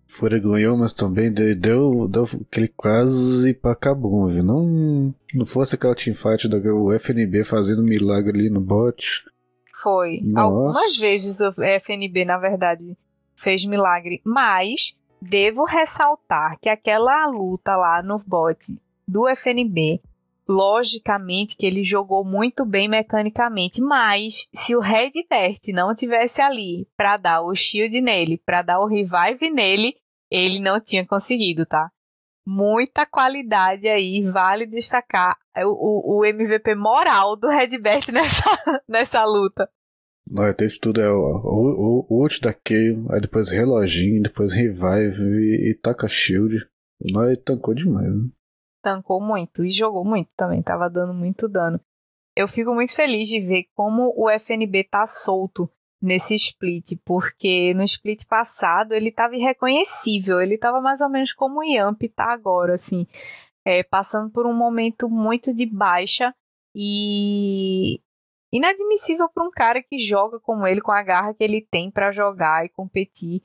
Fúria 0.09 0.41
ganhou, 0.41 0.77
mas 0.77 0.93
também 0.93 1.33
deu, 1.33 1.55
deu, 1.55 2.09
deu 2.09 2.25
aquele 2.25 2.67
quase 2.67 3.55
pra 3.55 3.71
acabou, 3.71 4.27
viu? 4.27 4.43
Não, 4.43 5.15
não 5.33 5.47
fosse 5.47 5.77
aquela 5.77 5.95
teamfight 5.95 6.49
do 6.49 6.93
FNB 6.93 7.45
fazendo 7.45 7.85
milagre 7.85 8.37
ali 8.37 8.51
no 8.51 8.61
bot. 8.61 9.23
Foi. 9.81 10.21
Nossa. 10.25 10.45
Algumas 10.45 10.97
vezes 10.97 11.41
o 11.41 11.53
FNB, 11.63 12.25
na 12.25 12.39
verdade, 12.39 12.99
fez 13.37 13.65
milagre, 13.65 14.21
mas 14.27 14.97
devo 15.23 15.65
ressaltar 15.65 16.59
que 16.61 16.69
aquela 16.69 17.29
luta 17.29 17.77
lá 17.77 18.03
no 18.03 18.19
bot 18.19 18.59
do 19.07 19.29
FNB, 19.29 20.01
logicamente 20.51 21.57
que 21.57 21.65
ele 21.65 21.81
jogou 21.81 22.25
muito 22.25 22.65
bem 22.65 22.89
mecanicamente, 22.89 23.81
mas 23.81 24.49
se 24.53 24.75
o 24.75 24.81
Redbert 24.81 25.61
não 25.69 25.95
tivesse 25.95 26.43
ali 26.43 26.89
para 26.97 27.17
dar 27.17 27.43
o 27.43 27.55
shield 27.55 28.01
nele, 28.01 28.37
para 28.45 28.61
dar 28.61 28.81
o 28.81 28.87
revive 28.87 29.49
nele, 29.49 29.95
ele 30.29 30.59
não 30.59 30.81
tinha 30.81 31.07
conseguido, 31.07 31.65
tá? 31.65 31.89
Muita 32.45 33.07
qualidade 33.07 33.87
aí, 33.87 34.23
vale 34.23 34.67
destacar 34.67 35.37
o, 35.59 35.69
o, 35.69 36.21
o 36.21 36.25
MVP 36.25 36.75
moral 36.75 37.37
do 37.37 37.49
Redbert 37.49 38.07
nessa, 38.11 38.83
nessa 38.89 39.25
luta. 39.25 39.71
Não, 40.29 40.53
teve 40.53 40.79
tudo, 40.81 41.01
é 41.01 41.11
o, 41.11 41.17
o, 41.17 42.07
o 42.09 42.23
ult 42.23 42.41
da 42.41 42.53
Kayle, 42.53 43.07
aí 43.11 43.21
depois 43.21 43.51
reloginho, 43.51 44.23
depois 44.23 44.53
revive 44.53 45.23
e, 45.23 45.71
e 45.71 45.75
taca 45.75 46.09
shield. 46.09 46.57
Nós 47.13 47.39
tancou 47.45 47.73
demais, 47.73 48.09
né? 48.09 48.29
Tancou 48.83 49.21
muito 49.21 49.65
e 49.65 49.71
jogou 49.71 50.05
muito 50.05 50.31
também, 50.37 50.63
tava 50.63 50.89
dando 50.89 51.15
muito 51.15 51.49
dano. 51.49 51.81
Eu 52.37 52.49
fico 52.49 52.75
muito 52.75 52.95
feliz 52.95 53.29
de 53.29 53.41
ver 53.41 53.67
como 53.75 54.13
o 54.17 54.31
FNB 54.31 54.85
tá 54.85 55.07
solto 55.07 55.71
nesse 56.01 56.35
split, 56.35 56.99
porque 57.05 57.75
no 57.75 57.83
split 57.85 58.25
passado 58.27 58.95
ele 58.95 59.11
estava 59.11 59.37
irreconhecível, 59.37 60.41
ele 60.41 60.55
estava 60.55 60.81
mais 60.81 61.01
ou 61.01 61.11
menos 61.11 61.33
como 61.33 61.61
o 61.61 61.65
Yamp 61.65 62.01
tá 62.15 62.33
agora, 62.33 62.75
assim, 62.75 63.07
é, 63.65 63.83
passando 63.83 64.31
por 64.31 64.47
um 64.47 64.55
momento 64.55 65.09
muito 65.09 65.55
de 65.55 65.67
baixa 65.67 66.35
e 66.75 68.01
inadmissível 68.53 69.29
para 69.29 69.45
um 69.45 69.51
cara 69.51 69.83
que 69.83 69.99
joga 69.99 70.41
como 70.41 70.67
ele, 70.67 70.81
com 70.81 70.93
a 70.93 71.03
garra 71.03 71.35
que 71.35 71.45
ele 71.45 71.61
tem 71.61 71.91
para 71.91 72.11
jogar 72.11 72.65
e 72.65 72.71
competir. 72.71 73.43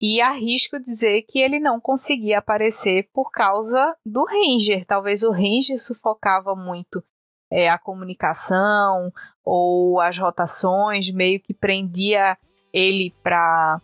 E 0.00 0.20
arrisco 0.20 0.80
dizer 0.80 1.22
que 1.28 1.40
ele 1.40 1.60
não 1.60 1.78
conseguia 1.78 2.38
aparecer 2.38 3.10
por 3.12 3.30
causa 3.30 3.94
do 4.04 4.24
Ranger. 4.24 4.86
Talvez 4.86 5.22
o 5.22 5.30
Ranger 5.30 5.78
sufocava 5.78 6.54
muito 6.54 7.04
é, 7.50 7.68
a 7.68 7.76
comunicação 7.76 9.12
ou 9.44 10.00
as 10.00 10.16
rotações, 10.16 11.10
meio 11.10 11.38
que 11.40 11.52
prendia 11.52 12.38
ele 12.72 13.12
para 13.22 13.80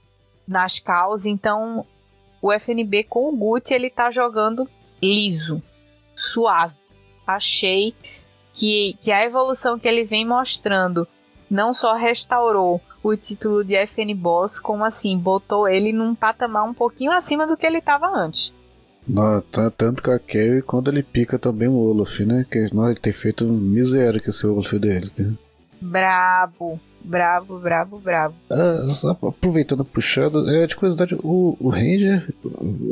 nas 0.48 0.78
causas. 0.78 1.26
Então, 1.26 1.84
o 2.40 2.52
FNB 2.52 3.04
com 3.04 3.28
o 3.28 3.36
Guti 3.36 3.74
ele 3.74 3.90
tá 3.90 4.10
jogando 4.10 4.68
liso, 5.02 5.62
suave. 6.14 6.76
Achei 7.26 7.94
que, 8.52 8.96
que 9.00 9.10
a 9.10 9.22
evolução 9.24 9.78
que 9.78 9.88
ele 9.88 10.04
vem 10.04 10.24
mostrando 10.24 11.06
não 11.50 11.72
só 11.72 11.94
restaurou 11.94 12.80
o 13.02 13.16
título 13.16 13.64
de 13.64 13.74
FN 13.86 14.14
Boss, 14.14 14.58
como 14.58 14.84
assim, 14.84 15.16
botou 15.16 15.68
ele 15.68 15.92
num 15.92 16.14
patamar 16.14 16.64
um 16.64 16.74
pouquinho 16.74 17.12
acima 17.12 17.46
do 17.46 17.56
que 17.56 17.66
ele 17.66 17.78
estava 17.78 18.06
antes. 18.08 18.52
Não, 19.06 19.40
tanto 19.40 20.02
que 20.02 20.10
a 20.10 20.18
Kerry, 20.18 20.62
quando 20.62 20.90
ele 20.90 21.02
pica 21.02 21.38
também 21.38 21.68
o 21.68 21.76
Olaf, 21.76 22.18
né? 22.20 22.44
Que 22.50 22.74
não, 22.74 22.90
ele 22.90 22.98
tem 22.98 23.12
feito 23.12 23.44
miséria 23.44 24.20
com 24.20 24.28
esse 24.28 24.44
Olaf 24.44 24.72
dele. 24.72 25.12
Né? 25.16 25.32
Brabo, 25.80 26.80
brabo, 27.04 27.58
brabo, 27.60 27.98
brabo. 28.00 28.34
Ah, 28.50 28.80
aproveitando 29.28 29.84
puxado, 29.84 30.50
é 30.50 30.66
de 30.66 30.74
curiosidade, 30.74 31.14
o, 31.22 31.56
o 31.60 31.68
Ranger 31.68 32.28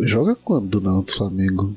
joga 0.02 0.36
quando 0.36 0.80
no 0.80 1.02
Flamengo? 1.02 1.74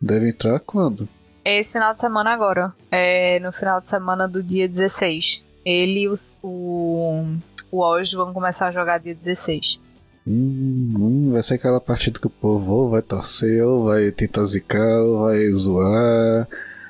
Deve 0.00 0.30
entrar 0.30 0.60
quando? 0.60 1.08
Esse 1.44 1.72
final 1.72 1.92
de 1.92 2.00
semana 2.00 2.30
agora. 2.30 2.72
É 2.90 3.40
no 3.40 3.50
final 3.50 3.80
de 3.80 3.88
semana 3.88 4.28
do 4.28 4.42
dia 4.42 4.68
16. 4.68 5.44
Ele 5.64 6.00
e 6.00 6.08
os, 6.08 6.38
o, 6.42 7.24
o 7.70 7.78
Oz 7.80 8.12
vão 8.12 8.32
começar 8.32 8.68
a 8.68 8.72
jogar 8.72 8.98
dia 8.98 9.14
16. 9.14 9.80
Hum, 10.26 10.94
hum, 10.96 11.32
vai 11.32 11.42
ser 11.42 11.54
aquela 11.54 11.80
partida 11.80 12.18
que 12.18 12.26
o 12.26 12.30
povo 12.30 12.72
ou 12.72 12.90
vai 12.90 13.02
torcer, 13.02 13.64
ou 13.64 13.84
vai 13.84 14.10
tentar 14.12 14.46
zicar, 14.46 15.02
ou 15.02 15.22
vai 15.24 15.50
zoar, 15.52 16.48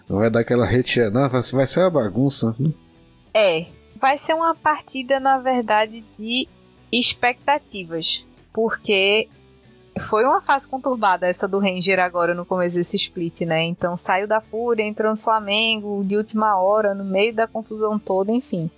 vai 0.09 0.31
dar 0.31 0.41
aquela 0.41 0.67
retirada. 0.67 1.29
Vai, 1.29 1.43
vai 1.43 1.67
ser 1.67 1.81
uma 1.81 1.91
bagunça. 1.91 2.55
Né? 2.59 2.71
É, 3.35 3.67
vai 3.99 4.19
ser 4.19 4.35
uma 4.35 4.55
partida, 4.55 5.19
na 5.19 5.39
verdade, 5.39 6.05
de 6.19 6.47
expectativas. 6.91 8.27
Porque 8.53 9.29
foi 10.01 10.25
uma 10.25 10.41
fase 10.41 10.69
conturbada 10.69 11.27
essa 11.27 11.47
do 11.47 11.59
Ranger 11.59 11.99
agora 11.99 12.35
no 12.35 12.47
começo 12.47 12.77
desse 12.77 12.97
split, 12.97 13.43
né? 13.43 13.65
Então 13.65 13.97
saiu 13.97 14.27
da 14.27 14.41
Fúria, 14.41 14.83
entrou 14.83 15.11
no 15.11 15.17
Flamengo 15.17 16.03
de 16.05 16.17
última 16.17 16.59
hora, 16.59 16.95
no 16.95 17.05
meio 17.05 17.35
da 17.35 17.47
confusão 17.47 17.99
toda, 17.99 18.33
enfim. 18.33 18.71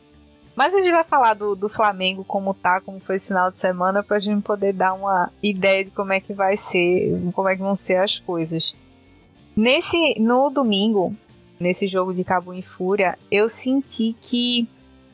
Mas 0.57 0.75
a 0.75 0.81
gente 0.81 0.93
vai 0.93 1.05
falar 1.05 1.35
do, 1.35 1.57
do 1.57 1.69
Flamengo, 1.69 2.25
como 2.25 2.55
tá, 2.55 2.81
como 2.81 3.01
foi 3.01 3.17
esse 3.17 3.29
final 3.29 3.51
de 3.51 3.59
semana, 3.59 4.03
pra 4.03 4.21
gente 4.21 4.43
poder 4.43 4.73
dar 4.73 4.93
uma 4.93 5.33
ideia 5.43 5.85
de 5.85 5.91
como 5.91 6.13
é 6.13 6.21
que 6.21 6.33
vai 6.33 6.57
ser, 6.57 7.21
como 7.33 7.49
é 7.49 7.57
que 7.57 7.63
vão 7.63 7.75
ser 7.75 7.97
as 7.97 8.19
coisas. 8.19 8.77
Nesse, 9.57 10.19
no 10.21 10.51
domingo, 10.51 11.15
nesse 11.59 11.87
jogo 11.87 12.15
de 12.15 12.23
Cabum 12.23 12.55
e 12.55 12.63
Fúria, 12.63 13.15
eu 13.31 13.49
senti 13.49 14.17
que 14.21 14.69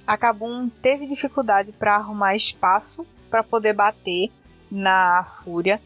a 0.06 0.16
Cabum 0.16 0.68
teve 0.82 1.06
dificuldade 1.06 1.72
para 1.72 1.96
arrumar 1.96 2.34
espaço 2.34 3.06
para 3.30 3.42
poder 3.42 3.72
bater 3.72 4.30
na 4.70 5.24
Fúria, 5.24 5.80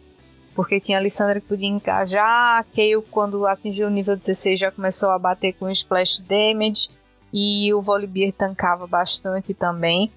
porque 0.55 0.80
tinha 0.80 0.98
a 0.98 1.00
Alessandra 1.00 1.40
que 1.40 1.48
podia 1.48 1.68
encajar, 1.68 2.61
a 2.61 2.64
Kayle 2.64 3.02
quando 3.11 3.46
atingiu 3.46 3.88
o 3.88 3.90
nível 3.90 4.16
16 4.16 4.59
já 4.59 4.70
começou 4.70 5.11
a 5.11 5.18
bater 5.18 5.52
com 5.55 5.68
splash 5.70 6.20
damage, 6.20 6.88
e 7.32 7.74
o 7.74 7.82
Volibear 7.82 8.32
tancava 8.32 8.86
bastante 8.86 9.52
também. 9.52 10.11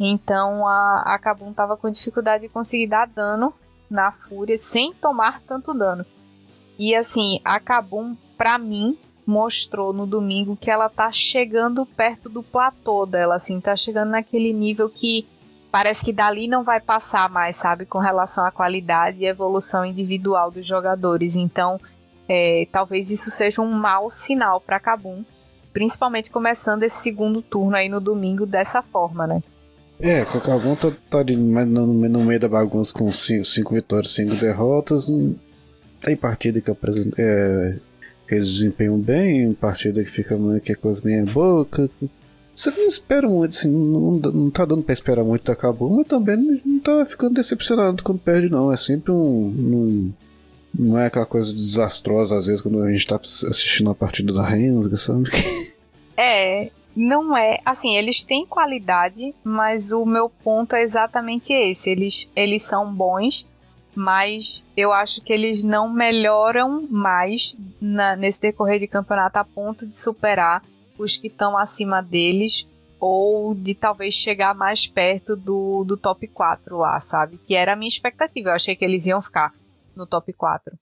Então 0.00 0.66
a, 0.66 1.02
a 1.06 1.18
Kabum 1.18 1.50
estava 1.50 1.76
com 1.76 1.90
dificuldade 1.90 2.44
de 2.44 2.48
conseguir 2.48 2.86
dar 2.86 3.06
dano 3.06 3.52
na 3.90 4.10
Fúria 4.10 4.56
sem 4.56 4.94
tomar 4.94 5.42
tanto 5.42 5.74
dano. 5.74 6.04
E 6.78 6.94
assim, 6.94 7.38
a 7.44 7.60
Kabum, 7.60 8.16
para 8.38 8.56
mim, 8.56 8.98
mostrou 9.26 9.92
no 9.92 10.06
domingo 10.06 10.56
que 10.56 10.70
ela 10.70 10.88
tá 10.88 11.12
chegando 11.12 11.84
perto 11.84 12.28
do 12.28 12.42
platô 12.42 13.04
dela, 13.04 13.36
assim, 13.36 13.60
tá 13.60 13.76
chegando 13.76 14.10
naquele 14.10 14.52
nível 14.52 14.88
que 14.88 15.26
parece 15.72 16.04
que 16.04 16.12
dali 16.12 16.46
não 16.46 16.62
vai 16.62 16.78
passar 16.78 17.30
mais, 17.30 17.56
sabe, 17.56 17.86
com 17.86 17.98
relação 17.98 18.44
à 18.44 18.52
qualidade 18.52 19.20
e 19.20 19.26
evolução 19.26 19.86
individual 19.86 20.50
dos 20.50 20.66
jogadores. 20.66 21.34
Então, 21.34 21.80
é, 22.28 22.68
talvez 22.70 23.10
isso 23.10 23.30
seja 23.30 23.62
um 23.62 23.72
mau 23.72 24.10
sinal 24.10 24.60
para 24.60 24.78
Cabum, 24.78 25.24
principalmente 25.72 26.30
começando 26.30 26.82
esse 26.82 27.02
segundo 27.02 27.40
turno 27.40 27.74
aí 27.74 27.88
no 27.88 28.00
domingo 28.00 28.44
dessa 28.44 28.82
forma, 28.82 29.26
né? 29.26 29.42
É, 29.98 30.24
que 30.26 30.36
o 30.36 30.42
Cabum 30.42 30.76
tá, 30.76 30.92
tá 31.08 31.24
no, 31.24 31.86
no, 31.86 32.24
meio 32.24 32.38
da 32.38 32.48
bagunça 32.48 32.92
com 32.92 33.10
5 33.10 33.72
vitórias, 33.72 34.12
5 34.12 34.34
derrotas. 34.34 35.10
Tem 36.02 36.16
partida 36.16 36.60
que, 36.60 36.70
é, 36.70 37.74
que 38.28 38.34
eles 38.34 38.48
desempenham 38.48 38.98
bem, 38.98 39.54
partida 39.54 40.04
que 40.04 40.10
fica 40.10 40.36
que 40.62 40.72
é 40.72 40.74
coisa 40.74 41.00
meio 41.02 41.24
boca. 41.26 41.88
Você 42.54 42.70
não 42.70 42.86
espera 42.86 43.28
muito, 43.28 43.56
assim, 43.56 43.70
não, 43.70 44.12
não 44.12 44.50
tá 44.50 44.64
dando 44.64 44.82
pra 44.82 44.92
esperar 44.92 45.24
muito 45.24 45.44
da 45.44 45.56
Cabum, 45.56 45.96
mas 45.96 46.06
também 46.06 46.60
não 46.64 46.80
tá 46.80 47.06
ficando 47.06 47.34
decepcionado 47.34 48.02
quando 48.02 48.18
perde, 48.18 48.50
não. 48.50 48.72
É 48.72 48.76
sempre 48.76 49.10
um, 49.10 49.16
um 49.16 50.12
não 50.78 50.98
é 50.98 51.06
aquela 51.06 51.26
coisa 51.26 51.52
desastrosa, 51.52 52.38
às 52.38 52.46
vezes, 52.46 52.62
quando 52.62 52.82
a 52.82 52.90
gente 52.90 53.06
tá 53.06 53.16
assistindo 53.16 53.90
a 53.90 53.94
partida 53.94 54.32
da 54.32 54.46
Rensga, 54.46 54.96
sabe? 54.96 55.30
É, 56.14 56.70
não 56.94 57.34
é. 57.34 57.58
Assim, 57.64 57.96
eles 57.96 58.22
têm 58.22 58.44
qualidade, 58.44 59.34
mas 59.42 59.92
o 59.92 60.04
meu 60.04 60.28
ponto 60.28 60.76
é 60.76 60.82
exatamente 60.82 61.50
esse. 61.50 61.88
Eles, 61.88 62.30
eles 62.36 62.62
são 62.62 62.94
bons, 62.94 63.48
mas 63.94 64.66
eu 64.76 64.92
acho 64.92 65.22
que 65.22 65.32
eles 65.32 65.64
não 65.64 65.90
melhoram 65.90 66.86
mais 66.90 67.56
na, 67.80 68.14
nesse 68.14 68.42
decorrer 68.42 68.78
de 68.78 68.86
campeonato 68.86 69.38
a 69.38 69.44
ponto 69.44 69.86
de 69.86 69.96
superar 69.96 70.62
os 71.02 71.16
que 71.16 71.26
estão 71.26 71.56
acima 71.56 72.02
deles 72.02 72.66
ou 73.00 73.54
de 73.54 73.74
talvez 73.74 74.14
chegar 74.14 74.54
mais 74.54 74.86
perto 74.86 75.34
do, 75.34 75.84
do 75.84 75.96
top 75.96 76.28
4 76.28 76.76
lá, 76.76 77.00
sabe? 77.00 77.36
Que 77.38 77.54
era 77.54 77.72
a 77.72 77.76
minha 77.76 77.88
expectativa. 77.88 78.50
Eu 78.50 78.54
achei 78.54 78.76
que 78.76 78.84
eles 78.84 79.06
iam 79.06 79.20
ficar 79.20 79.52
no 79.96 80.06
top 80.06 80.32
4. 80.32 80.78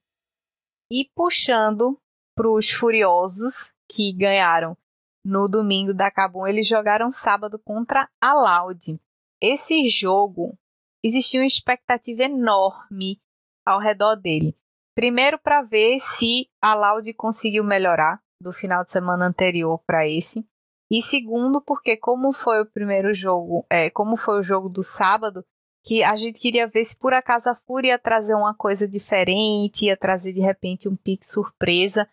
E 0.91 1.09
puxando 1.15 1.97
para 2.35 2.49
os 2.49 2.69
Furiosos, 2.69 3.73
que 3.89 4.13
ganharam 4.13 4.77
no 5.25 5.47
domingo 5.47 5.93
da 5.93 6.11
Cabum, 6.11 6.45
eles 6.45 6.67
jogaram 6.67 7.11
sábado 7.11 7.59
contra 7.59 8.09
a 8.19 8.33
Loud. 8.33 8.99
Esse 9.41 9.85
jogo 9.85 10.57
existia 11.03 11.39
uma 11.41 11.47
expectativa 11.47 12.23
enorme 12.23 13.19
ao 13.65 13.79
redor 13.79 14.15
dele. 14.15 14.55
Primeiro, 14.93 15.39
para 15.39 15.61
ver 15.61 15.99
se 15.99 16.47
a 16.61 16.75
Loud 16.75 17.13
conseguiu 17.13 17.63
melhorar 17.63 18.21
do 18.41 18.51
final 18.51 18.83
de 18.83 18.91
semana 18.91 19.25
anterior 19.25 19.79
para 19.85 20.07
esse. 20.07 20.45
E 20.89 21.01
segundo, 21.01 21.61
porque 21.61 21.95
como 21.95 22.33
foi 22.33 22.61
o 22.61 22.65
primeiro 22.65 23.13
jogo, 23.13 23.65
é, 23.69 23.89
como 23.89 24.17
foi 24.17 24.39
o 24.39 24.43
jogo 24.43 24.67
do 24.67 24.83
sábado, 24.83 25.45
que 25.85 26.03
a 26.03 26.15
gente 26.15 26.39
queria 26.39 26.67
ver 26.67 26.83
se 26.83 26.97
por 26.97 27.13
acaso 27.13 27.49
a 27.49 27.55
Fúria 27.55 27.91
ia 27.91 27.99
trazer 27.99 28.35
uma 28.35 28.53
coisa 28.53 28.87
diferente, 28.87 29.85
ia 29.85 29.97
trazer 29.97 30.33
de 30.33 30.41
repente 30.41 30.89
um 30.89 30.95
pique 30.95 31.25
surpresa. 31.25 32.09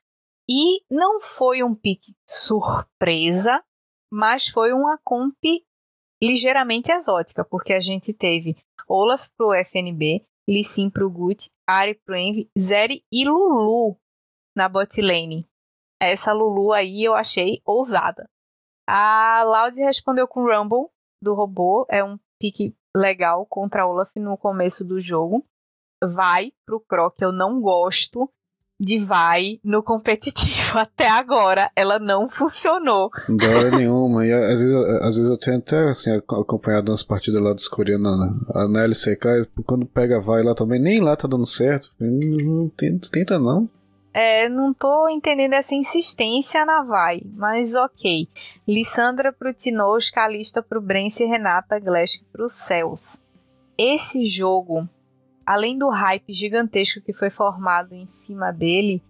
E 0.49 0.83
não 0.91 1.21
foi 1.21 1.63
um 1.63 1.75
pique 1.75 2.15
surpresa, 2.27 3.63
mas 4.11 4.49
foi 4.49 4.73
uma 4.73 4.99
comp 5.05 5.35
ligeiramente 6.23 6.91
exótica, 6.91 7.45
porque 7.45 7.73
a 7.73 7.81
gente 7.81 8.15
teve 8.15 8.57
Olaf 8.89 9.29
pro 9.37 9.53
FNB, 9.53 10.25
Lee 10.49 10.65
Sin 10.65 10.89
pro 10.89 11.11
Gut, 11.11 11.51
Ari 11.67 11.95
pro 11.95 12.15
Envy, 12.15 12.51
Zeri 12.59 13.05
e 13.13 13.27
Lulu 13.27 13.97
na 14.57 14.69
bot 14.69 15.01
lane. 15.01 15.47
Essa 16.01 16.33
Lulu 16.33 16.73
aí 16.73 17.05
eu 17.05 17.15
achei 17.15 17.61
ousada. 17.65 18.29
A 18.89 19.43
Loud 19.45 19.79
respondeu 19.83 20.27
com 20.27 20.47
Rumble 20.47 20.89
do 21.23 21.35
robô, 21.35 21.87
é 21.91 22.03
um 22.03 22.19
pique 22.41 22.75
legal 22.97 23.45
contra 23.47 23.87
Olaf 23.87 24.17
no 24.17 24.37
começo 24.37 24.85
do 24.85 25.01
jogo. 25.01 25.45
Vai 26.03 26.53
pro 26.65 26.81
Croc, 26.81 27.21
eu 27.21 27.33
não 27.33 27.61
gosto 27.61 28.31
de 28.81 28.99
vai 28.99 29.59
no 29.65 29.83
competitivo. 29.83 30.79
Até 30.79 31.09
agora 31.09 31.71
ela 31.75 31.99
não 31.99 32.29
funcionou. 32.29 33.11
Não 33.29 33.57
hora 33.57 33.77
nenhuma. 33.77 34.25
E 34.25 34.33
às 34.33 34.61
vezes, 34.61 34.75
às 35.03 35.17
vezes 35.17 35.29
eu 35.29 35.37
tenho 35.37 35.59
até 35.59 35.91
assim, 35.91 36.13
acompanhado 36.13 36.91
umas 36.91 37.03
partidas 37.03 37.43
lá 37.43 37.53
dos 37.53 37.69
coreanos 37.69 38.19
na, 38.55 38.69
na 38.69 38.85
LCK. 38.85 39.49
Quando 39.67 39.87
pega 39.87 40.21
vai 40.21 40.43
lá 40.43 40.55
também, 40.55 40.81
nem 40.81 41.01
lá 41.01 41.17
tá 41.17 41.27
dando 41.27 41.47
certo. 41.47 41.93
Não, 41.99 42.09
não 42.11 42.69
tenta, 42.69 43.09
tenta 43.11 43.39
não. 43.39 43.69
É, 44.13 44.49
não 44.49 44.73
tô 44.73 45.09
entendendo 45.09 45.53
essa 45.53 45.75
insistência 45.75 46.65
na 46.65 46.83
vai, 46.83 47.21
mas 47.25 47.75
ok. 47.75 48.27
Lissandra 48.67 49.33
pro 49.33 49.53
Tinoz, 49.53 50.11
Calista 50.11 50.63
pro 50.63 50.81
Brence 50.81 51.23
e 51.23 51.27
Renata 51.27 51.79
Glask 51.79 52.23
pro 52.33 52.49
Céus. 52.49 53.23
Esse 53.77 54.25
jogo, 54.25 54.89
além 55.47 55.79
do 55.79 55.89
hype 55.89 56.33
gigantesco 56.33 57.01
que 57.01 57.13
foi 57.13 57.31
formado 57.31 57.95
em 57.95 58.07
cima 58.07 58.51
dele, 58.51 59.03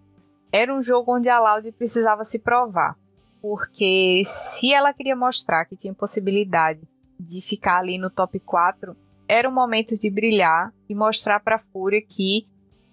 era 0.51 0.73
um 0.73 0.81
jogo 0.81 1.15
onde 1.15 1.29
a 1.29 1.39
Loud 1.39 1.71
precisava 1.71 2.23
se 2.23 2.39
provar. 2.39 2.97
Porque 3.41 4.21
se 4.25 4.73
ela 4.73 4.93
queria 4.93 5.15
mostrar 5.15 5.65
que 5.65 5.75
tinha 5.75 5.93
possibilidade 5.93 6.81
de 7.19 7.41
ficar 7.41 7.79
ali 7.79 7.97
no 7.97 8.09
top 8.09 8.39
4, 8.39 8.95
era 9.27 9.47
o 9.47 9.51
momento 9.51 9.95
de 9.95 10.09
brilhar 10.09 10.73
e 10.89 10.95
mostrar 10.95 11.39
para 11.39 11.55
a 11.55 11.59
Fúria 11.59 12.01
que 12.01 12.45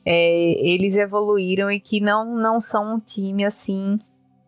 é, 0.08 0.52
eles 0.64 0.96
evoluíram 0.96 1.68
e 1.68 1.80
que 1.80 2.00
não, 2.00 2.36
não 2.36 2.60
são 2.60 2.94
um 2.94 3.00
time 3.00 3.44
assim 3.44 3.98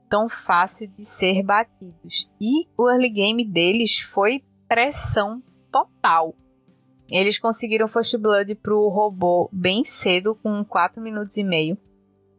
tão 0.09 0.28
fácil 0.28 0.86
de 0.86 1.04
ser 1.04 1.42
batidos. 1.42 2.30
E 2.40 2.68
o 2.76 2.88
early 2.88 3.11
game 3.11 3.44
deles 3.44 3.98
foi 3.98 4.44
pressão 4.68 5.42
total. 5.72 6.32
Eles 7.11 7.38
conseguiram 7.38 7.88
First 7.88 8.16
Blood 8.18 8.54
pro 8.54 8.88
robô 8.88 9.48
bem 9.52 9.82
cedo, 9.82 10.36
com 10.36 10.64
4 10.64 11.02
minutos 11.02 11.36
e 11.36 11.42
meio. 11.42 11.76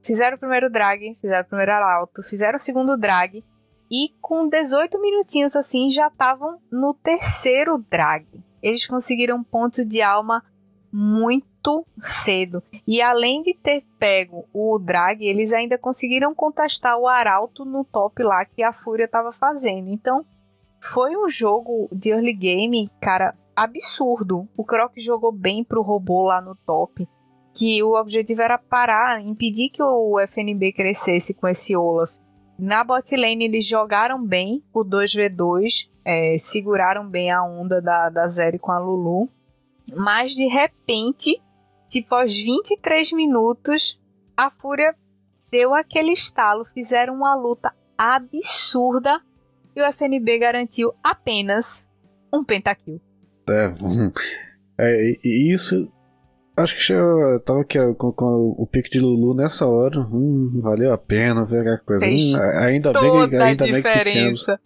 Fizeram 0.01 0.38
o 0.38 0.39
primeiro 0.39 0.72
drag, 0.72 1.15
fizeram 1.15 1.43
o 1.43 1.49
primeiro 1.49 1.74
alto, 1.74 2.24
fizeram 2.24 2.55
o 2.55 2.59
segundo 2.59 2.97
drag. 2.97 3.43
E 3.91 4.13
com 4.22 4.47
18 4.47 5.01
minutinhos 5.01 5.55
assim 5.57 5.89
já 5.89 6.07
estavam 6.07 6.57
no 6.72 6.93
terceiro 6.93 7.84
drag. 7.89 8.26
Eles 8.61 8.88
conseguiram 8.88 9.43
ponto 9.43 9.84
de 9.84 10.01
alma 10.01 10.41
muito 10.91 11.47
cedo. 11.99 12.63
E 12.88 13.01
além 13.01 13.41
de 13.41 13.53
ter 13.53 13.84
pego 13.97 14.45
o 14.53 14.80
drag, 14.80 15.24
eles 15.24 15.51
ainda 15.53 15.78
conseguiram 15.78 16.34
contestar 16.34 16.97
o 16.97 17.07
Arauto 17.07 17.65
no 17.65 17.84
top 17.84 18.24
lá 18.24 18.45
que 18.45 18.63
a 18.63 18.74
Fúria 18.74 19.05
estava 19.05 19.32
fazendo. 19.32 19.89
Então, 19.89 20.26
foi 20.82 21.15
um 21.17 21.28
jogo 21.28 21.89
de 21.91 22.09
early 22.09 22.34
game, 22.34 22.89
cara, 23.01 23.36
absurdo. 23.55 24.47
O 24.55 24.63
Croc 24.63 24.93
jogou 24.97 25.32
bem 25.32 25.63
pro 25.63 25.82
robô 25.82 26.24
lá 26.24 26.41
no 26.41 26.55
top. 26.55 27.07
Que 27.53 27.84
o 27.84 27.99
objetivo 27.99 28.41
era 28.41 28.57
parar, 28.57 29.22
impedir 29.22 29.70
que 29.70 29.84
o 29.84 30.20
FNB 30.20 30.72
crescesse 30.72 31.34
com 31.34 31.47
esse 31.47 31.76
Olaf. 31.76 32.11
Na 32.57 32.84
bot 32.84 33.15
lane 33.15 33.45
eles 33.45 33.65
jogaram 33.65 34.24
bem 34.26 34.63
o 34.74 34.84
2v2, 34.84 35.89
é, 36.05 36.36
seguraram 36.38 37.07
bem 37.07 37.32
a 37.32 37.43
onda 37.43 37.82
da, 37.82 38.09
da 38.09 38.28
Zeri 38.28 38.59
com 38.59 38.72
a 38.72 38.80
Lulu. 38.80 39.30
Mas 39.95 40.34
de 40.34 40.45
repente, 40.45 41.41
tipo 41.90 42.16
aos 42.16 42.36
23 42.36 43.12
minutos, 43.14 44.00
a 44.38 44.50
Fúria 44.50 44.96
deu 45.52 45.74
aquele 45.74 46.12
estalo, 46.12 46.64
fizeram 46.64 47.16
uma 47.16 47.36
luta 47.36 47.74
absurda 47.98 49.20
e 49.76 49.82
o 49.82 49.86
FNB 49.92 50.40
garantiu 50.40 50.94
apenas 51.04 51.86
um 52.34 52.44
pentakill. 52.44 53.02
É, 53.50 53.74
é 54.78 55.18
e 55.24 55.52
isso 55.52 55.92
acho 56.56 56.76
que 56.76 56.84
já 56.84 57.40
tava 57.46 57.62
aqui 57.62 57.80
com, 57.96 58.12
com, 58.12 58.56
o 58.58 58.68
pique 58.68 58.90
de 58.90 59.00
Lulu 59.00 59.34
nessa 59.34 59.66
hora. 59.66 60.00
Hum, 60.02 60.60
valeu 60.62 60.94
a 60.94 60.98
pena 60.98 61.46
ver 61.46 61.60
aquela 61.60 61.78
coisa. 61.80 62.06
Hum, 62.06 62.44
ainda 62.60 62.92
bem 62.92 63.30
que 63.30 63.36
ainda 63.36 63.66
bem 63.66 63.82
que 63.82 64.60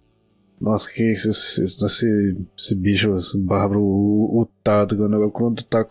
nossa, 0.64 0.90
que 0.90 1.12
esse, 1.12 1.30
esse, 1.30 1.62
esse, 1.62 2.38
esse 2.58 2.74
bicho, 2.74 3.18
esse 3.18 3.38
bárbaro, 3.38 3.82
o, 3.82 4.42
o 4.42 4.46
Tado, 4.64 4.96
quando, 4.96 5.30
quando 5.30 5.64
tá, 5.64 5.84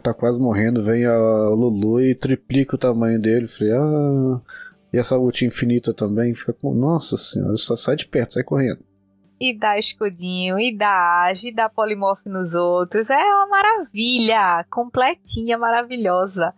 tá, 0.00 0.14
quase 0.14 0.38
morrendo, 0.40 0.84
vem 0.84 1.04
a 1.04 1.48
Lulu 1.48 2.00
e 2.00 2.14
triplica 2.14 2.76
o 2.76 2.78
tamanho 2.78 3.20
dele. 3.20 3.48
Falei, 3.48 3.72
ah. 3.72 4.40
E 4.92 4.98
essa 4.98 5.18
ult 5.18 5.44
infinita 5.44 5.92
também 5.92 6.32
fica 6.32 6.52
com. 6.52 6.72
Nossa 6.72 7.16
senhora, 7.16 7.56
só 7.56 7.74
sai 7.74 7.96
de 7.96 8.06
perto, 8.06 8.34
sai 8.34 8.44
correndo. 8.44 8.78
E 9.40 9.52
dá 9.52 9.76
escudinho, 9.76 10.60
e 10.60 10.72
dá 10.72 11.24
age, 11.24 11.48
e 11.48 11.52
dá 11.52 11.68
polimorf 11.68 12.28
nos 12.28 12.54
outros. 12.54 13.10
É 13.10 13.16
uma 13.16 13.48
maravilha! 13.48 14.64
Completinha, 14.70 15.58
maravilhosa. 15.58 16.54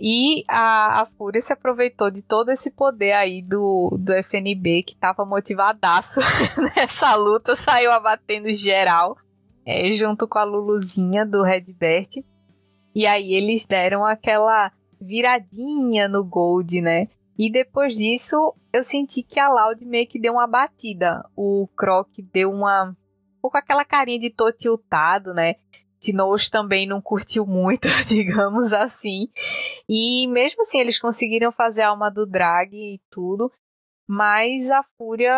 E 0.00 0.44
a, 0.48 1.02
a 1.02 1.06
Fúria 1.06 1.40
se 1.42 1.52
aproveitou 1.52 2.10
de 2.10 2.22
todo 2.22 2.50
esse 2.50 2.70
poder 2.70 3.12
aí 3.12 3.42
do, 3.42 3.98
do 4.00 4.14
FNB, 4.14 4.82
que 4.82 4.96
tava 4.96 5.26
motivadaço 5.26 6.20
nessa 6.74 7.14
luta, 7.16 7.54
saiu 7.54 7.92
abatendo 7.92 8.52
geral, 8.54 9.16
é, 9.66 9.90
junto 9.90 10.26
com 10.26 10.38
a 10.38 10.44
Luluzinha 10.44 11.26
do 11.26 11.42
Redbert. 11.42 12.08
E 12.94 13.06
aí 13.06 13.34
eles 13.34 13.66
deram 13.66 14.06
aquela 14.06 14.72
viradinha 14.98 16.08
no 16.08 16.24
Gold, 16.24 16.80
né? 16.80 17.08
E 17.38 17.50
depois 17.52 17.94
disso, 17.94 18.54
eu 18.72 18.82
senti 18.82 19.22
que 19.22 19.38
a 19.38 19.48
Loud 19.48 19.84
meio 19.84 20.06
que 20.06 20.18
deu 20.18 20.32
uma 20.32 20.46
batida. 20.46 21.24
O 21.36 21.68
Croc 21.76 22.08
deu 22.32 22.50
uma 22.50 22.96
ficou 23.36 23.50
com 23.50 23.58
aquela 23.58 23.84
carinha 23.84 24.18
de 24.18 24.30
tô 24.30 24.52
tiltado, 24.52 25.32
né? 25.32 25.54
Tinoz 26.00 26.48
também 26.48 26.86
não 26.86 27.00
curtiu 27.00 27.46
muito, 27.46 27.86
digamos 28.08 28.72
assim. 28.72 29.28
E 29.88 30.26
mesmo 30.28 30.62
assim, 30.62 30.80
eles 30.80 30.98
conseguiram 30.98 31.52
fazer 31.52 31.82
a 31.82 31.88
alma 31.88 32.10
do 32.10 32.26
drag 32.26 32.74
e 32.74 33.00
tudo. 33.10 33.52
Mas 34.08 34.70
a 34.70 34.82
Fúria, 34.82 35.32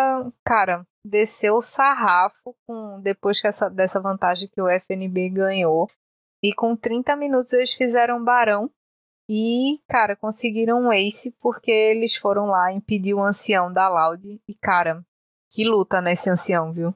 cara, 0.45 0.87
desceu 1.05 1.55
o 1.57 1.61
sarrafo 1.61 2.55
com, 2.67 3.01
depois 3.03 3.41
que 3.41 3.47
essa, 3.47 3.69
dessa 3.69 4.01
vantagem 4.01 4.49
que 4.49 4.63
o 4.63 4.69
FNB 4.69 5.29
ganhou. 5.31 5.91
E 6.43 6.55
com 6.55 6.75
30 6.75 7.15
minutos 7.17 7.53
eles 7.53 7.73
fizeram 7.73 8.25
barão. 8.25 8.71
E, 9.29 9.79
cara, 9.89 10.17
conseguiram 10.17 10.81
um 10.81 10.93
ace 10.93 11.37
porque 11.41 11.71
eles 11.71 12.17
foram 12.17 12.47
lá 12.47 12.73
impedir 12.73 13.15
o 13.15 13.23
ancião 13.23 13.73
da 13.73 13.89
Loud. 13.89 14.41
E, 14.49 14.55
cara, 14.55 15.05
que 15.53 15.65
luta 15.65 16.01
nesse 16.01 16.31
ancião, 16.31 16.73
viu? 16.73 16.95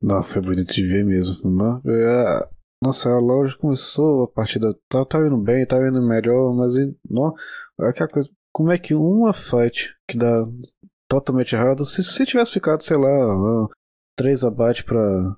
Não, 0.00 0.22
foi 0.22 0.40
bonito 0.40 0.72
de 0.72 0.86
ver 0.86 1.04
mesmo. 1.04 1.36
Não, 1.44 1.82
é, 1.84 2.48
nossa, 2.82 3.10
a 3.10 3.18
Loud 3.18 3.56
começou 3.58 4.24
a 4.24 4.28
partida. 4.28 4.74
Tava, 4.88 5.06
tava 5.06 5.26
indo 5.26 5.36
bem, 5.36 5.66
tava 5.66 5.86
indo 5.86 6.02
melhor, 6.02 6.54
mas 6.54 6.74
não, 7.08 7.34
é 7.80 7.88
aquela 7.88 8.08
coisa. 8.08 8.28
Como 8.52 8.72
é 8.72 8.78
que 8.78 8.94
uma 8.94 9.32
fight 9.32 9.94
que 10.08 10.16
dá 10.16 10.46
totalmente 11.08 11.54
errado, 11.54 11.84
se, 11.84 12.02
se 12.02 12.24
tivesse 12.24 12.52
ficado, 12.52 12.82
sei 12.82 12.96
lá, 12.96 13.68
três 14.16 14.44
abates 14.44 14.82
pra, 14.82 15.36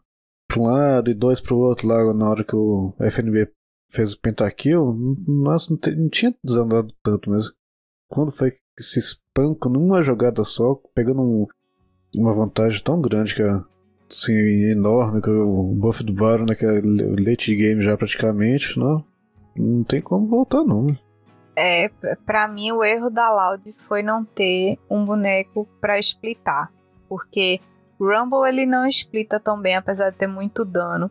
pra 0.49 0.61
um 0.61 0.65
lado 0.67 1.11
e 1.11 1.15
dois 1.15 1.41
pro 1.41 1.57
outro 1.57 1.89
lá 1.89 2.13
na 2.15 2.29
hora 2.29 2.45
que 2.45 2.55
o 2.55 2.95
FNB 3.01 3.51
fez 3.91 4.13
o 4.13 4.21
pentakill, 4.21 4.95
nossa, 5.27 5.73
não, 5.73 5.79
não 5.97 6.09
tinha 6.09 6.35
desandado 6.45 6.95
tanto 7.03 7.31
mesmo. 7.31 7.55
Quando 8.09 8.31
foi 8.31 8.53
que 8.53 8.83
se 8.83 8.99
espancam 8.99 9.73
numa 9.73 10.03
jogada 10.03 10.45
só, 10.45 10.75
pegando 10.95 11.23
um, 11.23 11.47
uma 12.15 12.35
vantagem 12.35 12.83
tão 12.83 13.01
grande 13.01 13.35
que 13.35 13.43
é 13.43 13.63
assim, 14.13 14.35
enorme, 14.71 15.21
o 15.27 15.75
buff 15.75 16.03
do 16.05 16.13
Baron, 16.13 16.45
né, 16.45 16.55
que 16.55 16.65
é 16.65 16.81
late 17.27 17.55
game 17.55 17.83
já 17.83 17.97
praticamente, 17.97 18.79
não, 18.79 19.05
não 19.57 19.83
tem 19.85 20.01
como 20.01 20.27
voltar 20.27 20.63
não. 20.63 20.87
É, 21.57 21.91
para 22.25 22.49
mim 22.49 22.73
o 22.73 22.83
erro 22.83 23.11
da 23.11 23.31
Loud 23.31 23.73
foi 23.73 24.03
não 24.03 24.25
ter 24.25 24.79
um 24.89 25.05
boneco 25.05 25.69
para 25.81 25.99
splitar, 25.99 26.73
porque 27.09 27.61
Rumble 28.01 28.49
ele 28.49 28.67
não 28.67 28.87
splita 28.87 29.39
tão 29.39 29.61
bem, 29.61 29.77
apesar 29.77 30.11
de 30.11 30.17
ter 30.17 30.27
muito 30.27 30.65
dano. 30.65 31.11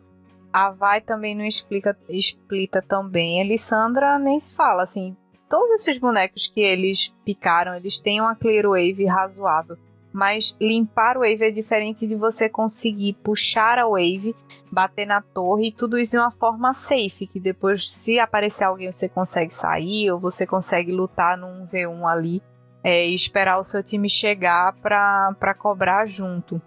A 0.52 0.70
Vai 0.70 1.00
também 1.00 1.34
não 1.34 1.46
explica, 1.46 1.96
explita 2.08 2.82
tão 2.82 3.08
bem. 3.08 3.40
A 3.40 3.44
Lissandra 3.44 4.18
nem 4.18 4.38
se 4.38 4.54
fala, 4.54 4.82
assim. 4.82 5.16
Todos 5.48 5.70
esses 5.70 5.98
bonecos 5.98 6.46
que 6.46 6.60
eles 6.60 7.14
picaram, 7.24 7.74
eles 7.74 8.00
têm 8.00 8.20
uma 8.20 8.36
clear 8.36 8.66
wave 8.66 9.06
razoável. 9.06 9.78
Mas 10.12 10.56
limpar 10.60 11.16
o 11.16 11.20
wave 11.20 11.44
é 11.44 11.50
diferente 11.50 12.06
de 12.06 12.14
você 12.14 12.48
conseguir 12.48 13.14
puxar 13.14 13.78
a 13.78 13.88
wave, 13.88 14.36
bater 14.70 15.06
na 15.06 15.22
torre 15.22 15.68
e 15.68 15.72
tudo 15.72 15.98
isso 15.98 16.12
de 16.12 16.18
uma 16.18 16.30
forma 16.30 16.74
safe, 16.74 17.26
que 17.26 17.40
depois 17.40 17.88
se 17.88 18.18
aparecer 18.18 18.64
alguém 18.64 18.92
você 18.92 19.08
consegue 19.08 19.52
sair 19.52 20.10
ou 20.10 20.20
você 20.20 20.46
consegue 20.46 20.92
lutar 20.92 21.38
num 21.38 21.66
V1 21.66 22.06
ali 22.06 22.42
é, 22.84 23.08
e 23.08 23.14
esperar 23.14 23.58
o 23.58 23.64
seu 23.64 23.82
time 23.82 24.08
chegar 24.08 24.74
para 24.74 25.54
cobrar 25.54 26.06
junto. 26.06 26.60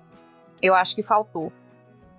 Eu 0.62 0.74
acho 0.74 0.96
que 0.96 1.04
faltou 1.04 1.52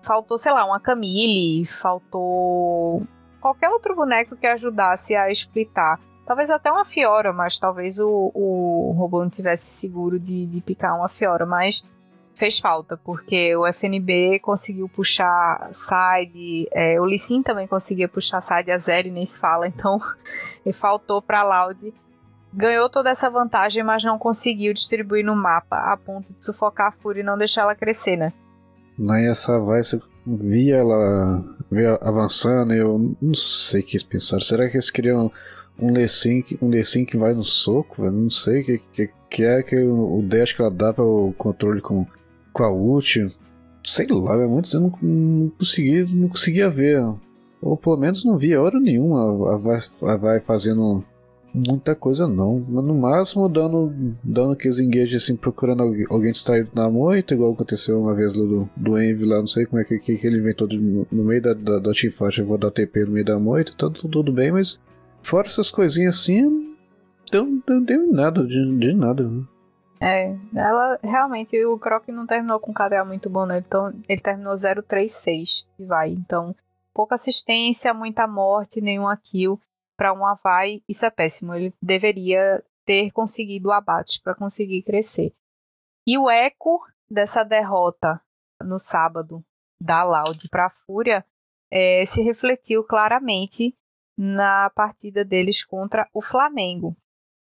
faltou, 0.07 0.39
sei 0.39 0.53
lá, 0.53 0.65
uma 0.65 0.79
Camille, 0.79 1.67
faltou 1.67 3.03
qualquer 3.41 3.69
outro 3.69 3.95
boneco 3.97 4.37
que 4.37 4.47
ajudasse 4.47 5.17
a 5.17 5.29
splitar. 5.31 6.01
Talvez 6.27 6.51
até 6.51 6.73
uma 6.73 6.85
Fiora, 6.85 7.33
mas 7.33 7.59
talvez 7.59 8.01
o, 8.01 8.33
o 8.35 8.93
robô 8.99 9.23
não 9.23 9.31
tivesse 9.31 9.71
seguro 9.71 10.19
de, 10.19 10.45
de 10.47 10.61
picar 10.61 10.97
uma 10.97 11.09
Fiora, 11.09 11.47
mas 11.47 11.85
fez 12.35 12.59
falta, 12.59 12.97
porque 12.97 13.57
o 13.57 13.67
FNB 13.67 14.41
conseguiu 14.41 14.89
puxar 14.89 15.69
side, 15.71 16.69
é, 16.73 17.01
o 17.01 17.07
Lissin 17.07 17.43
também 17.43 17.67
conseguia 17.67 18.09
puxar 18.09 18.41
side, 18.41 18.71
a 18.71 18.77
Zeri 18.77 19.11
nem 19.11 19.25
se 19.25 19.41
fala, 19.41 19.69
então 19.69 19.97
faltou 20.75 21.23
para 21.23 21.43
Loud. 21.43 21.95
Ganhou 22.53 22.89
toda 22.91 23.11
essa 23.11 23.31
vantagem, 23.31 23.85
mas 23.85 24.03
não 24.03 24.19
conseguiu 24.19 24.73
distribuir 24.73 25.25
no 25.25 25.37
mapa 25.37 25.93
a 25.93 25.97
ponto 25.97 26.33
de 26.33 26.45
sufocar 26.45 26.89
a 26.89 26.93
Fúria 26.93 27.21
e 27.21 27.25
não 27.25 27.39
deixar 27.39 27.63
ela 27.63 27.75
crescer, 27.75 28.17
né? 28.17 28.33
Aí 29.11 29.27
essa 29.27 29.59
vai, 29.59 29.83
você 29.83 30.01
via 30.27 30.77
ela 30.77 31.45
via 31.71 31.99
avançando 32.01 32.75
e 32.75 32.79
eu 32.79 33.15
não 33.21 33.35
sei 33.35 33.81
o 33.81 33.85
que 33.85 33.93
eles 33.93 34.03
pensaram. 34.03 34.43
Será 34.43 34.69
que 34.69 34.77
eles 34.77 34.91
queriam 34.91 35.31
um 35.79 35.93
Lecim 35.93 36.43
um 36.61 36.69
Lecim 36.69 37.05
que 37.05 37.17
vai 37.17 37.35
no 37.35 37.43
soco? 37.43 38.05
Eu 38.05 38.13
não 38.13 38.31
sei 38.31 38.61
o 38.61 38.65
que, 38.65 38.79
que, 38.79 39.09
que 39.31 39.45
é 39.45 39.63
que 39.63 39.77
o 39.77 40.23
dash 40.23 40.53
que 40.53 40.61
ela 40.61 40.71
dá 40.71 40.93
para 40.93 41.05
o 41.05 41.35
controle 41.37 41.81
com, 41.81 42.07
com 42.53 42.65
a 42.65 42.73
ult. 42.73 43.27
Sei 43.85 44.07
lá, 44.09 44.35
é 44.35 44.47
muito 44.47 44.75
eu 44.75 44.81
não, 44.81 44.93
não 45.01 45.49
conseguia, 45.51 46.05
não 46.15 46.29
conseguia 46.29 46.69
ver. 46.69 47.03
Ou 47.61 47.77
pelo 47.77 47.97
menos 47.97 48.25
não 48.25 48.37
via 48.37 48.61
hora 48.61 48.79
nenhuma 48.81 49.55
a 49.55 49.57
vai, 49.57 49.79
a 50.03 50.17
vai 50.17 50.41
fazendo 50.41 51.05
muita 51.57 51.95
coisa 51.95 52.29
não. 52.29 52.59
No 52.61 52.95
máximo 52.95 53.49
dando, 53.49 53.93
dando 54.23 54.53
aqueles 54.53 54.79
engage 54.79 55.17
assim, 55.17 55.35
procurando 55.35 55.83
alguém, 56.11 56.31
distraído 56.31 56.71
na 56.75 56.91
moita, 56.91 57.35
igual 57.35 57.53
aconteceu 57.53 58.01
uma 58.01 58.15
vez 58.15 58.37
lá 58.37 58.47
do, 58.47 58.69
do 58.77 59.01
Envy 59.01 59.25
lá, 59.25 59.39
não 59.39 59.47
sei 59.47 59.65
como 59.65 59.81
é 59.81 59.85
que, 59.85 59.99
que, 59.99 60.17
que 60.17 60.27
ele 60.27 60.39
inventou 60.39 60.69
de, 60.69 60.79
no, 60.79 61.25
meio 61.25 61.41
da, 61.41 61.55
da, 61.55 61.79
da 61.79 61.93
teamfight, 61.93 62.39
eu 62.39 62.47
vou 62.47 62.59
dar 62.59 62.71
TP 62.71 63.05
no 63.05 63.13
meio 63.13 63.25
da 63.25 63.39
moita, 63.39 63.73
tá 63.73 63.89
tudo, 63.89 64.09
tudo 64.09 64.33
bem, 64.33 64.53
mas 64.53 64.79
fora 65.27 65.49
essas 65.49 65.71
coisinhas 65.71 66.17
assim, 66.17 66.77
deu, 67.31 67.61
deu, 67.67 67.85
deu 67.85 68.13
nada, 68.13 68.47
de, 68.47 68.79
de 68.79 68.95
nada. 68.95 69.25
É, 70.01 70.37
ela 70.55 70.99
realmente, 71.03 71.65
o 71.65 71.79
Croc 71.79 72.07
não 72.09 72.27
terminou 72.27 72.61
com 72.61 72.71
um 72.71 72.75
KDA 72.75 73.05
muito 73.05 73.29
bom, 73.29 73.45
né? 73.45 73.59
Então 73.59 73.93
ele 74.09 74.21
terminou 74.21 74.55
036 74.55 75.67
e 75.79 75.85
vai. 75.85 76.11
Então, 76.11 76.55
pouca 76.95 77.17
assistência, 77.17 77.93
muita 77.93 78.29
morte, 78.29 78.81
nenhuma 78.81 79.17
kill 79.17 79.61
para 79.97 80.13
um 80.13 80.25
Avai, 80.25 80.83
isso 80.89 81.05
é 81.07 81.11
péssimo. 81.11 81.55
Ele 81.55 81.75
deveria 81.83 82.63
ter 82.85 83.11
conseguido 83.11 83.69
o 83.69 83.73
abate 83.73 84.21
para 84.23 84.35
conseguir 84.35 84.83
crescer. 84.83 85.33
E 86.07 86.17
o 86.17 86.31
eco 86.31 86.81
dessa 87.11 87.43
derrota 87.43 88.21
no 88.63 88.79
sábado 88.79 89.43
da 89.81 90.05
Loud 90.05 90.49
para 90.51 90.67
a 90.67 90.71
Fúria 90.71 91.25
é, 91.71 92.05
se 92.07 92.23
refletiu 92.23 92.85
claramente 92.85 93.75
na 94.17 94.71
partida 94.71 95.25
deles 95.25 95.63
contra 95.65 96.09
o 96.13 96.23
Flamengo. 96.23 96.97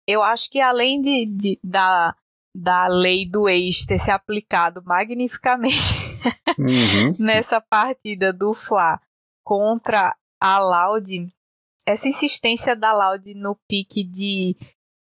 Eu 0.06 0.22
acho 0.22 0.50
que 0.50 0.60
além 0.60 1.00
de, 1.00 1.26
de 1.26 1.60
da, 1.62 2.16
da 2.54 2.86
lei 2.86 3.28
do 3.28 3.48
ex 3.48 3.84
ter 3.84 3.98
se 3.98 4.10
aplicado 4.10 4.82
magnificamente 4.84 5.76
uhum. 6.58 7.16
nessa 7.18 7.60
partida 7.60 8.32
do 8.32 8.54
Fla 8.54 9.00
contra 9.44 10.16
a 10.40 10.58
Loud, 10.58 11.26
essa 11.86 12.08
insistência 12.08 12.76
da 12.76 12.92
Loud 12.92 13.34
no 13.34 13.56
pique 13.68 14.04
de 14.04 14.56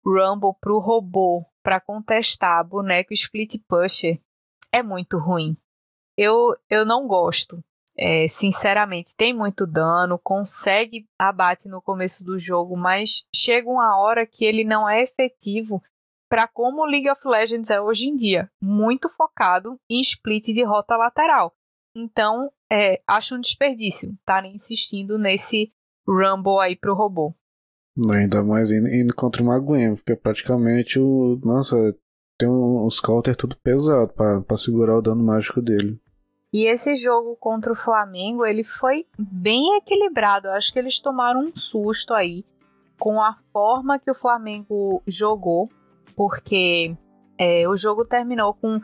Rumble 0.04 0.54
pro 0.60 0.78
robô 0.78 1.44
para 1.62 1.80
contestar 1.80 2.66
boneco 2.66 3.12
Split 3.12 3.56
Pusher 3.68 4.20
é 4.72 4.82
muito 4.82 5.18
ruim. 5.18 5.56
Eu, 6.16 6.56
eu 6.68 6.84
não 6.84 7.06
gosto. 7.06 7.62
É, 7.96 8.26
sinceramente, 8.26 9.14
tem 9.14 9.34
muito 9.34 9.66
dano, 9.66 10.18
consegue 10.18 11.06
abate 11.18 11.68
no 11.68 11.82
começo 11.82 12.24
do 12.24 12.38
jogo, 12.38 12.76
mas 12.76 13.26
chega 13.34 13.68
uma 13.68 13.98
hora 13.98 14.26
que 14.26 14.44
ele 14.44 14.64
não 14.64 14.88
é 14.88 15.02
efetivo 15.02 15.82
para 16.28 16.48
como 16.48 16.80
o 16.80 16.86
League 16.86 17.10
of 17.10 17.20
Legends 17.28 17.68
é 17.68 17.78
hoje 17.78 18.08
em 18.08 18.16
dia, 18.16 18.50
muito 18.60 19.10
focado 19.10 19.78
em 19.90 20.00
split 20.00 20.46
de 20.46 20.64
rota 20.64 20.96
lateral. 20.96 21.54
Então, 21.94 22.50
é, 22.72 23.02
acho 23.06 23.36
um 23.36 23.40
desperdício 23.40 24.12
estarem 24.14 24.54
insistindo 24.54 25.18
nesse 25.18 25.70
Rumble 26.08 26.58
aí 26.60 26.74
pro 26.74 26.94
robô. 26.94 27.34
Ainda 28.14 28.42
mais 28.42 28.70
indo, 28.70 28.88
indo 28.88 29.14
contra 29.14 29.42
uma 29.42 29.58
Gwen, 29.58 29.94
porque 29.94 30.16
praticamente 30.16 30.98
o. 30.98 31.38
Nossa, 31.44 31.76
tem 32.38 32.48
os 32.48 32.98
counter 32.98 33.36
tudo 33.36 33.54
pesado 33.62 34.10
para 34.14 34.56
segurar 34.56 34.96
o 34.96 35.02
dano 35.02 35.22
mágico 35.22 35.60
dele. 35.60 36.00
E 36.52 36.66
esse 36.66 36.94
jogo 36.94 37.34
contra 37.36 37.72
o 37.72 37.76
Flamengo, 37.76 38.44
ele 38.44 38.62
foi 38.62 39.06
bem 39.18 39.76
equilibrado. 39.76 40.48
Eu 40.48 40.52
acho 40.52 40.72
que 40.72 40.78
eles 40.78 41.00
tomaram 41.00 41.40
um 41.40 41.54
susto 41.54 42.12
aí 42.12 42.44
com 42.98 43.20
a 43.20 43.36
forma 43.52 43.98
que 43.98 44.10
o 44.10 44.14
Flamengo 44.14 45.02
jogou, 45.06 45.68
porque 46.14 46.94
é, 47.38 47.66
o 47.66 47.76
jogo 47.76 48.04
terminou 48.04 48.52
com 48.54 48.80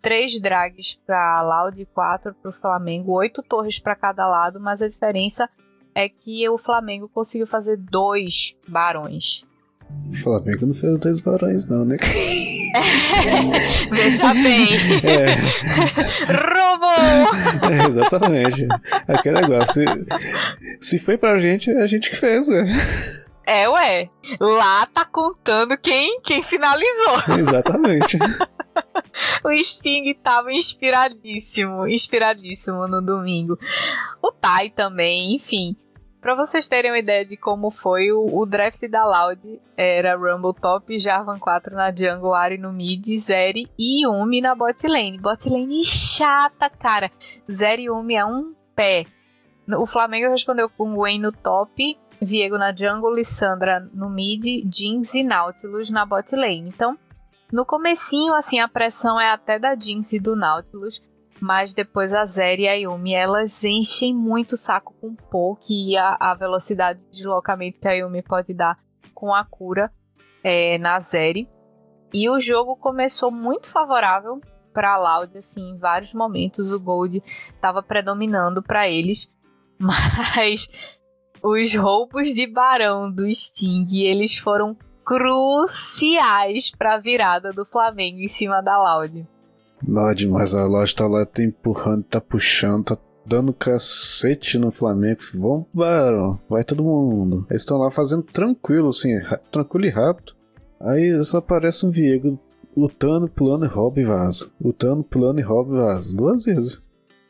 três 0.00 0.40
drags 0.40 0.94
para 0.94 1.42
Loud 1.42 1.80
e 1.80 1.86
quatro 1.86 2.34
para 2.34 2.48
o 2.48 2.52
Flamengo, 2.52 3.12
oito 3.12 3.42
torres 3.42 3.78
para 3.78 3.96
cada 3.96 4.26
lado, 4.26 4.60
mas 4.60 4.80
a 4.80 4.88
diferença 4.88 5.50
é 5.94 6.08
que 6.08 6.48
o 6.48 6.56
Flamengo 6.56 7.08
conseguiu 7.08 7.46
fazer 7.46 7.76
dois 7.76 8.56
barões. 8.68 9.44
Flamengo 10.22 10.66
não 10.66 10.74
fez 10.74 10.98
dois 10.98 11.20
barões, 11.20 11.68
não, 11.68 11.84
né? 11.84 11.96
Veja 13.90 14.34
bem. 14.34 14.68
É. 15.04 15.26
Roubou! 16.32 17.70
É, 17.70 17.86
exatamente. 17.88 18.66
Aquele 19.06 19.40
negócio. 19.40 19.72
Se, 19.72 19.84
se 20.80 20.98
foi 20.98 21.16
pra 21.16 21.38
gente, 21.38 21.70
é 21.70 21.82
a 21.82 21.86
gente 21.86 22.10
que 22.10 22.16
fez, 22.16 22.48
né? 22.48 22.64
É, 23.46 23.68
ué. 23.68 24.10
Lá 24.40 24.86
tá 24.86 25.04
contando 25.04 25.76
quem, 25.78 26.20
quem 26.20 26.42
finalizou. 26.42 27.38
Exatamente. 27.38 28.18
o 29.44 29.64
Sting 29.64 30.14
tava 30.22 30.52
inspiradíssimo, 30.52 31.86
inspiradíssimo 31.88 32.86
no 32.86 33.00
domingo. 33.00 33.58
O 34.22 34.30
Tai 34.32 34.68
também, 34.70 35.34
enfim. 35.34 35.74
Pra 36.20 36.34
vocês 36.34 36.66
terem 36.66 36.90
uma 36.90 36.98
ideia 36.98 37.24
de 37.24 37.36
como 37.36 37.70
foi, 37.70 38.10
o, 38.10 38.38
o 38.38 38.44
draft 38.44 38.82
da 38.88 39.04
Loud 39.04 39.60
era 39.76 40.16
Rumble 40.16 40.52
Top, 40.60 40.98
Jarvan 40.98 41.38
4 41.38 41.74
na 41.76 41.94
jungle, 41.94 42.34
Ari 42.34 42.58
no 42.58 42.72
mid, 42.72 43.06
Zeri 43.18 43.68
e 43.78 44.04
Yumi 44.04 44.40
na 44.40 44.54
bot 44.54 44.84
lane. 44.86 45.18
Bot 45.18 45.48
lane 45.48 45.84
chata, 45.84 46.68
cara. 46.68 47.08
Zeri 47.50 47.82
e 47.82 47.86
Yumi 47.86 48.16
é 48.16 48.24
um 48.24 48.52
pé. 48.74 49.06
O 49.78 49.86
Flamengo 49.86 50.30
respondeu 50.30 50.68
com 50.68 50.94
Gwen 50.94 51.20
no 51.20 51.30
top, 51.30 51.96
Viego 52.20 52.58
na 52.58 52.74
jungle, 52.74 53.14
Lissandra 53.14 53.88
no 53.94 54.10
mid, 54.10 54.44
Jinx 54.72 55.14
e 55.14 55.22
Nautilus 55.22 55.90
na 55.90 56.04
bot 56.04 56.34
lane. 56.34 56.68
Então, 56.68 56.98
no 57.52 57.64
comecinho, 57.64 58.34
assim, 58.34 58.58
a 58.58 58.66
pressão 58.66 59.20
é 59.20 59.30
até 59.30 59.58
da 59.58 59.76
Jinx 59.76 60.12
e 60.12 60.18
do 60.18 60.34
Nautilus, 60.34 61.00
mas 61.40 61.74
depois 61.74 62.12
a 62.12 62.24
Zeri 62.24 62.62
e 62.62 62.68
a 62.68 62.74
Yumi, 62.74 63.14
elas 63.14 63.64
enchem 63.64 64.14
muito 64.14 64.52
o 64.52 64.56
saco 64.56 64.94
com 65.00 65.14
Poke 65.14 65.92
e 65.92 65.96
a, 65.96 66.16
a, 66.18 66.34
velocidade 66.34 67.00
de 67.00 67.18
deslocamento 67.18 67.80
que 67.80 67.88
a 67.88 67.92
Yumi 67.92 68.22
pode 68.22 68.52
dar 68.52 68.78
com 69.14 69.34
a 69.34 69.44
cura 69.44 69.92
é, 70.42 70.78
na 70.78 70.98
Zeri. 71.00 71.48
E 72.12 72.28
o 72.28 72.38
jogo 72.38 72.76
começou 72.76 73.30
muito 73.30 73.70
favorável 73.70 74.40
para 74.72 74.94
a 74.94 74.98
Loud, 74.98 75.36
assim, 75.36 75.70
em 75.70 75.78
vários 75.78 76.14
momentos 76.14 76.70
o 76.72 76.80
Gold 76.80 77.22
estava 77.54 77.82
predominando 77.82 78.62
para 78.62 78.88
eles, 78.88 79.32
mas 79.78 80.70
os 81.42 81.74
roubos 81.74 82.28
de 82.34 82.46
Barão 82.46 83.10
do 83.10 83.28
Sting, 83.28 83.86
eles 83.92 84.38
foram 84.38 84.76
cruciais 85.04 86.70
para 86.70 86.94
a 86.94 86.98
virada 86.98 87.50
do 87.50 87.64
Flamengo 87.64 88.18
em 88.18 88.28
cima 88.28 88.60
da 88.60 88.78
Loud. 88.78 89.26
Lorde, 89.86 90.28
mas 90.28 90.54
a 90.54 90.64
loja 90.66 90.94
tá 90.96 91.06
lá, 91.06 91.24
tá 91.24 91.42
empurrando, 91.42 92.04
tá 92.04 92.20
puxando, 92.20 92.84
tá 92.84 92.98
dando 93.24 93.52
cacete 93.52 94.58
no 94.58 94.70
Flamengo. 94.70 95.66
Barão, 95.72 96.40
vai 96.48 96.64
todo 96.64 96.82
mundo. 96.82 97.46
Eles 97.50 97.62
estão 97.62 97.78
lá 97.78 97.90
fazendo 97.90 98.22
tranquilo, 98.22 98.88
assim, 98.88 99.14
tranquilo 99.52 99.86
e 99.86 99.90
rápido. 99.90 100.32
Aí 100.80 101.22
só 101.22 101.38
aparece 101.38 101.84
um 101.84 101.90
Viego 101.90 102.38
lutando, 102.76 103.28
pulando 103.28 103.66
e 103.66 103.68
rouba 103.68 104.00
e 104.00 104.04
vaza. 104.04 104.50
Lutando, 104.60 105.02
pulando 105.02 105.40
e 105.40 105.42
rouba 105.42 105.74
e 105.74 105.78
vaza. 105.78 106.16
Duas 106.16 106.44
vezes. 106.44 106.80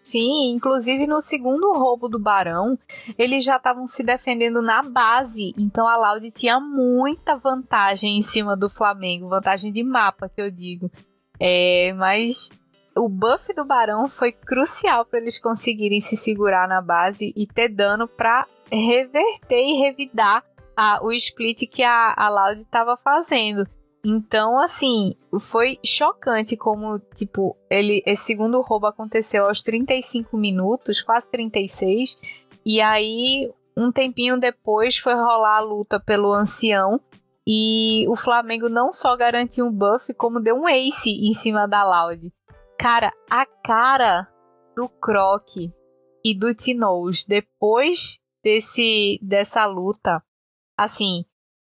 Sim, 0.02 0.52
inclusive 0.54 1.06
no 1.06 1.20
segundo 1.20 1.70
roubo 1.74 2.08
do 2.08 2.18
Barão, 2.18 2.78
eles 3.18 3.44
já 3.44 3.56
estavam 3.56 3.86
se 3.86 4.02
defendendo 4.02 4.62
na 4.62 4.82
base. 4.82 5.52
Então 5.58 5.86
a 5.86 5.96
Laude 5.96 6.30
tinha 6.30 6.58
muita 6.58 7.36
vantagem 7.36 8.16
em 8.16 8.22
cima 8.22 8.56
do 8.56 8.70
Flamengo, 8.70 9.28
vantagem 9.28 9.70
de 9.70 9.82
mapa 9.82 10.26
que 10.26 10.40
eu 10.40 10.50
digo. 10.50 10.90
É, 11.40 11.92
mas 11.94 12.50
o 12.96 13.08
buff 13.08 13.52
do 13.54 13.64
Barão 13.64 14.08
foi 14.08 14.32
crucial 14.32 15.04
para 15.04 15.20
eles 15.20 15.38
conseguirem 15.38 16.00
se 16.00 16.16
segurar 16.16 16.68
na 16.68 16.82
base 16.82 17.32
e 17.36 17.46
ter 17.46 17.68
dano 17.68 18.08
para 18.08 18.46
reverter 18.70 19.64
e 19.64 19.78
revidar 19.78 20.44
a, 20.76 21.04
o 21.04 21.12
split 21.12 21.66
que 21.68 21.82
a, 21.82 22.14
a 22.16 22.28
Loud 22.28 22.62
estava 22.62 22.96
fazendo. 22.96 23.66
Então, 24.04 24.58
assim, 24.58 25.12
foi 25.40 25.78
chocante 25.84 26.56
como, 26.56 26.98
tipo, 27.14 27.56
ele, 27.68 28.02
esse 28.06 28.22
segundo 28.22 28.60
roubo 28.62 28.86
aconteceu 28.86 29.46
aos 29.46 29.62
35 29.62 30.36
minutos, 30.36 31.02
quase 31.02 31.28
36, 31.28 32.20
e 32.64 32.80
aí, 32.80 33.52
um 33.76 33.90
tempinho 33.90 34.38
depois, 34.38 34.96
foi 34.96 35.14
rolar 35.14 35.56
a 35.56 35.60
luta 35.60 35.98
pelo 35.98 36.32
ancião, 36.32 37.00
e 37.50 38.06
o 38.08 38.14
Flamengo 38.14 38.68
não 38.68 38.92
só 38.92 39.16
garantiu 39.16 39.64
um 39.64 39.72
buff, 39.72 40.12
como 40.12 40.38
deu 40.38 40.54
um 40.54 40.68
ace 40.68 41.08
em 41.08 41.32
cima 41.32 41.66
da 41.66 41.82
Loud. 41.82 42.30
Cara, 42.78 43.10
a 43.30 43.46
cara 43.46 44.28
do 44.76 44.86
Croc 44.86 45.48
e 46.22 46.38
do 46.38 46.54
Tinoz 46.54 47.24
depois 47.24 48.20
desse 48.44 49.18
dessa 49.22 49.64
luta, 49.64 50.22
assim, 50.76 51.24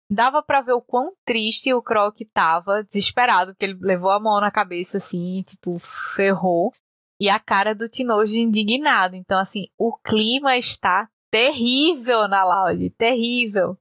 dava 0.10 0.42
para 0.42 0.62
ver 0.62 0.74
o 0.74 0.82
quão 0.82 1.14
triste 1.24 1.72
o 1.72 1.84
Croc 1.84 2.18
tava, 2.34 2.84
desesperado, 2.84 3.54
porque 3.54 3.66
ele 3.66 3.78
levou 3.80 4.10
a 4.10 4.20
mão 4.20 4.42
na 4.42 4.50
cabeça 4.50 4.98
assim, 4.98 5.44
tipo, 5.44 5.78
ferrou. 5.78 6.74
E 7.22 7.30
a 7.30 7.38
cara 7.38 7.76
do 7.76 7.88
Tinoz 7.88 8.34
indignado. 8.34 9.16
Então, 9.16 9.38
assim, 9.38 9.68
o 9.78 9.96
clima 9.98 10.58
está 10.58 11.08
terrível 11.30 12.28
na 12.28 12.44
Loud, 12.44 12.90
terrível. 12.92 13.78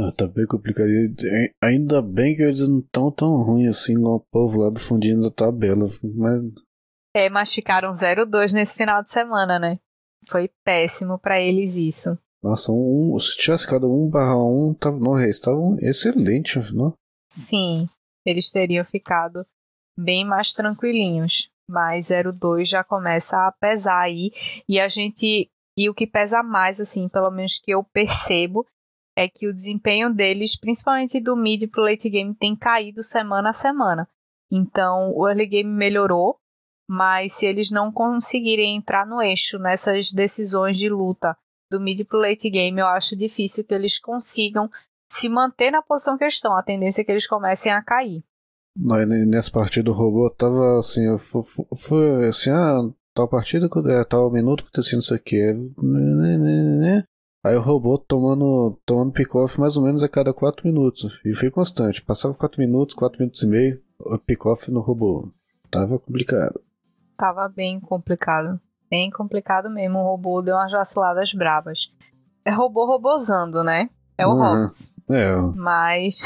Ah, 0.00 0.12
tá 0.12 0.28
bem 0.28 0.46
complicado. 0.46 0.88
Ainda 1.60 2.00
bem 2.00 2.36
que 2.36 2.42
eles 2.42 2.68
não 2.68 2.78
estão 2.78 3.10
tão 3.10 3.42
ruins 3.42 3.76
assim 3.76 3.94
igual 3.94 4.16
o 4.16 4.26
povo 4.30 4.58
lá 4.58 4.70
do 4.70 4.78
fundinho 4.78 5.20
da 5.20 5.30
tabela. 5.30 5.90
Mas... 6.02 6.40
É, 7.16 7.28
mas 7.28 7.52
ficaram 7.52 7.90
0-2 7.90 8.52
nesse 8.52 8.76
final 8.76 9.02
de 9.02 9.10
semana, 9.10 9.58
né? 9.58 9.80
Foi 10.28 10.48
péssimo 10.64 11.18
para 11.18 11.40
eles 11.40 11.76
isso. 11.76 12.16
Nossa, 12.40 12.70
um, 12.70 13.14
um, 13.14 13.18
se 13.18 13.36
tivesse 13.36 13.64
ficado 13.64 13.92
1 13.92 14.08
barra 14.08 14.36
1, 14.36 14.74
tava, 14.74 15.00
não, 15.00 15.20
eles 15.20 15.34
estavam 15.34 15.76
excelentes, 15.80 16.72
não? 16.72 16.94
Sim, 17.32 17.88
eles 18.24 18.52
teriam 18.52 18.84
ficado 18.84 19.44
bem 19.98 20.24
mais 20.24 20.52
tranquilinhos. 20.52 21.50
Mas 21.68 22.06
0-2 22.06 22.66
já 22.66 22.84
começa 22.84 23.36
a 23.36 23.52
pesar 23.52 24.02
aí. 24.02 24.30
E 24.68 24.78
a 24.78 24.86
gente. 24.86 25.50
E 25.76 25.88
o 25.88 25.94
que 25.94 26.06
pesa 26.06 26.42
mais, 26.42 26.80
assim, 26.80 27.08
pelo 27.08 27.30
menos 27.30 27.58
que 27.58 27.72
eu 27.72 27.84
percebo, 27.84 28.66
é 29.18 29.28
que 29.28 29.48
o 29.48 29.52
desempenho 29.52 30.14
deles, 30.14 30.56
principalmente 30.56 31.18
do 31.18 31.36
mid 31.36 31.68
pro 31.68 31.82
late 31.82 32.08
game, 32.08 32.32
tem 32.32 32.54
caído 32.54 33.02
semana 33.02 33.50
a 33.50 33.52
semana. 33.52 34.08
Então, 34.48 35.12
o 35.12 35.28
early 35.28 35.44
game 35.44 35.68
melhorou, 35.68 36.38
mas 36.88 37.32
se 37.32 37.44
eles 37.44 37.68
não 37.68 37.90
conseguirem 37.90 38.76
entrar 38.76 39.04
no 39.04 39.20
eixo 39.20 39.58
nessas 39.58 40.12
decisões 40.12 40.76
de 40.76 40.88
luta 40.88 41.36
do 41.68 41.80
mid 41.80 42.06
pro 42.06 42.20
late 42.20 42.48
game, 42.48 42.78
eu 42.78 42.86
acho 42.86 43.16
difícil 43.16 43.64
que 43.64 43.74
eles 43.74 43.98
consigam 43.98 44.70
se 45.10 45.28
manter 45.28 45.72
na 45.72 45.82
posição 45.82 46.16
que 46.16 46.24
estão. 46.24 46.56
A 46.56 46.62
tendência 46.62 47.02
é 47.02 47.04
que 47.04 47.10
eles 47.10 47.26
comecem 47.26 47.72
a 47.72 47.82
cair. 47.82 48.22
Nessa 49.26 49.50
partida 49.50 49.90
o 49.90 49.94
robô 49.94 50.30
tava 50.30 50.78
assim, 50.78 51.02
foi 51.18 52.28
assim, 52.28 52.50
ah, 52.50 52.88
tal 53.12 53.26
partida, 53.26 53.68
é, 53.88 54.04
tal 54.04 54.30
minuto 54.30 54.62
acontecendo 54.62 55.00
isso 55.00 55.12
aqui. 55.12 55.42
Aí 57.44 57.56
o 57.56 57.60
robô 57.60 57.98
tomando, 57.98 58.78
tomando 58.84 59.12
pick-off 59.12 59.58
mais 59.60 59.76
ou 59.76 59.82
menos 59.84 60.02
a 60.02 60.08
cada 60.08 60.32
4 60.32 60.66
minutos. 60.66 61.20
E 61.24 61.34
foi 61.34 61.50
constante. 61.50 62.02
Passava 62.02 62.34
4 62.34 62.60
minutos, 62.60 62.94
4 62.94 63.18
minutos 63.18 63.42
e 63.42 63.46
meio, 63.46 63.82
pick-off 64.26 64.70
no 64.70 64.80
robô. 64.80 65.30
Tava 65.70 65.98
complicado. 65.98 66.60
Tava 67.16 67.48
bem 67.48 67.80
complicado. 67.80 68.60
Bem 68.90 69.10
complicado 69.10 69.70
mesmo. 69.70 69.98
O 69.98 70.04
robô 70.04 70.42
deu 70.42 70.56
umas 70.56 70.72
vaciladas 70.72 71.32
bravas. 71.32 71.92
É 72.44 72.50
robô 72.50 72.86
robozando, 72.86 73.62
né? 73.62 73.90
É 74.16 74.26
o 74.26 74.30
uhum. 74.30 74.38
Hobbs. 74.38 74.96
É. 75.10 75.36
Mas. 75.54 76.20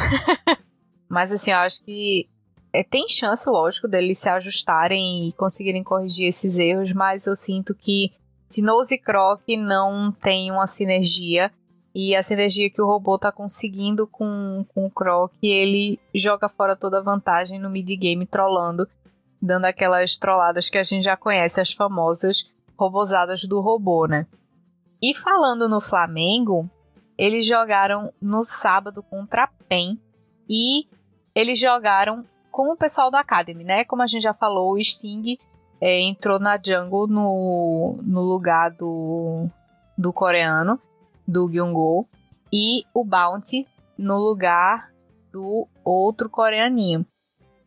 Mas 1.10 1.30
assim, 1.30 1.50
eu 1.50 1.58
acho 1.58 1.84
que 1.84 2.26
é, 2.72 2.82
tem 2.82 3.06
chance, 3.06 3.48
lógico, 3.50 3.86
deles 3.86 4.18
se 4.18 4.30
ajustarem 4.30 5.28
e 5.28 5.32
conseguirem 5.32 5.84
corrigir 5.84 6.26
esses 6.26 6.58
erros, 6.58 6.90
mas 6.90 7.26
eu 7.26 7.36
sinto 7.36 7.74
que 7.74 8.12
Tinoz 8.52 8.90
e 8.90 8.98
Croc 8.98 9.40
não 9.56 10.12
tem 10.12 10.50
uma 10.50 10.66
sinergia. 10.66 11.50
E 11.94 12.14
a 12.14 12.22
sinergia 12.22 12.70
que 12.70 12.80
o 12.80 12.86
robô 12.86 13.18
tá 13.18 13.32
conseguindo 13.32 14.06
com, 14.06 14.64
com 14.74 14.86
o 14.86 14.90
Croc, 14.90 15.32
ele 15.42 15.98
joga 16.14 16.48
fora 16.48 16.76
toda 16.76 16.98
a 16.98 17.02
vantagem 17.02 17.58
no 17.58 17.68
mid-game 17.68 18.24
trollando, 18.24 18.88
dando 19.40 19.64
aquelas 19.66 20.16
trolladas 20.16 20.70
que 20.70 20.78
a 20.78 20.82
gente 20.82 21.04
já 21.04 21.16
conhece, 21.16 21.60
as 21.60 21.72
famosas 21.72 22.50
robosadas 22.78 23.44
do 23.44 23.60
robô, 23.60 24.06
né? 24.06 24.26
E 25.02 25.12
falando 25.14 25.68
no 25.68 25.80
Flamengo, 25.80 26.68
eles 27.18 27.46
jogaram 27.46 28.12
no 28.20 28.42
sábado 28.42 29.02
contra 29.02 29.44
a 29.44 29.48
PEN 29.68 29.98
e 30.48 30.86
eles 31.34 31.58
jogaram 31.58 32.24
com 32.50 32.72
o 32.72 32.76
pessoal 32.76 33.10
da 33.10 33.20
Academy, 33.20 33.64
né? 33.64 33.84
Como 33.84 34.02
a 34.02 34.06
gente 34.06 34.22
já 34.22 34.34
falou, 34.34 34.72
o 34.72 34.82
Sting 34.82 35.38
é, 35.82 36.00
entrou 36.00 36.38
na 36.38 36.56
jungle 36.64 37.08
no, 37.08 37.98
no 38.04 38.20
lugar 38.20 38.70
do, 38.70 39.48
do 39.98 40.12
coreano, 40.12 40.80
do 41.26 41.50
Gyungo, 41.50 42.06
e 42.52 42.84
o 42.94 43.04
Bounty 43.04 43.66
no 43.98 44.16
lugar 44.16 44.92
do 45.32 45.66
outro 45.84 46.30
coreaninho. 46.30 47.04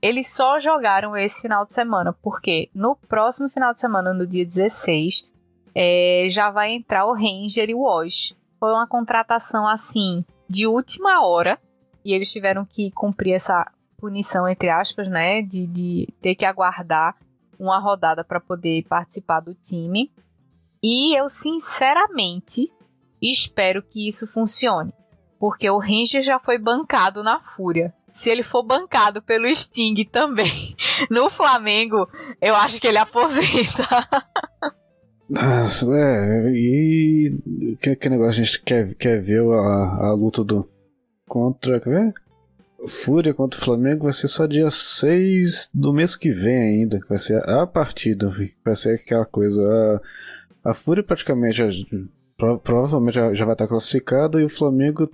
Eles 0.02 0.34
só 0.34 0.58
jogaram 0.62 1.18
esse 1.18 1.42
final 1.42 1.66
de 1.66 1.74
semana, 1.74 2.14
porque 2.14 2.70
no 2.74 2.96
próximo 2.96 3.50
final 3.50 3.72
de 3.72 3.80
semana, 3.80 4.14
no 4.14 4.26
dia 4.26 4.46
16, 4.46 5.30
é, 5.76 6.28
já 6.30 6.50
vai 6.50 6.72
entrar 6.72 7.06
o 7.06 7.14
Ranger 7.14 7.70
e 7.70 7.76
o 7.76 7.82
Wash. 7.82 8.34
Foi 8.58 8.72
uma 8.72 8.88
contratação 8.88 9.68
assim 9.68 10.24
de 10.48 10.66
última 10.66 11.26
hora 11.26 11.60
e 12.04 12.14
eles 12.14 12.32
tiveram 12.32 12.64
que 12.64 12.92
cumprir 12.92 13.34
essa 13.34 13.70
punição, 13.98 14.48
entre 14.48 14.70
aspas, 14.70 15.10
né? 15.10 15.42
De, 15.42 15.68
de 15.68 16.08
ter 16.22 16.36
que 16.36 16.46
aguardar 16.46 17.18
uma 17.60 17.80
rodada 17.80 18.24
para 18.24 18.40
poder 18.40 18.84
participar 18.88 19.40
do 19.40 19.54
time. 19.54 20.12
E 20.84 21.18
eu 21.18 21.28
sinceramente 21.30 22.72
espero 23.22 23.82
que 23.82 24.08
isso 24.08 24.28
funcione, 24.28 24.94
porque 25.40 25.70
o 25.70 25.80
Ranger 25.80 26.22
já 26.22 26.38
foi 26.38 26.58
bancado 26.58 27.24
na 27.24 27.40
Fúria. 27.40 27.94
se 28.12 28.30
ele 28.30 28.44
for 28.44 28.64
bancado 28.64 29.22
pelo 29.22 29.54
Sting 29.54 30.06
também 30.06 30.76
no 31.10 31.30
Flamengo, 31.30 32.08
eu 32.42 32.56
acho 32.56 32.80
que 32.80 32.88
ele 32.88 32.98
aposenta. 32.98 33.84
É, 35.28 36.52
e 36.52 37.76
que, 37.82 37.96
que 37.96 38.10
negócio 38.10 38.42
a 38.42 38.44
gente 38.46 38.62
quer, 38.62 38.94
quer 38.96 39.22
ver 39.22 39.42
a, 39.42 40.08
a 40.08 40.14
luta 40.14 40.44
do 40.44 40.70
contra, 41.28 41.80
quer 41.80 41.90
ver? 41.90 42.14
Fúria 42.88 43.34
contra 43.34 43.60
o 43.60 43.64
Flamengo 43.64 44.04
vai 44.04 44.14
ser 44.14 44.28
só 44.28 44.46
dia 44.46 44.70
6 44.70 45.72
do 45.74 45.94
mês 45.94 46.16
que 46.16 46.32
vem 46.32 46.58
ainda, 46.58 47.00
vai 47.08 47.18
ser 47.18 47.48
a 47.48 47.66
partida, 47.66 48.32
vai 48.64 48.76
ser 48.76 48.96
aquela 48.96 49.26
coisa, 49.26 49.62
a, 50.64 50.72
a 50.72 50.74
Fúria 50.74 51.04
praticamente 51.04 51.58
já, 51.58 51.68
provavelmente 52.64 53.16
já, 53.16 53.34
já 53.34 53.46
vai 53.46 53.54
estar 53.54 53.68
classificada 53.68 54.42
e 54.42 54.46
o 54.46 54.50
Flamengo 54.50 55.10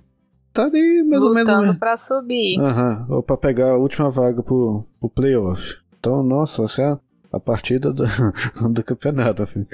tá 0.52 0.64
ali 0.64 1.02
mais 1.02 1.24
Lutando 1.24 1.28
ou 1.28 1.34
menos. 1.34 1.52
Lutando 1.52 1.78
pra 1.78 1.96
subir. 1.96 2.58
Aham, 2.60 3.06
ou 3.08 3.22
pra 3.22 3.36
pegar 3.36 3.70
a 3.70 3.78
última 3.78 4.10
vaga 4.10 4.42
pro, 4.42 4.84
pro 5.00 5.10
playoff. 5.10 5.76
Então, 5.98 6.22
nossa, 6.22 6.64
essa 6.64 6.82
é 6.82 6.86
a, 6.86 6.98
a 7.32 7.40
partida 7.40 7.92
do, 7.92 8.04
do 8.70 8.82
campeonato. 8.82 9.46
Filho. 9.46 9.66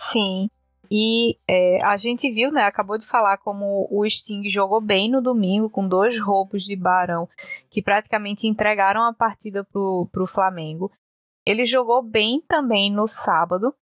Sim. 0.00 0.48
E 0.90 1.38
é, 1.48 1.82
a 1.84 1.96
gente 1.96 2.30
viu, 2.30 2.50
né? 2.50 2.64
Acabou 2.64 2.98
de 2.98 3.06
falar 3.06 3.38
como 3.38 3.88
o 3.90 4.08
Sting 4.08 4.48
jogou 4.48 4.80
bem 4.80 5.10
no 5.10 5.20
domingo, 5.20 5.70
com 5.70 5.86
dois 5.86 6.18
roubos 6.20 6.62
de 6.62 6.76
Barão, 6.76 7.28
que 7.70 7.82
praticamente 7.82 8.46
entregaram 8.46 9.02
a 9.02 9.12
partida 9.12 9.64
pro, 9.64 10.08
pro 10.12 10.26
Flamengo. 10.26 10.90
Ele 11.44 11.64
jogou 11.64 12.02
bem 12.02 12.40
também 12.40 12.90
no 12.90 13.06
sábado. 13.06 13.74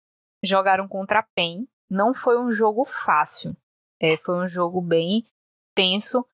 Jogaram 0.44 0.88
contra 0.88 1.20
a 1.20 1.28
PEN. 1.36 1.68
Não 1.90 2.14
foi 2.14 2.40
um 2.40 2.52
jogo 2.52 2.84
fácil. 2.86 3.56
É, 4.02 4.18
foi 4.18 4.36
um 4.44 4.48
jogo 4.48 4.82
bem 4.82 5.26
tenso, 5.74 6.26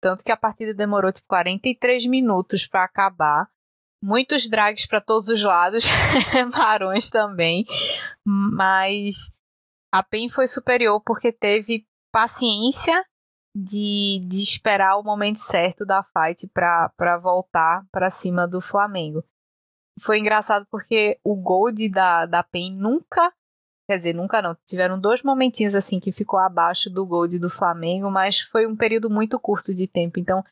tanto 0.00 0.24
que 0.24 0.32
a 0.32 0.36
partida 0.36 0.74
demorou 0.74 1.12
tipo 1.12 1.28
43 1.28 2.06
minutos 2.06 2.66
para 2.66 2.82
acabar. 2.82 3.48
Muitos 4.02 4.48
drags 4.48 4.86
para 4.86 5.00
todos 5.00 5.28
os 5.28 5.40
lados, 5.40 5.84
barões 6.56 7.08
também, 7.08 7.64
mas 8.26 9.32
a 9.92 10.02
PEN 10.02 10.28
foi 10.28 10.46
superior 10.46 11.00
porque 11.04 11.30
teve 11.30 11.86
paciência 12.10 13.04
de, 13.54 14.24
de 14.26 14.42
esperar 14.42 14.96
o 14.96 15.02
momento 15.02 15.38
certo 15.38 15.84
da 15.84 16.02
fight 16.02 16.48
para 16.48 17.18
voltar 17.18 17.86
para 17.92 18.08
cima 18.08 18.48
do 18.48 18.60
Flamengo. 18.60 19.22
Foi 20.00 20.18
engraçado 20.18 20.66
porque 20.70 21.20
o 21.22 21.36
Gold 21.36 21.88
da, 21.90 22.24
da 22.24 22.42
PEN 22.42 22.74
nunca 22.74 23.32
Quer 23.88 23.96
dizer, 23.96 24.14
nunca 24.14 24.40
não. 24.40 24.56
Tiveram 24.64 24.98
dois 24.98 25.22
momentinhos 25.22 25.74
assim 25.74 25.98
que 25.98 26.12
ficou 26.12 26.38
abaixo 26.38 26.88
do 26.88 27.04
gol 27.04 27.26
do 27.28 27.50
Flamengo, 27.50 28.10
mas 28.10 28.40
foi 28.40 28.66
um 28.66 28.76
período 28.76 29.10
muito 29.10 29.38
curto 29.38 29.74
de 29.74 29.86
tempo. 29.86 30.18
Então, 30.18 30.44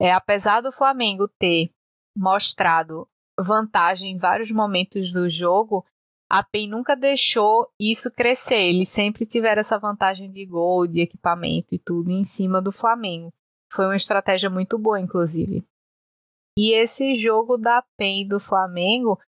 é, 0.00 0.12
apesar 0.12 0.60
do 0.60 0.72
Flamengo 0.72 1.28
ter 1.28 1.70
mostrado 2.16 3.08
vantagem 3.38 4.12
em 4.12 4.18
vários 4.18 4.50
momentos 4.50 5.12
do 5.12 5.28
jogo, 5.28 5.84
a 6.30 6.42
PEN 6.42 6.68
nunca 6.68 6.96
deixou 6.96 7.68
isso 7.78 8.10
crescer. 8.10 8.68
Eles 8.68 8.88
sempre 8.88 9.24
tiveram 9.24 9.60
essa 9.60 9.78
vantagem 9.78 10.30
de 10.30 10.44
gol, 10.44 10.86
de 10.86 11.00
equipamento 11.00 11.74
e 11.74 11.78
tudo 11.78 12.10
em 12.10 12.24
cima 12.24 12.60
do 12.60 12.72
Flamengo. 12.72 13.32
Foi 13.72 13.84
uma 13.84 13.96
estratégia 13.96 14.50
muito 14.50 14.78
boa, 14.78 15.00
inclusive. 15.00 15.64
E 16.58 16.72
esse 16.74 17.14
jogo 17.14 17.56
da 17.56 17.82
PEN 17.96 18.26
do 18.26 18.40
Flamengo 18.40 19.18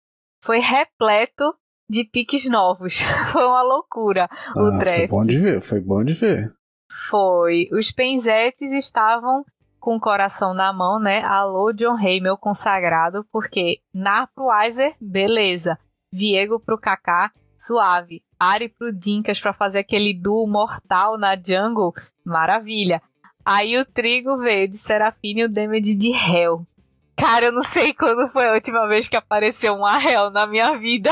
foi 0.43 0.59
repleto 0.61 1.55
de 1.91 2.05
piques 2.05 2.49
novos. 2.49 3.01
foi 3.33 3.45
uma 3.45 3.63
loucura 3.63 4.29
ah, 4.31 4.63
o 4.63 4.79
draft. 4.79 5.09
Foi 5.09 5.19
bom 5.19 5.21
de 5.21 5.39
ver, 5.39 5.61
foi 5.61 5.81
bom 5.81 6.05
de 6.05 6.15
ver. 6.15 6.55
Foi. 6.91 7.69
Os 7.73 7.91
penzetes 7.91 8.73
estavam 8.73 9.45
com 9.79 9.97
o 9.97 10.01
coração 10.01 10.55
na 10.55 10.73
mão, 10.73 10.99
né? 10.99 11.23
Alô, 11.23 11.73
John 11.73 11.97
Hay, 11.97 12.21
meu 12.21 12.37
consagrado, 12.37 13.25
porque 13.31 13.81
Nar 13.95 14.29
pro 14.35 14.47
Weiser, 14.47 14.97
beleza. 15.01 15.79
Viego 16.13 16.61
pro 16.61 16.79
Kaká, 16.79 17.31
suave. 17.57 18.23
Ari 18.39 18.69
pro 18.69 18.93
Dinkas 18.93 19.41
para 19.41 19.53
fazer 19.53 19.81
aquele 19.81 20.15
duo 20.15 20.47
mortal 20.47 21.19
na 21.19 21.35
jungle, 21.35 21.93
maravilha. 22.25 23.03
Aí 23.45 23.79
o 23.79 23.85
Trigo 23.85 24.37
veio 24.39 24.69
de 24.69 24.77
Serafine 24.77 25.41
e 25.41 25.45
o 25.45 25.49
Damage 25.49 25.95
de 25.95 26.13
Hell. 26.13 26.67
Cara, 27.17 27.47
eu 27.47 27.53
não 27.53 27.63
sei 27.63 27.93
quando 27.93 28.31
foi 28.31 28.47
a 28.47 28.53
última 28.53 28.87
vez 28.87 29.09
que 29.09 29.17
apareceu 29.17 29.75
um 29.75 29.85
Arrel 29.85 30.31
na 30.31 30.47
minha 30.47 30.79
vida. 30.79 31.11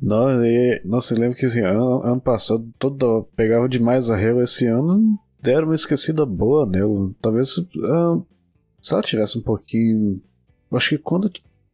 Não, 0.00 0.44
e, 0.44 0.80
nossa, 0.84 1.12
eu 1.12 1.18
lembro 1.18 1.36
que 1.36 1.46
assim, 1.46 1.60
ano, 1.60 2.02
ano 2.02 2.20
passado 2.20 2.66
todo, 2.78 3.28
pegava 3.36 3.68
demais 3.68 4.10
a 4.10 4.20
Hell. 4.20 4.42
Esse 4.42 4.66
ano 4.66 5.18
deram 5.40 5.68
uma 5.68 5.74
esquecida 5.74 6.24
boa 6.24 6.64
nela. 6.64 7.10
Talvez 7.20 7.58
uh, 7.58 8.24
se 8.80 8.94
ela 8.94 9.02
tivesse 9.02 9.38
um 9.38 9.42
pouquinho. 9.42 10.20
Acho 10.72 10.90
que 10.90 10.98
quando 10.98 11.30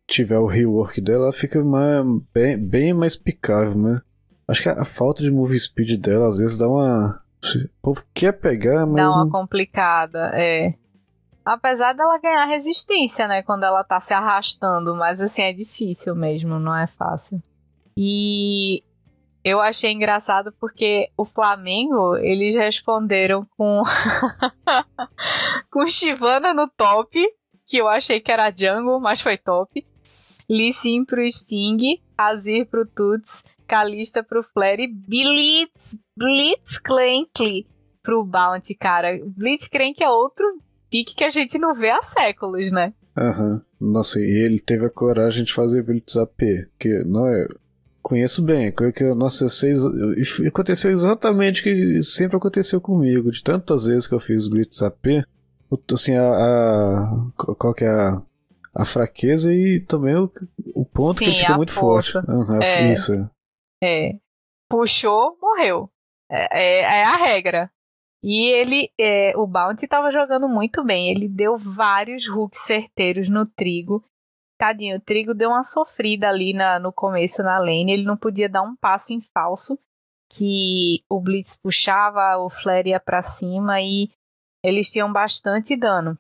tiver 0.07 0.39
o 0.39 0.47
rework 0.47 1.01
dela, 1.01 1.25
ela 1.25 1.33
fica 1.33 1.63
mais, 1.63 2.05
bem, 2.33 2.57
bem 2.59 2.95
mais 2.95 3.17
picável, 3.17 3.75
né? 3.75 4.01
Acho 4.47 4.63
que 4.63 4.69
a, 4.69 4.83
a, 4.83 4.85
falta 4.85 5.23
de 5.23 5.31
move 5.31 5.59
speed 5.59 6.01
dela 6.01 6.29
às 6.29 6.39
vezes 6.39 6.59
dá 6.59 6.69
uma. 6.69 7.23
O 7.43 7.69
povo 7.83 8.03
quer 8.13 8.33
pegar, 8.33 8.87
mas. 8.87 9.03
Dá 9.03 9.23
uma 9.23 9.31
complicada, 9.31 10.31
é. 10.35 10.75
Apesar 11.45 11.93
dela 11.93 12.19
ganhar 12.21 12.45
resistência, 12.47 13.29
né? 13.29 13.43
Quando 13.43 13.65
ela 13.65 13.85
tá 13.85 14.01
se 14.01 14.15
arrastando. 14.15 14.95
Mas 14.95 15.21
assim, 15.21 15.43
é 15.43 15.53
difícil 15.53 16.15
mesmo, 16.15 16.59
não 16.59 16.75
é 16.75 16.87
fácil. 16.87 17.43
E 17.97 18.83
eu 19.45 19.61
achei 19.61 19.93
engraçado 19.93 20.53
porque 20.59 21.11
o 21.17 21.25
Flamengo, 21.25 22.17
eles 22.17 22.57
responderam 22.57 23.47
com. 23.57 23.83
com 25.71 25.87
Shivana 25.87 26.55
no 26.55 26.69
top. 26.69 27.19
Que 27.67 27.79
eu 27.79 27.89
achei 27.89 28.21
que 28.21 28.31
era 28.31 28.53
jungle, 28.55 29.01
mas 29.01 29.23
foi 29.23 29.39
top. 29.39 29.87
Lee 30.49 30.73
Sin 30.73 31.05
pro 31.05 31.25
Sting. 31.31 32.01
Azir 32.17 32.67
pro 32.67 32.87
Tuts. 32.87 33.43
Kalista 33.67 34.23
pro 34.23 34.43
Flare. 34.43 34.87
Blitz. 34.87 35.99
Blitzcrank 36.17 37.67
pro 38.03 38.25
Bounty, 38.25 38.75
cara. 38.75 39.19
Blitzcrank 39.25 40.03
é 40.03 40.09
outro 40.09 40.47
pique 40.91 41.17
que 41.17 41.25
a 41.25 41.31
gente 41.31 41.59
não 41.59 41.75
vê 41.75 41.91
há 41.91 42.03
séculos, 42.03 42.71
né? 42.71 42.93
Aham. 43.17 43.65
Uhum. 43.81 43.93
Nossa, 43.93 44.21
e 44.21 44.45
ele 44.45 44.61
teve 44.61 44.87
a 44.87 44.91
coragem 44.91 45.45
de 45.45 45.53
fazer 45.53 45.83
Blitz 45.83 46.17
AP, 46.17 46.41
que 46.79 47.05
não 47.05 47.27
é. 47.27 47.47
Conheço 48.01 48.45
bem, 48.45 48.71
que 48.95 49.15
nossa, 49.15 49.49
seis, 49.49 49.81
aconteceu 50.47 50.93
exatamente 50.93 51.63
o 51.63 51.65
que 51.65 52.03
sempre 52.03 52.37
aconteceu 52.37 52.79
comigo, 52.79 53.33
de 53.33 53.43
tantas 53.43 53.87
vezes 53.87 54.07
que 54.07 54.15
eu 54.15 54.21
fiz 54.21 54.47
Blitz 54.47 54.83
AP, 54.83 55.25
assim, 55.91 56.15
a, 56.15 56.27
a 56.29 57.55
qual 57.57 57.73
que 57.73 57.83
é 57.83 57.89
a, 57.89 58.23
a 58.75 58.85
fraqueza 58.85 59.55
e 59.55 59.81
também 59.81 60.17
o, 60.17 60.31
o 60.75 60.85
ponto 60.85 61.19
Sim, 61.19 61.27
que 61.27 61.41
fica 61.41 61.57
muito 61.57 61.73
força. 61.73 62.23
forte. 62.23 62.31
Uhum, 62.31 62.63
é, 62.63 62.91
isso. 62.93 63.31
É. 63.83 64.19
Puxou, 64.69 65.39
morreu. 65.41 65.91
É, 66.31 66.65
é, 66.65 66.81
é 66.81 67.05
a 67.05 67.17
regra. 67.17 67.71
E 68.23 68.47
ele, 68.47 68.91
é, 68.99 69.37
o 69.37 69.47
Bounty 69.47 69.85
estava 69.85 70.11
jogando 70.11 70.49
muito 70.49 70.83
bem. 70.83 71.11
Ele 71.11 71.29
deu 71.29 71.59
vários 71.59 72.27
hooks 72.27 72.61
certeiros 72.61 73.29
no 73.29 73.47
trigo. 73.47 74.03
Tadinho, 74.59 74.97
o 74.97 75.01
trigo 75.01 75.35
deu 75.35 75.51
uma 75.51 75.63
sofrida 75.63 76.29
ali 76.29 76.55
na, 76.55 76.79
no 76.79 76.93
começo 76.93 77.43
na 77.43 77.59
lane. 77.59 77.93
Ele 77.93 78.05
não 78.05 78.17
podia 78.17 78.49
dar 78.49 78.63
um 78.63 78.75
passo 78.75 79.13
em 79.13 79.21
falso. 79.21 79.79
Que 80.33 81.05
o 81.09 81.21
Blitz 81.21 81.61
puxava, 81.63 82.39
o 82.39 82.49
Flare 82.49 82.91
ia 82.91 82.99
pra 82.99 83.21
cima 83.21 83.81
e 83.81 84.09
eles 84.65 84.91
tinham 84.91 85.13
bastante 85.13 85.77
dano. 85.77 86.19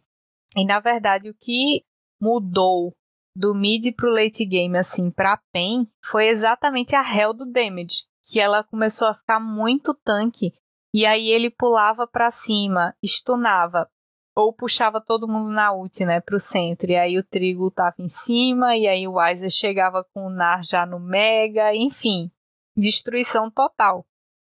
E 0.56 0.64
na 0.64 0.78
verdade, 0.78 1.30
o 1.30 1.34
que 1.34 1.82
mudou 2.24 2.94
do 3.36 3.54
mid 3.54 3.94
pro 3.94 4.10
late 4.10 4.46
game, 4.46 4.78
assim, 4.78 5.10
pra 5.10 5.38
PEN, 5.52 5.86
foi 6.02 6.28
exatamente 6.28 6.96
a 6.96 7.02
Hell 7.02 7.34
do 7.34 7.44
damage. 7.44 8.04
Que 8.26 8.40
ela 8.40 8.64
começou 8.64 9.08
a 9.08 9.14
ficar 9.14 9.38
muito 9.38 9.92
tanque 9.92 10.54
e 10.94 11.04
aí 11.04 11.28
ele 11.28 11.50
pulava 11.50 12.06
para 12.06 12.30
cima, 12.30 12.94
stunava, 13.04 13.86
ou 14.34 14.50
puxava 14.52 15.00
todo 15.00 15.28
mundo 15.28 15.50
na 15.50 15.74
ult, 15.74 16.04
né, 16.06 16.20
pro 16.20 16.38
centro. 16.38 16.90
E 16.90 16.96
aí 16.96 17.18
o 17.18 17.24
Trigo 17.24 17.70
tava 17.70 17.96
em 17.98 18.08
cima, 18.08 18.76
e 18.76 18.86
aí 18.86 19.06
o 19.06 19.14
Weiser 19.14 19.50
chegava 19.50 20.02
com 20.14 20.26
o 20.26 20.30
Nar 20.30 20.62
já 20.64 20.86
no 20.86 20.98
Mega, 20.98 21.74
enfim. 21.74 22.30
Destruição 22.74 23.50
total. 23.50 24.06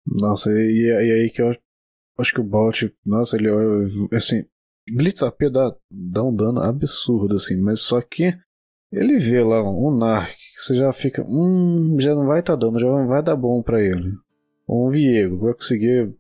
Nossa, 0.07 0.51
e, 0.53 0.87
e 0.87 1.13
aí 1.13 1.31
que 1.31 1.43
eu 1.43 1.55
acho 2.19 2.33
que 2.33 2.41
o 2.41 2.45
Bolt, 2.45 2.85
nossa, 3.05 3.37
ele 3.37 3.49
assim, 4.17 4.49
Blitz 4.95 5.23
AP 5.23 5.51
dá, 5.53 5.75
dá 5.91 6.23
um 6.23 6.35
dano 6.35 6.61
absurdo, 6.61 7.35
assim, 7.35 7.57
mas 7.57 7.81
só 7.81 8.01
que 8.01 8.35
ele 8.91 9.19
vê 9.19 9.43
lá 9.43 9.63
um 9.63 9.97
Narc, 9.97 10.35
que 10.35 10.63
você 10.63 10.77
já 10.77 10.93
fica, 10.93 11.23
hum, 11.23 11.97
já 11.99 12.15
não 12.15 12.27
vai 12.27 12.41
estar 12.41 12.55
tá 12.55 12.59
dando, 12.59 12.81
já 12.81 12.87
não 12.87 13.07
vai 13.07 13.23
dar 13.23 13.37
bom 13.37 13.63
para 13.63 13.83
ele. 13.83 14.13
Ou 14.67 14.89
um 14.89 14.91
Viego, 14.91 15.39
vai 15.39 15.55
conseguir 15.55 16.15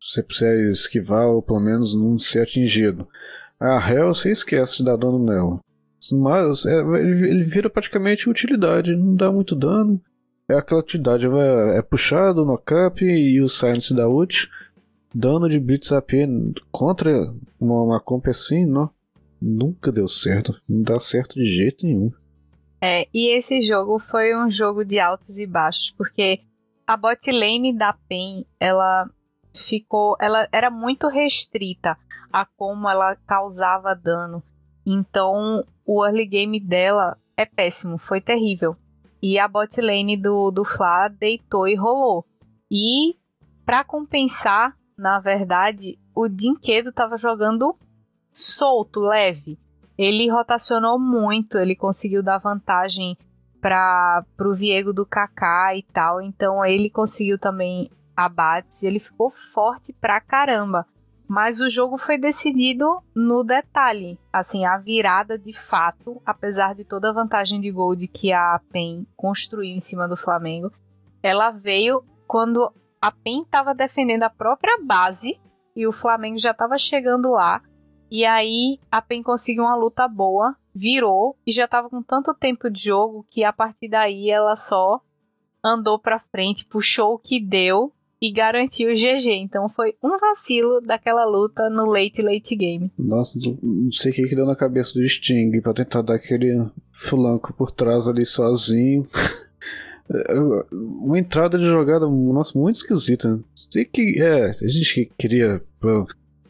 você 0.00 0.22
precisa 0.22 0.70
esquivar 0.70 1.26
ou 1.26 1.42
pelo 1.42 1.60
menos 1.60 1.94
não 1.94 2.18
ser 2.18 2.42
atingido. 2.42 3.08
A 3.58 3.90
Hell 3.90 4.14
você 4.14 4.30
esquece 4.30 4.78
de 4.78 4.84
dar 4.84 4.96
dano 4.96 5.18
nela. 5.18 5.60
Mas 6.12 6.64
é, 6.66 6.78
ele, 6.78 7.28
ele, 7.28 7.44
vira 7.44 7.68
praticamente 7.68 8.28
utilidade, 8.28 8.94
não 8.94 9.16
dá 9.16 9.32
muito 9.32 9.56
dano. 9.56 10.00
É 10.48 10.54
aquela 10.54 10.80
utilidade, 10.80 11.26
é, 11.26 11.78
é 11.78 11.82
puxado 11.82 12.44
no 12.44 12.56
cap 12.56 13.04
e 13.04 13.40
o 13.40 13.48
silence 13.48 13.94
da 13.94 14.08
ult. 14.08 14.48
Dano 15.18 15.48
de 15.48 15.58
Blitz 15.58 15.92
AP 15.92 16.10
contra 16.70 17.10
uma, 17.58 17.82
uma 17.82 18.00
comp 18.00 18.26
assim, 18.28 18.66
não? 18.66 18.90
nunca 19.40 19.92
deu 19.92 20.06
certo. 20.06 20.60
Não 20.68 20.82
dá 20.82 20.98
certo 20.98 21.36
de 21.36 21.46
jeito 21.46 21.86
nenhum. 21.86 22.12
É, 22.80 23.08
e 23.14 23.34
esse 23.34 23.62
jogo 23.62 23.98
foi 23.98 24.36
um 24.36 24.50
jogo 24.50 24.84
de 24.84 24.98
altos 24.98 25.38
e 25.38 25.46
baixos, 25.46 25.90
porque 25.96 26.40
a 26.86 26.96
bot 26.96 27.30
lane 27.32 27.72
da 27.72 27.92
PEN, 27.92 28.44
ela 28.60 29.08
ficou, 29.54 30.16
ela 30.20 30.46
era 30.52 30.70
muito 30.70 31.08
restrita 31.08 31.96
a 32.30 32.44
como 32.44 32.88
ela 32.88 33.16
causava 33.26 33.94
dano. 33.94 34.42
Então, 34.84 35.64
o 35.84 36.04
early 36.04 36.26
game 36.26 36.60
dela 36.60 37.16
é 37.36 37.46
péssimo, 37.46 37.96
foi 37.96 38.20
terrível. 38.20 38.76
E 39.22 39.38
a 39.38 39.48
bot 39.48 39.80
lane 39.80 40.16
do, 40.16 40.50
do 40.50 40.62
Fla 40.62 41.08
deitou 41.08 41.66
e 41.66 41.74
rolou. 41.74 42.26
E, 42.70 43.16
para 43.64 43.82
compensar, 43.82 44.76
na 44.96 45.20
verdade, 45.20 45.98
o 46.14 46.28
Dinquedo 46.28 46.88
estava 46.88 47.16
jogando 47.16 47.76
solto, 48.32 49.00
leve. 49.00 49.58
Ele 49.96 50.30
rotacionou 50.30 50.98
muito, 50.98 51.58
ele 51.58 51.76
conseguiu 51.76 52.22
dar 52.22 52.38
vantagem 52.38 53.16
para 53.60 54.24
o 54.40 54.54
Viego 54.54 54.92
do 54.92 55.06
Kaká 55.06 55.74
e 55.74 55.82
tal. 55.82 56.20
Então 56.20 56.64
ele 56.64 56.88
conseguiu 56.88 57.38
também 57.38 57.90
abates, 58.16 58.82
ele 58.82 58.98
ficou 58.98 59.30
forte 59.30 59.92
pra 59.92 60.20
caramba. 60.20 60.86
Mas 61.28 61.60
o 61.60 61.68
jogo 61.68 61.98
foi 61.98 62.16
decidido 62.16 63.02
no 63.14 63.42
detalhe. 63.42 64.18
Assim, 64.32 64.64
a 64.64 64.78
virada 64.78 65.36
de 65.36 65.52
fato, 65.52 66.22
apesar 66.24 66.74
de 66.74 66.84
toda 66.84 67.10
a 67.10 67.12
vantagem 67.12 67.60
de 67.60 67.70
gold 67.70 68.06
que 68.06 68.32
a 68.32 68.60
PEN 68.70 69.06
construiu 69.16 69.74
em 69.74 69.80
cima 69.80 70.06
do 70.06 70.16
Flamengo, 70.16 70.72
ela 71.22 71.50
veio 71.50 72.04
quando 72.28 72.72
a 73.06 73.12
PEN 73.12 73.42
estava 73.42 73.72
defendendo 73.72 74.24
a 74.24 74.30
própria 74.30 74.82
base 74.82 75.38
e 75.76 75.86
o 75.86 75.92
Flamengo 75.92 76.38
já 76.38 76.50
estava 76.50 76.76
chegando 76.76 77.30
lá. 77.30 77.62
E 78.10 78.24
aí 78.24 78.80
a 78.90 79.00
PEN 79.00 79.22
conseguiu 79.22 79.62
uma 79.62 79.76
luta 79.76 80.08
boa, 80.08 80.56
virou 80.74 81.36
e 81.46 81.52
já 81.52 81.66
estava 81.66 81.88
com 81.88 82.02
tanto 82.02 82.34
tempo 82.34 82.68
de 82.68 82.82
jogo 82.82 83.24
que 83.30 83.44
a 83.44 83.52
partir 83.52 83.88
daí 83.88 84.28
ela 84.28 84.56
só 84.56 85.00
andou 85.64 86.00
para 86.00 86.18
frente, 86.18 86.66
puxou 86.66 87.14
o 87.14 87.18
que 87.18 87.40
deu 87.40 87.92
e 88.20 88.32
garantiu 88.32 88.90
o 88.90 88.92
GG. 88.92 89.30
Então 89.34 89.68
foi 89.68 89.94
um 90.02 90.18
vacilo 90.18 90.80
daquela 90.80 91.24
luta 91.24 91.70
no 91.70 91.84
late 91.84 92.22
late 92.22 92.56
game. 92.56 92.90
Nossa, 92.98 93.38
não 93.62 93.92
sei 93.92 94.10
o 94.10 94.14
que, 94.16 94.28
que 94.28 94.34
deu 94.34 94.46
na 94.46 94.56
cabeça 94.56 94.94
do 94.94 95.08
Sting 95.08 95.60
pra 95.60 95.72
tentar 95.72 96.02
dar 96.02 96.14
aquele 96.14 96.68
flanco 96.90 97.54
por 97.54 97.70
trás 97.70 98.08
ali 98.08 98.26
sozinho. 98.26 99.08
Uma 100.72 101.18
entrada 101.18 101.58
de 101.58 101.64
jogada, 101.64 102.06
nossa, 102.06 102.58
muito 102.58 102.76
esquisita. 102.76 103.40
Sei 103.70 103.84
que 103.84 104.20
é, 104.22 104.46
a 104.50 104.68
gente 104.68 105.10
queria 105.18 105.62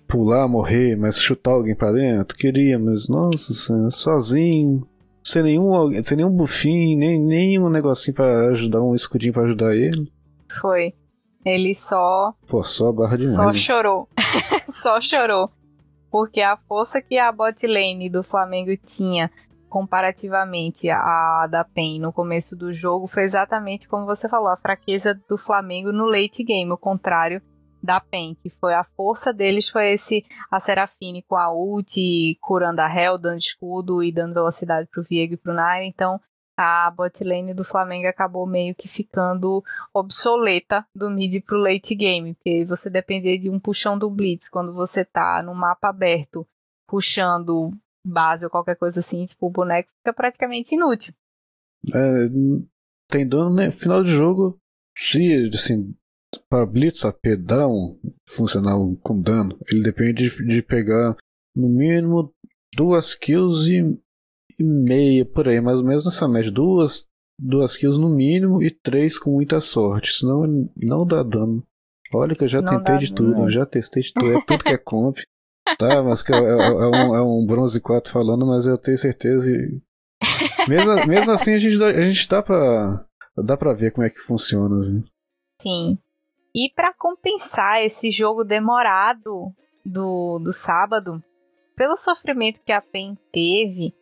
pular, 0.07 0.47
morrer, 0.47 0.97
mas 0.97 1.21
chutar 1.21 1.53
alguém 1.53 1.75
pra 1.75 1.93
dentro, 1.93 2.37
queria, 2.37 2.79
mas 2.79 3.09
nossa, 3.09 3.91
sozinho, 3.91 4.87
sem 5.25 5.43
nenhum, 5.43 6.03
sem 6.03 6.17
nenhum 6.17 6.31
bufinho, 6.31 6.99
nem, 6.99 7.21
nem 7.21 7.59
um 7.59 7.69
negocinho 7.69 8.15
pra 8.15 8.49
ajudar, 8.51 8.81
um 8.81 8.95
escudinho 8.95 9.33
pra 9.33 9.45
ajudar 9.45 9.75
ele. 9.75 10.11
Foi. 10.61 10.93
Ele 11.45 11.75
só. 11.75 12.35
Forçou 12.47 12.89
a 12.89 12.93
barra 12.93 13.17
demais. 13.17 13.35
Só 13.35 13.53
chorou. 13.53 14.09
só 14.69 15.01
chorou. 15.01 15.51
Porque 16.11 16.41
a 16.41 16.57
força 16.57 17.01
que 17.01 17.19
a 17.19 17.31
bot 17.31 17.67
lane 17.67 18.09
do 18.09 18.23
Flamengo 18.23 18.77
tinha 18.85 19.31
comparativamente 19.69 20.89
à 20.91 21.47
da 21.51 21.65
PEN 21.65 22.01
no 22.01 22.13
começo 22.13 22.57
do 22.57 22.73
jogo 22.73 23.07
foi 23.07 23.25
exatamente 23.25 23.89
como 23.89 24.07
você 24.07 24.29
falou, 24.29 24.49
a 24.49 24.57
fraqueza 24.57 25.15
do 25.29 25.37
Flamengo 25.37 25.93
no 25.93 26.07
late 26.07 26.43
game, 26.45 26.71
o 26.71 26.79
contrário 26.79 27.43
da 27.83 28.01
PEN, 28.01 28.35
que 28.35 28.51
foi 28.51 28.75
a 28.75 28.83
força 28.83 29.33
deles 29.33 29.69
foi 29.69 29.93
esse 29.93 30.25
a 30.51 30.59
Serafine 30.59 31.23
com 31.23 31.37
a 31.37 31.53
ult, 31.53 32.37
curando 32.41 32.81
a 32.81 32.93
Hell, 32.93 33.19
dando 33.19 33.39
escudo 33.39 34.03
e 34.03 34.11
dando 34.11 34.35
velocidade 34.35 34.89
pro 34.91 35.05
Viego 35.05 35.35
e 35.35 35.37
pro 35.37 35.55
Nair, 35.55 35.87
então 35.87 36.21
a 36.57 36.91
botlane 36.91 37.53
do 37.53 37.63
Flamengo 37.63 38.09
acabou 38.09 38.47
meio 38.47 38.75
que 38.75 38.89
ficando 38.89 39.63
obsoleta 39.93 40.87
do 40.95 41.11
mid 41.11 41.43
pro 41.45 41.59
late 41.59 41.95
game, 41.95 42.35
porque 42.35 42.65
você 42.65 42.89
depender 42.89 43.37
de 43.39 43.51
um 43.51 43.61
puxão 43.61 43.99
do 43.99 44.11
Blitz 44.11 44.49
quando 44.49 44.73
você 44.73 45.05
tá 45.05 45.43
no 45.43 45.55
mapa 45.55 45.89
aberto 45.89 46.47
puxando 46.87 47.73
base 48.07 48.45
ou 48.45 48.51
qualquer 48.51 48.77
coisa 48.77 49.01
assim, 49.01 49.25
tipo, 49.25 49.47
o 49.47 49.51
boneco 49.51 49.91
fica 49.91 50.13
praticamente 50.13 50.75
inútil. 50.75 51.15
É, 51.95 52.29
tem 53.09 53.27
dano, 53.27 53.55
né? 53.55 53.71
Final 53.71 54.03
de 54.03 54.11
jogo, 54.11 54.59
se 54.97 55.51
assim, 55.53 55.95
para 56.49 56.67
Blitz 56.67 57.05
AP 57.05 57.37
dar 57.39 57.69
um 57.69 57.99
funcionar 58.29 58.77
com 59.03 59.21
dano, 59.21 59.59
ele 59.71 59.83
depende 59.83 60.31
de, 60.31 60.47
de 60.47 60.63
pegar 60.63 61.17
no 61.55 61.69
mínimo 61.69 62.33
duas 62.75 63.15
kills 63.15 63.71
e 63.73 63.99
e 64.59 64.65
meia 64.65 65.25
por 65.25 65.49
aí, 65.49 65.61
mais 65.61 65.81
ou 65.81 65.87
menos 65.87 66.05
nessa 66.05 66.27
média. 66.27 66.51
Duas, 66.51 67.07
duas 67.39 67.77
kills 67.77 68.01
no 68.01 68.09
mínimo 68.09 68.63
e 68.63 68.71
três 68.71 69.19
com 69.19 69.31
muita 69.31 69.61
sorte. 69.61 70.13
Senão 70.13 70.71
não 70.77 71.07
dá 71.07 71.23
dano. 71.23 71.63
Olha 72.15 72.35
que 72.35 72.45
eu 72.45 72.49
já 72.49 72.63
não 72.63 72.69
tentei 72.69 72.99
de 72.99 73.13
tudo, 73.13 73.51
já 73.51 73.67
testei 73.67 74.03
de 74.03 74.13
tudo, 74.13 74.39
é 74.39 74.45
tudo 74.45 74.65
que 74.65 74.73
é 74.73 74.79
comp. 74.79 75.19
Tá, 75.79 76.03
mas 76.03 76.25
é, 76.29 76.35
é, 76.35 76.39
é, 76.39 76.87
um, 76.87 77.17
é 77.17 77.23
um 77.23 77.45
bronze 77.45 77.81
4 77.81 78.13
falando, 78.13 78.47
mas 78.47 78.67
eu 78.67 78.79
tenho 78.79 78.97
certeza. 78.97 79.51
E... 79.51 79.81
Mesmo, 80.69 81.07
mesmo 81.07 81.33
assim, 81.33 81.55
a 81.55 81.59
gente, 81.59 81.79
dá, 81.79 81.87
a 81.87 82.11
gente 82.11 82.29
dá 82.29 82.43
pra. 82.43 83.05
Dá 83.37 83.57
pra 83.57 83.75
ver 83.75 83.93
como 83.93 84.07
é 84.07 84.11
que 84.11 84.21
funciona. 84.21 84.81
Viu? 84.81 85.05
Sim. 85.61 85.99
E 86.55 86.71
para 86.75 86.95
compensar 86.95 87.83
esse 87.83 88.11
jogo 88.11 88.45
demorado 88.45 89.53
do, 89.85 90.39
do 90.39 90.53
sábado, 90.53 91.21
pelo 91.77 91.97
sofrimento 91.97 92.63
que 92.65 92.73
a 92.73 92.81
PEN 92.81 93.19
teve, 93.31 93.95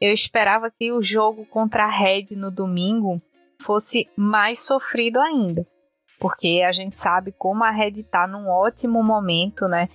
eu 0.00 0.12
esperava 0.12 0.70
que 0.70 0.90
o 0.90 1.00
jogo 1.00 1.46
contra 1.46 1.84
a 1.84 1.90
Red 1.90 2.28
no 2.32 2.50
domingo 2.50 3.22
fosse 3.62 4.08
mais 4.16 4.58
sofrido 4.58 5.20
ainda. 5.20 5.64
Porque 6.18 6.62
a 6.66 6.72
gente 6.72 6.98
sabe 6.98 7.32
como 7.32 7.62
a 7.62 7.70
Red 7.70 8.02
tá 8.02 8.26
num 8.26 8.48
ótimo 8.48 9.02
momento, 9.02 9.68
né? 9.68 9.88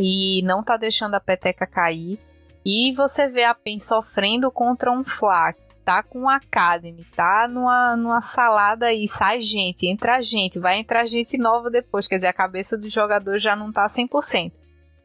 E 0.00 0.42
não 0.42 0.62
tá 0.62 0.76
deixando 0.76 1.14
a 1.14 1.20
peteca 1.20 1.66
cair. 1.66 2.18
E 2.64 2.92
você 2.92 3.28
vê 3.28 3.44
a 3.44 3.54
PEN 3.54 3.78
sofrendo 3.78 4.50
contra 4.50 4.90
um 4.90 5.04
Flak, 5.04 5.58
tá 5.84 6.02
com 6.02 6.28
a 6.28 6.36
Academy, 6.36 7.04
tá 7.16 7.48
numa, 7.48 7.96
numa 7.96 8.20
salada 8.20 8.86
aí, 8.86 9.08
sai 9.08 9.40
gente, 9.40 9.86
entra 9.86 10.20
gente, 10.20 10.58
vai 10.58 10.78
entrar 10.78 11.04
gente 11.06 11.38
nova 11.38 11.70
depois, 11.70 12.06
quer 12.06 12.16
dizer, 12.16 12.28
a 12.28 12.32
cabeça 12.32 12.76
do 12.76 12.88
jogador 12.88 13.38
já 13.38 13.56
não 13.56 13.72
tá 13.72 13.86
100%. 13.86 14.52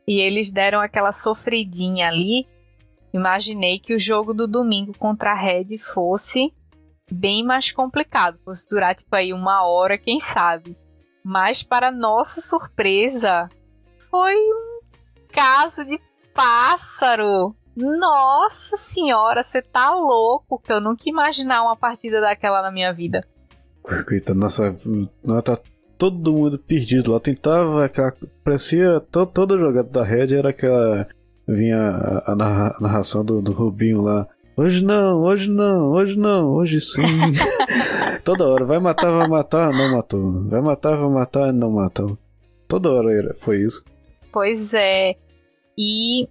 E 0.08 0.20
eles 0.20 0.52
deram 0.52 0.82
aquela 0.82 1.12
sofridinha 1.12 2.08
ali, 2.08 2.46
imaginei 3.14 3.80
que 3.80 3.96
o 3.96 4.00
jogo 4.00 4.34
do 4.34 4.48
domingo 4.48 4.96
contra 4.98 5.32
a 5.32 5.36
Red 5.36 5.78
fosse 5.78 6.54
bem 7.12 7.44
mais 7.44 7.72
complicado, 7.72 8.38
fosse 8.44 8.68
durar 8.68 8.96
tipo 8.96 9.16
aí 9.16 9.32
uma 9.34 9.66
hora, 9.66 9.98
quem 9.98 10.20
sabe. 10.20 10.78
Mas 11.24 11.64
para 11.64 11.90
nossa 11.90 12.42
surpresa, 12.42 13.50
foi 14.12 14.36
um 14.36 14.65
caso 15.36 15.86
de 15.86 16.00
pássaro. 16.34 17.54
Nossa 17.76 18.78
senhora, 18.78 19.44
você 19.44 19.62
tá 19.62 19.94
louco 19.94 20.58
que 20.60 20.72
eu 20.72 20.80
nunca 20.80 21.04
imaginar 21.08 21.62
uma 21.62 21.76
partida 21.76 22.22
daquela 22.22 22.62
na 22.62 22.72
minha 22.72 22.94
vida. 22.94 23.22
Eita, 24.10 24.34
nossa, 24.34 24.74
nossa, 25.22 25.42
tá 25.42 25.60
todo 25.98 26.32
mundo 26.32 26.58
perdido 26.58 27.12
lá. 27.12 27.20
Tentava, 27.20 27.92
parecia 28.44 29.02
to, 29.12 29.26
toda 29.26 29.58
jogada 29.58 29.90
da 29.90 30.04
Red 30.04 30.34
era 30.34 30.50
aquela 30.52 31.06
vinha 31.46 31.78
a, 31.78 32.32
a 32.32 32.36
narração 32.80 33.24
do, 33.26 33.42
do 33.42 33.52
Rubinho 33.52 34.02
lá. 34.02 34.26
Hoje 34.56 34.82
não, 34.82 35.22
hoje 35.22 35.50
não, 35.50 35.92
hoje 35.92 36.18
não, 36.18 36.50
hoje 36.54 36.80
sim. 36.80 37.02
Toda 38.24 38.48
hora, 38.48 38.66
vai 38.66 38.80
matar, 38.80 39.12
vai 39.12 39.28
matar, 39.28 39.72
não 39.72 39.92
matou. 39.92 40.44
Vai 40.48 40.62
matar, 40.62 40.98
vai 40.98 41.10
matar, 41.10 41.54
não 41.54 41.72
matou. 41.72 42.18
Toda 42.68 42.90
hora 42.90 43.36
foi 43.38 43.62
isso. 43.62 43.84
Pois 44.32 44.74
é. 44.74 45.16
E 45.78 46.28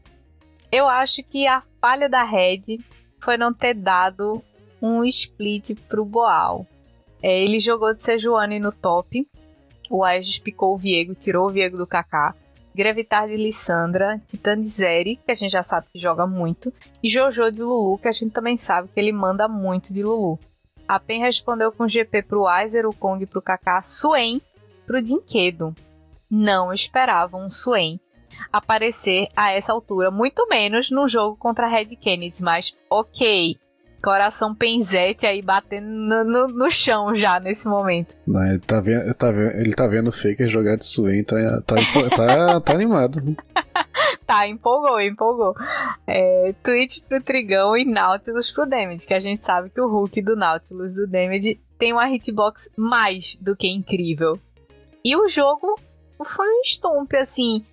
eu 0.73 0.89
acho 0.89 1.23
que 1.23 1.47
a 1.47 1.63
falha 1.81 2.09
da 2.09 2.23
Red 2.23 2.79
foi 3.21 3.37
não 3.37 3.53
ter 3.53 3.75
dado 3.75 4.43
um 4.81 5.05
split 5.05 5.75
pro 5.89 6.05
Boal. 6.05 6.67
É, 7.23 7.43
ele 7.43 7.59
jogou 7.59 7.95
de 7.95 8.03
Sejuani 8.03 8.59
no 8.59 8.73
top. 8.73 9.27
O 9.91 10.05
Aegis 10.05 10.39
picou 10.39 10.75
o 10.75 10.79
Viego, 10.79 11.15
tirou 11.15 11.47
o 11.47 11.51
Viego 11.51 11.79
do 11.79 11.87
Kaká. 11.87 12.35
Gravitar 12.75 13.29
de 13.29 13.37
Lissandra, 13.37 14.21
Titan 14.27 14.61
de 14.61 14.67
Zeri, 14.67 15.17
que 15.17 15.31
a 15.31 15.35
gente 15.35 15.53
já 15.53 15.63
sabe 15.63 15.87
que 15.93 15.99
joga 15.99 16.27
muito, 16.27 16.73
e 17.01 17.09
Jojo 17.09 17.53
de 17.53 17.63
Lulu, 17.63 17.99
que 17.99 18.09
a 18.09 18.13
gente 18.13 18.33
também 18.33 18.57
sabe 18.57 18.89
que 18.89 18.99
ele 18.99 19.13
manda 19.13 19.47
muito 19.47 19.95
de 19.95 20.03
Lulu. 20.03 20.41
A 20.87 20.99
PEN 20.99 21.21
respondeu 21.21 21.71
com 21.71 21.87
GP 21.87 22.23
pro 22.23 22.49
Aizer, 22.49 22.85
o 22.85 22.93
Kong 22.93 23.25
pro 23.27 23.41
Kaká, 23.41 23.81
Swain 23.81 24.43
pro 24.85 25.01
Dinquedo. 25.01 25.73
Não 26.29 26.73
esperavam 26.73 27.47
um 27.47 27.49
Swain 27.49 28.01
aparecer 28.53 29.29
a 29.37 29.53
essa 29.53 29.73
altura, 29.73 30.11
muito 30.11 30.47
menos 30.49 30.91
no 30.91 31.09
jogo 31.09 31.37
contra 31.37 31.67
a 31.67 31.71
Red 31.71 31.97
Kennedy, 31.97 32.43
mas 32.43 32.77
ok, 32.91 33.57
coração 34.05 34.55
penzete 34.55 35.25
aí 35.25 35.41
batendo 35.41 35.87
no, 35.87 36.25
no, 36.25 36.49
no, 36.49 36.71
chão 36.71 37.15
já 37.15 37.41
nesse 37.41 37.67
momento. 37.67 38.15
Não, 38.27 38.45
ele 38.45 38.59
tá 38.59 38.79
vendo, 38.79 39.15
tá 39.15 39.33
vendo, 39.33 39.51
ele 39.57 39.75
tá 39.75 39.87
vendo 39.87 40.09
o 40.09 40.13
Faker 40.13 40.47
jogar 40.47 40.77
de 40.77 40.87
Swain, 40.87 41.25
tá, 41.25 41.37
tá, 41.63 41.77
tá, 42.15 42.61
tá 42.61 42.73
animado. 42.75 43.35
tá, 44.27 44.47
empolgou, 44.47 45.01
empolgou. 45.01 45.55
É, 46.07 46.55
Twitch 46.63 47.01
pro 47.09 47.23
Trigão 47.23 47.75
e 47.75 47.87
Nautilus 47.87 48.51
pro 48.51 48.67
Damage, 48.67 49.07
que 49.07 49.15
a 49.15 49.21
gente 49.21 49.43
sabe 49.43 49.71
que 49.71 49.81
o 49.81 49.89
Hulk 49.89 50.21
do 50.21 50.37
Nautilus 50.37 50.93
do 50.93 51.07
Damage 51.07 51.59
tem 51.79 51.95
uma 51.95 52.09
hitbox 52.11 52.69
mais 52.77 53.37
do 53.41 53.57
que 53.57 53.69
incrível. 53.69 54.39
E 55.03 55.17
o 55.17 55.27
jogo 55.27 55.79
foi 56.23 56.47
um 56.47 56.63
stomp, 56.63 57.15
assim, 57.15 57.65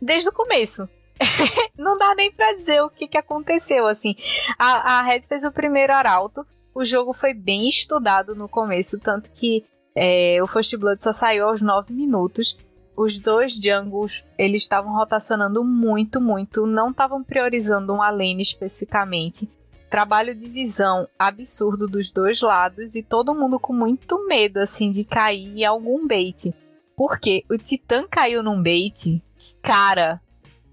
desde 0.00 0.28
o 0.28 0.32
começo. 0.32 0.88
Não 1.78 1.96
dá 1.96 2.14
nem 2.14 2.30
pra 2.30 2.52
dizer 2.52 2.82
o 2.82 2.90
que, 2.90 3.08
que 3.08 3.18
aconteceu, 3.18 3.86
assim. 3.86 4.14
A, 4.58 4.98
a 4.98 5.02
Red 5.02 5.22
fez 5.22 5.44
o 5.44 5.52
primeiro 5.52 5.92
arauto, 5.92 6.46
o 6.74 6.84
jogo 6.84 7.12
foi 7.12 7.32
bem 7.32 7.68
estudado 7.68 8.34
no 8.34 8.48
começo, 8.48 9.00
tanto 9.00 9.30
que 9.32 9.64
é, 9.94 10.38
o 10.42 10.46
First 10.46 10.76
Blood 10.76 11.02
só 11.02 11.10
saiu 11.10 11.48
aos 11.48 11.62
9 11.62 11.92
minutos. 11.92 12.58
Os 12.94 13.18
dois 13.18 13.54
jungles, 13.54 14.26
eles 14.38 14.62
estavam 14.62 14.94
rotacionando 14.94 15.64
muito, 15.64 16.20
muito, 16.20 16.66
não 16.66 16.90
estavam 16.90 17.22
priorizando 17.24 17.94
uma 17.94 18.10
lane 18.10 18.42
especificamente. 18.42 19.50
Trabalho 19.88 20.34
de 20.34 20.48
visão 20.48 21.08
absurdo 21.18 21.86
dos 21.86 22.10
dois 22.10 22.40
lados 22.42 22.94
e 22.94 23.02
todo 23.02 23.34
mundo 23.34 23.58
com 23.58 23.72
muito 23.72 24.26
medo 24.26 24.58
assim 24.58 24.90
de 24.90 25.04
cair 25.04 25.58
em 25.58 25.64
algum 25.64 26.06
bait. 26.06 26.54
Porque 26.96 27.44
o 27.50 27.56
Titã 27.56 28.06
caiu 28.10 28.42
num 28.42 28.62
bait, 28.62 29.22
cara, 29.62 30.20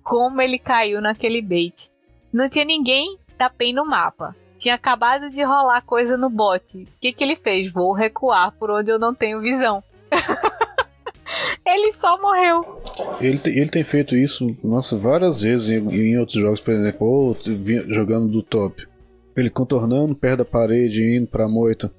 como 0.04 0.42
ele 0.42 0.60
caiu 0.60 1.02
naquele 1.02 1.42
bait. 1.42 1.92
Não 2.32 2.50
tinha 2.50 2.66
ninguém 2.66 3.18
da 3.38 3.50
PEN 3.50 3.74
no 3.74 3.86
mapa. 3.86 4.36
Tinha 4.58 4.76
acabado 4.76 5.30
de 5.30 5.44
rolar 5.44 5.82
coisa 5.82 6.16
no 6.16 6.30
bot. 6.30 6.78
O 6.78 6.88
que, 7.00 7.12
que 7.12 7.24
ele 7.24 7.36
fez? 7.36 7.72
Vou 7.72 7.92
recuar 7.94 8.52
por 8.54 8.72
onde 8.72 8.92
eu 8.92 8.98
não 8.98 9.14
tenho 9.14 9.42
visão. 9.42 9.84
ele 11.66 11.92
só 11.92 12.20
morreu. 12.22 12.82
Ele, 13.20 13.42
ele 13.46 13.70
tem 13.70 13.84
feito 13.84 14.16
isso, 14.16 14.48
nossa, 14.64 14.98
várias 14.98 15.42
vezes 15.42 15.70
em, 15.70 15.90
em 15.90 16.18
outros 16.18 16.40
jogos, 16.40 16.60
por 16.60 16.74
exemplo, 16.74 17.08
ou 17.08 17.38
jogando 17.88 18.28
do 18.28 18.42
top. 18.42 18.88
Ele 19.36 19.50
contornando 19.50 20.16
perto 20.16 20.40
da 20.40 20.46
parede, 20.46 21.18
indo 21.18 21.28
pra 21.28 21.48
moita, 21.48 21.92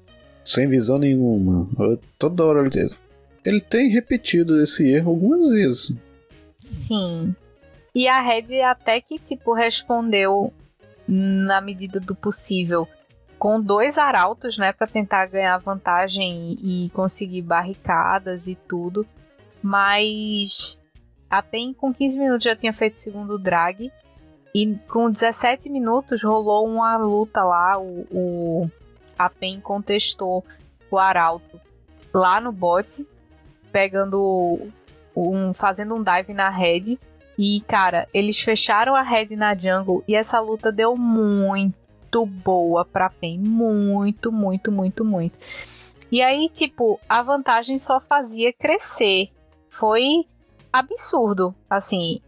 sem 0.43 0.67
visão 0.67 0.97
nenhuma. 0.97 1.67
Toda 2.17 2.45
hora 2.45 2.65
ele, 2.65 2.89
ele 3.45 3.61
tem 3.61 3.91
repetido 3.91 4.61
esse 4.61 4.87
erro 4.87 5.11
algumas 5.11 5.49
vezes. 5.49 5.93
Sim. 6.65 7.35
E 7.93 8.07
a 8.07 8.19
Red 8.19 8.61
até 8.61 8.99
que, 8.99 9.19
tipo, 9.19 9.53
respondeu 9.53 10.53
na 11.07 11.61
medida 11.61 11.99
do 11.99 12.15
possível 12.15 12.87
com 13.37 13.61
dois 13.61 13.97
arautos, 13.97 14.57
né, 14.57 14.73
para 14.73 14.87
tentar 14.87 15.27
ganhar 15.27 15.57
vantagem 15.59 16.57
e, 16.61 16.89
conseguir 16.89 17.43
barricadas 17.43 18.47
e 18.47 18.55
tudo. 18.55 19.05
Mas 19.61 20.79
a 21.29 21.41
PEN 21.41 21.73
com 21.73 21.93
15 21.93 22.19
minutos 22.19 22.43
já 22.43 22.55
tinha 22.55 22.73
feito 22.73 22.95
o 22.95 22.99
segundo 22.99 23.37
drag 23.37 23.91
e 24.53 24.75
com 24.87 25.11
17 25.11 25.69
minutos 25.69 26.23
rolou 26.23 26.67
uma 26.67 26.97
luta 26.97 27.41
lá, 27.41 27.77
o, 27.77 28.07
o 28.11 28.71
a 29.17 29.29
PEN 29.29 29.59
contestou 29.59 30.43
o 30.89 30.97
arauto 30.97 31.59
lá 32.13 32.39
no 32.39 32.51
bot, 32.51 33.07
pegando 33.71 34.71
um 35.15 35.53
fazendo 35.53 35.95
um 35.95 36.03
dive 36.03 36.33
na 36.33 36.49
red 36.49 36.97
e, 37.37 37.61
cara, 37.67 38.07
eles 38.13 38.39
fecharam 38.39 38.95
a 38.95 39.01
red 39.01 39.35
na 39.35 39.53
jungle 39.55 40.03
e 40.07 40.15
essa 40.15 40.39
luta 40.39 40.71
deu 40.71 40.95
muito 40.95 42.25
boa 42.25 42.85
pra 42.85 43.09
PEN. 43.09 43.39
Muito, 43.39 44.31
muito, 44.31 44.71
muito, 44.71 45.03
muito. 45.03 45.37
E 46.11 46.21
aí, 46.21 46.49
tipo, 46.49 46.99
a 47.09 47.21
vantagem 47.21 47.77
só 47.77 47.99
fazia 47.99 48.53
crescer. 48.53 49.29
Foi 49.69 50.25
absurdo. 50.71 51.53
Assim, 51.69 52.21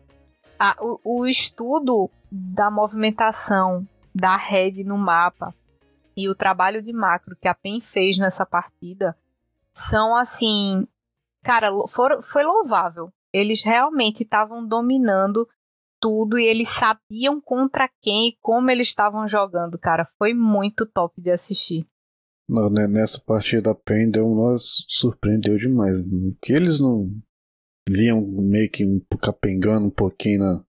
a, 0.59 0.75
o, 0.81 0.99
o 1.03 1.27
estudo 1.27 2.09
da 2.29 2.69
movimentação 2.69 3.87
da 4.13 4.35
red 4.35 4.83
no 4.83 4.97
mapa 4.97 5.53
e 6.17 6.27
o 6.27 6.35
trabalho 6.35 6.81
de 6.81 6.91
macro 6.91 7.37
que 7.39 7.47
a 7.47 7.53
PEN 7.53 7.79
fez 7.79 8.17
nessa 8.17 8.45
partida 8.45 9.15
são 9.73 10.15
assim. 10.15 10.85
Cara, 11.47 11.71
for, 11.87 12.21
foi 12.21 12.43
louvável. 12.43 13.09
Eles 13.33 13.63
realmente 13.63 14.23
estavam 14.23 14.67
dominando 14.67 15.47
tudo 16.01 16.37
e 16.37 16.45
eles 16.45 16.67
sabiam 16.67 17.39
contra 17.39 17.89
quem 18.01 18.27
e 18.27 18.37
como 18.41 18.69
eles 18.69 18.87
estavam 18.87 19.25
jogando, 19.25 19.79
cara. 19.79 20.05
Foi 20.17 20.33
muito 20.33 20.85
top 20.85 21.21
de 21.21 21.31
assistir. 21.31 21.87
Não, 22.49 22.69
né, 22.69 22.85
nessa 22.85 23.21
partida 23.25 23.61
da 23.61 23.75
PEN 23.75 24.11
deu 24.11 24.27
nós 24.27 24.83
surpreendeu 24.89 25.57
demais. 25.57 25.95
Que 26.41 26.51
eles 26.51 26.81
não 26.81 27.09
vinham 27.87 28.21
meio 28.21 28.69
que 28.69 28.83
capengando 29.21 29.87
um 29.87 29.91
pouquinho 29.91 30.39
na, 30.39 30.63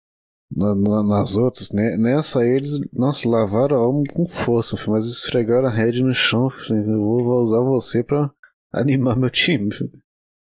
na, 0.54 0.76
na, 0.76 1.04
nas 1.04 1.38
outras, 1.38 1.72
né? 1.72 1.96
Nessa 1.96 2.46
eles, 2.46 2.82
nossa, 2.92 3.30
lavaram 3.30 3.78
a 3.78 3.80
alma 3.80 4.04
com 4.14 4.26
força, 4.26 4.76
mas 4.92 5.06
esfregaram 5.06 5.70
a 5.70 5.72
rede 5.72 6.04
no 6.04 6.14
chão. 6.14 6.48
Assim, 6.48 6.76
eu 6.76 7.00
vou 7.00 7.42
usar 7.42 7.62
você 7.62 8.04
pra 8.04 8.30
animar 8.74 9.16
meu 9.16 9.30
time. 9.30 9.70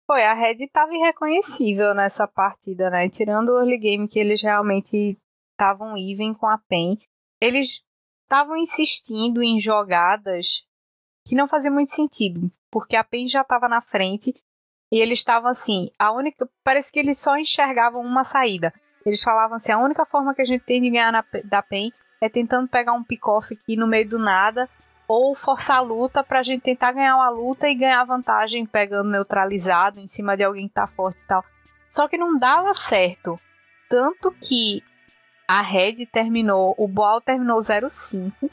Foi, 0.07 0.23
a 0.23 0.33
Red 0.33 0.57
estava 0.63 0.93
irreconhecível 0.93 1.95
nessa 1.95 2.27
partida, 2.27 2.89
né? 2.91 3.09
Tirando 3.09 3.49
o 3.49 3.59
early 3.59 3.77
game 3.77 4.07
que 4.07 4.19
eles 4.19 4.41
realmente 4.41 5.17
estavam 5.51 5.97
even 5.97 6.33
com 6.33 6.47
a 6.47 6.59
PEN, 6.59 6.99
eles 7.41 7.83
estavam 8.23 8.55
insistindo 8.55 9.41
em 9.41 9.57
jogadas 9.57 10.65
que 11.27 11.35
não 11.35 11.47
faziam 11.47 11.73
muito 11.73 11.91
sentido, 11.91 12.51
porque 12.69 12.95
a 12.95 13.03
PEN 13.03 13.27
já 13.27 13.41
estava 13.41 13.67
na 13.67 13.81
frente 13.81 14.33
e 14.91 14.99
eles 14.99 15.19
estavam 15.19 15.49
assim, 15.49 15.89
a 15.97 16.11
única, 16.11 16.47
parece 16.63 16.91
que 16.91 16.99
eles 16.99 17.17
só 17.17 17.35
enxergavam 17.35 18.01
uma 18.01 18.23
saída. 18.23 18.71
Eles 19.03 19.23
falavam 19.23 19.55
assim, 19.55 19.71
a 19.71 19.79
única 19.79 20.05
forma 20.05 20.35
que 20.35 20.41
a 20.41 20.45
gente 20.45 20.63
tem 20.63 20.81
de 20.81 20.91
ganhar 20.91 21.11
na, 21.11 21.25
da 21.43 21.63
PEN 21.63 21.91
é 22.21 22.29
tentando 22.29 22.67
pegar 22.67 22.93
um 22.93 23.03
pick-off 23.03 23.53
aqui 23.53 23.75
no 23.75 23.87
meio 23.87 24.07
do 24.07 24.19
nada 24.19 24.69
ou 25.07 25.35
forçar 25.35 25.77
a 25.77 25.81
luta 25.81 26.23
pra 26.23 26.41
gente 26.41 26.61
tentar 26.61 26.91
ganhar 26.91 27.15
uma 27.15 27.29
luta 27.29 27.69
e 27.69 27.75
ganhar 27.75 28.03
vantagem 28.03 28.65
pegando 28.65 29.09
neutralizado 29.09 29.99
em 29.99 30.07
cima 30.07 30.35
de 30.35 30.43
alguém 30.43 30.67
que 30.67 30.73
tá 30.73 30.87
forte 30.87 31.21
e 31.21 31.27
tal. 31.27 31.43
Só 31.89 32.07
que 32.07 32.17
não 32.17 32.37
dava 32.37 32.73
certo. 32.73 33.39
Tanto 33.89 34.31
que 34.31 34.83
a 35.47 35.61
Red 35.61 36.05
terminou, 36.07 36.73
o 36.77 36.87
Boal 36.87 37.21
terminou 37.21 37.61
05, 37.61 38.49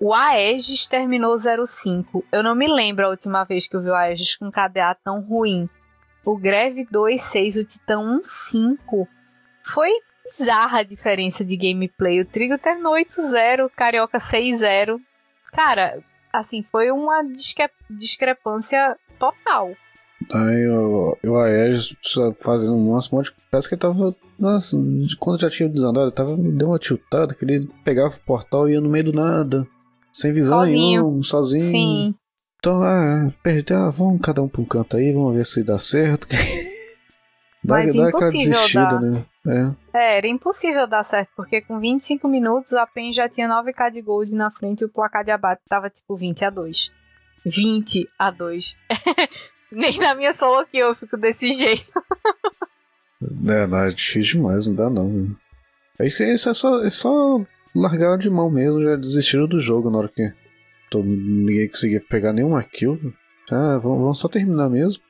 o 0.00 0.14
Aegis 0.14 0.88
terminou 0.88 1.36
05. 1.38 2.24
Eu 2.32 2.42
não 2.42 2.54
me 2.54 2.66
lembro 2.66 3.06
a 3.06 3.10
última 3.10 3.44
vez 3.44 3.68
que 3.68 3.76
eu 3.76 3.82
vi 3.82 3.90
o 3.90 3.94
Aegis 3.94 4.36
com 4.36 4.50
KDA 4.50 4.96
tão 5.04 5.20
ruim. 5.20 5.68
O 6.24 6.36
Greve 6.36 6.86
2.6, 6.86 7.60
o 7.60 7.64
Titã 7.64 7.98
1.5. 7.98 9.06
Foi 9.64 9.90
bizarra 10.24 10.78
a 10.78 10.82
diferença 10.82 11.44
de 11.44 11.56
gameplay. 11.56 12.20
O 12.20 12.24
Trigo 12.24 12.56
terminou 12.56 12.94
8-0, 12.94 13.70
Carioca 13.76 14.18
6-0 14.18 15.00
cara, 15.52 16.02
assim, 16.32 16.64
foi 16.70 16.90
uma 16.90 17.22
discre 17.22 17.70
discrepância 17.90 18.96
total. 19.18 19.72
Aí 20.30 20.68
o, 20.68 21.16
o 21.24 21.36
Aegis 21.36 21.96
fazendo 22.42 22.74
um 22.74 22.92
máximo, 22.92 23.22
parece 23.50 23.68
que 23.68 23.74
ele 23.74 23.80
tava. 23.80 24.14
Nossa, 24.38 24.76
quando 25.18 25.40
já 25.40 25.50
tinha 25.50 25.68
desandado, 25.68 26.10
tava, 26.10 26.36
deu 26.36 26.68
uma 26.68 26.78
tiltada, 26.78 27.34
que 27.34 27.44
ele 27.44 27.68
pegava 27.84 28.14
o 28.14 28.20
portal 28.20 28.68
e 28.68 28.72
ia 28.72 28.80
no 28.80 28.88
meio 28.88 29.04
do 29.04 29.12
nada. 29.12 29.66
Sem 30.12 30.32
visão 30.32 30.60
sozinho. 30.60 31.02
nenhuma, 31.02 31.22
sozinho. 31.22 31.60
Sim. 31.60 32.14
Então, 32.58 32.82
ah, 32.82 33.32
perdeu, 33.42 33.78
ah, 33.78 33.90
vamos 33.90 34.20
cada 34.20 34.42
um 34.42 34.48
pra 34.48 34.60
um 34.60 34.64
canto 34.64 34.96
aí, 34.96 35.12
vamos 35.12 35.34
ver 35.34 35.46
se 35.46 35.64
dá 35.64 35.78
certo. 35.78 36.28
Dá, 37.64 37.74
Mas 37.74 37.94
dá 37.94 38.08
impossível 38.08 38.72
dar. 38.74 39.00
Né? 39.00 39.24
É. 39.46 39.98
é. 39.98 40.18
era 40.18 40.26
impossível 40.26 40.86
dar 40.86 41.02
certo, 41.02 41.30
porque 41.36 41.60
com 41.60 41.78
25 41.78 42.28
minutos 42.28 42.72
a 42.74 42.86
PEN 42.86 43.12
já 43.12 43.28
tinha 43.28 43.48
9k 43.48 43.90
de 43.90 44.02
gold 44.02 44.34
na 44.34 44.50
frente 44.50 44.82
e 44.82 44.84
o 44.84 44.88
placar 44.88 45.24
de 45.24 45.30
abate 45.30 45.62
tava 45.68 45.90
tipo 45.90 46.16
20 46.16 46.44
a 46.44 46.50
2. 46.50 46.92
20 47.44 48.08
a 48.18 48.30
2. 48.30 48.76
Nem 49.72 49.98
na 49.98 50.14
minha 50.14 50.34
solo 50.34 50.66
que 50.66 50.78
eu 50.78 50.94
fico 50.94 51.16
desse 51.16 51.50
jeito. 51.50 51.92
é, 53.48 53.66
não, 53.66 53.78
é 53.78 53.90
difícil 53.90 54.34
demais, 54.34 54.66
não 54.66 54.74
dá 54.74 54.90
não. 54.90 55.34
É 55.98 56.06
isso 56.06 56.48
é 56.50 56.54
só, 56.54 56.84
é 56.84 56.90
só 56.90 57.40
largar 57.74 58.18
de 58.18 58.28
mão 58.28 58.50
mesmo, 58.50 58.82
já 58.82 58.96
desistiram 58.96 59.46
do 59.46 59.60
jogo 59.60 59.90
na 59.90 59.98
hora 59.98 60.08
que 60.08 60.32
todo, 60.90 61.06
ninguém 61.06 61.68
conseguia 61.68 62.00
pegar 62.00 62.32
nenhuma 62.32 62.62
kill. 62.62 62.98
Ah, 63.50 63.78
vamos, 63.78 64.00
vamos 64.00 64.18
só 64.18 64.28
terminar 64.28 64.68
mesmo. 64.68 65.02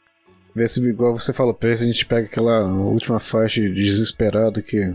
Ver 0.54 0.68
se, 0.68 0.80
igual 0.86 1.16
você 1.16 1.32
falou, 1.32 1.56
se 1.58 1.66
a 1.66 1.74
gente 1.74 2.06
pega 2.06 2.26
aquela 2.26 2.66
última 2.66 3.18
faixa 3.18 3.60
desesperada 3.60 4.62
que. 4.62 4.94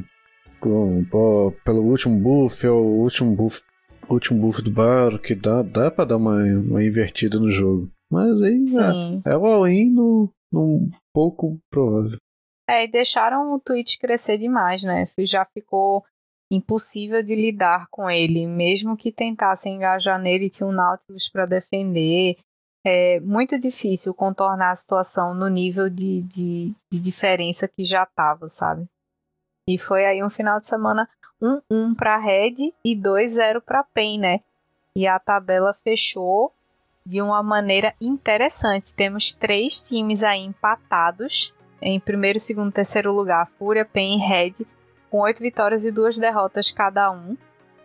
Com, 0.59 1.05
pô, 1.05 1.53
pelo 1.63 1.83
último 1.83 2.19
buff, 2.19 2.65
é 2.65 2.69
o 2.69 2.81
último 2.81 3.35
buff, 3.35 3.61
último 4.09 4.39
buff 4.39 4.61
do 4.63 4.71
bar, 4.71 5.19
que 5.19 5.35
dá, 5.35 5.61
dá 5.61 5.91
pra 5.91 6.03
dar 6.03 6.17
uma, 6.17 6.43
uma 6.43 6.83
invertida 6.83 7.39
no 7.39 7.51
jogo. 7.51 7.91
Mas 8.11 8.41
aí 8.41 8.65
é, 9.25 9.33
é 9.33 9.37
o 9.37 9.45
all-in 9.45 9.91
no, 9.91 10.33
no 10.51 10.89
pouco 11.13 11.59
provável. 11.69 12.17
É, 12.67 12.83
e 12.83 12.87
deixaram 12.87 13.53
o 13.53 13.59
Twitch 13.59 13.99
crescer 13.99 14.37
demais, 14.37 14.83
né? 14.83 15.05
Já 15.19 15.45
ficou 15.45 16.03
impossível 16.51 17.21
de 17.21 17.35
lidar 17.35 17.87
com 17.89 18.09
ele. 18.09 18.45
Mesmo 18.47 18.97
que 18.97 19.11
tentassem 19.11 19.75
engajar 19.75 20.19
nele, 20.19 20.49
tinha 20.49 20.67
um 20.67 20.71
Nautilus 20.71 21.29
para 21.29 21.45
defender 21.45 22.37
é 22.87 23.19
muito 23.19 23.59
difícil 23.59 24.13
contornar 24.13 24.71
a 24.71 24.75
situação 24.75 25.33
no 25.33 25.49
nível 25.49 25.89
de, 25.89 26.21
de, 26.21 26.73
de 26.89 26.99
diferença 26.99 27.67
que 27.67 27.83
já 27.83 28.03
estava, 28.03 28.47
sabe? 28.47 28.87
E 29.67 29.77
foi 29.77 30.05
aí 30.05 30.23
um 30.23 30.29
final 30.29 30.57
de 30.57 30.67
semana 30.67 31.09
1-1 31.41 31.95
para 31.97 32.17
Red 32.17 32.73
e 32.85 32.95
2-0 32.95 33.61
para 33.61 33.83
PEN, 33.83 34.19
né? 34.19 34.39
E 34.95 35.05
a 35.05 35.19
tabela 35.19 35.73
fechou 35.73 36.53
de 37.05 37.21
uma 37.21 37.43
maneira 37.43 37.93
interessante. 37.99 38.93
Temos 38.93 39.33
três 39.33 39.87
times 39.87 40.23
aí 40.23 40.41
empatados 40.41 41.53
em 41.81 41.99
primeiro, 41.99 42.39
segundo, 42.39 42.71
terceiro 42.71 43.11
lugar, 43.11 43.47
Fúria, 43.47 43.85
PEN 43.85 44.15
e 44.15 44.19
Red, 44.19 44.53
com 45.11 45.19
oito 45.19 45.41
vitórias 45.41 45.85
e 45.85 45.91
duas 45.91 46.17
derrotas 46.17 46.71
cada 46.71 47.11
um. 47.11 47.37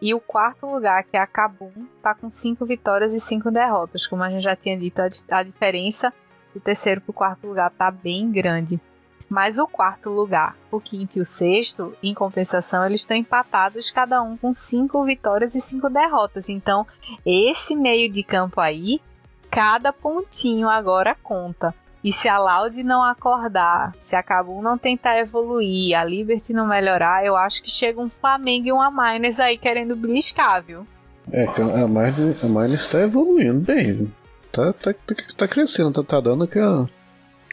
E 0.02 0.12
o 0.12 0.18
quarto 0.18 0.66
lugar, 0.66 1.04
que 1.04 1.16
é 1.16 1.20
a 1.20 1.26
Kabum, 1.28 1.70
está 1.96 2.12
com 2.12 2.28
cinco 2.28 2.66
vitórias 2.66 3.12
e 3.12 3.20
cinco 3.20 3.52
derrotas. 3.52 4.04
Como 4.04 4.20
a 4.20 4.28
gente 4.28 4.42
já 4.42 4.56
tinha 4.56 4.76
dito, 4.76 5.00
a, 5.30 5.42
diferença 5.44 6.12
do 6.52 6.58
terceiro 6.58 7.00
para 7.00 7.10
o 7.12 7.14
quarto 7.14 7.46
lugar 7.46 7.70
está 7.70 7.88
bem 7.88 8.28
grande. 8.28 8.80
Mas 9.28 9.60
o 9.60 9.66
quarto 9.68 10.10
lugar, 10.10 10.56
o 10.72 10.80
quinto 10.80 11.18
e 11.18 11.22
o 11.22 11.24
sexto, 11.24 11.96
em 12.02 12.12
compensação, 12.14 12.84
eles 12.84 13.02
estão 13.02 13.16
empatados, 13.16 13.92
cada 13.92 14.20
um 14.20 14.36
com 14.36 14.52
cinco 14.52 15.04
vitórias 15.04 15.54
e 15.54 15.60
cinco 15.60 15.88
derrotas. 15.88 16.48
Então, 16.48 16.84
esse 17.24 17.76
meio 17.76 18.10
de 18.10 18.24
campo 18.24 18.60
aí, 18.60 19.00
cada 19.48 19.92
pontinho 19.92 20.68
agora 20.68 21.16
conta. 21.22 21.72
E 22.04 22.12
se 22.12 22.28
a 22.28 22.38
Loud 22.38 22.82
não 22.82 23.02
acordar, 23.02 23.92
se 23.98 24.16
a 24.16 24.22
Kabum 24.22 24.60
não 24.60 24.76
tentar 24.76 25.18
evoluir, 25.18 25.96
a 25.96 26.02
Liberty 26.02 26.52
não 26.52 26.66
melhorar, 26.66 27.24
eu 27.24 27.36
acho 27.36 27.62
que 27.62 27.70
chega 27.70 28.00
um 28.00 28.08
Flamengo 28.08 28.66
e 28.66 28.72
uma 28.72 28.90
Miners 28.90 29.38
aí 29.38 29.56
querendo 29.56 29.94
beliscar, 29.94 30.62
viu? 30.64 30.86
É, 31.30 31.44
a 31.44 31.86
Miners, 31.86 32.42
a 32.42 32.48
Miners 32.48 32.88
tá 32.88 33.00
evoluindo 33.00 33.60
bem, 33.60 34.12
Tá, 34.52 34.70
tá, 34.70 34.92
tá, 34.92 35.14
tá 35.34 35.48
crescendo, 35.48 35.92
tá, 35.92 36.02
tá 36.02 36.20
dando 36.20 36.46
que 36.46 36.58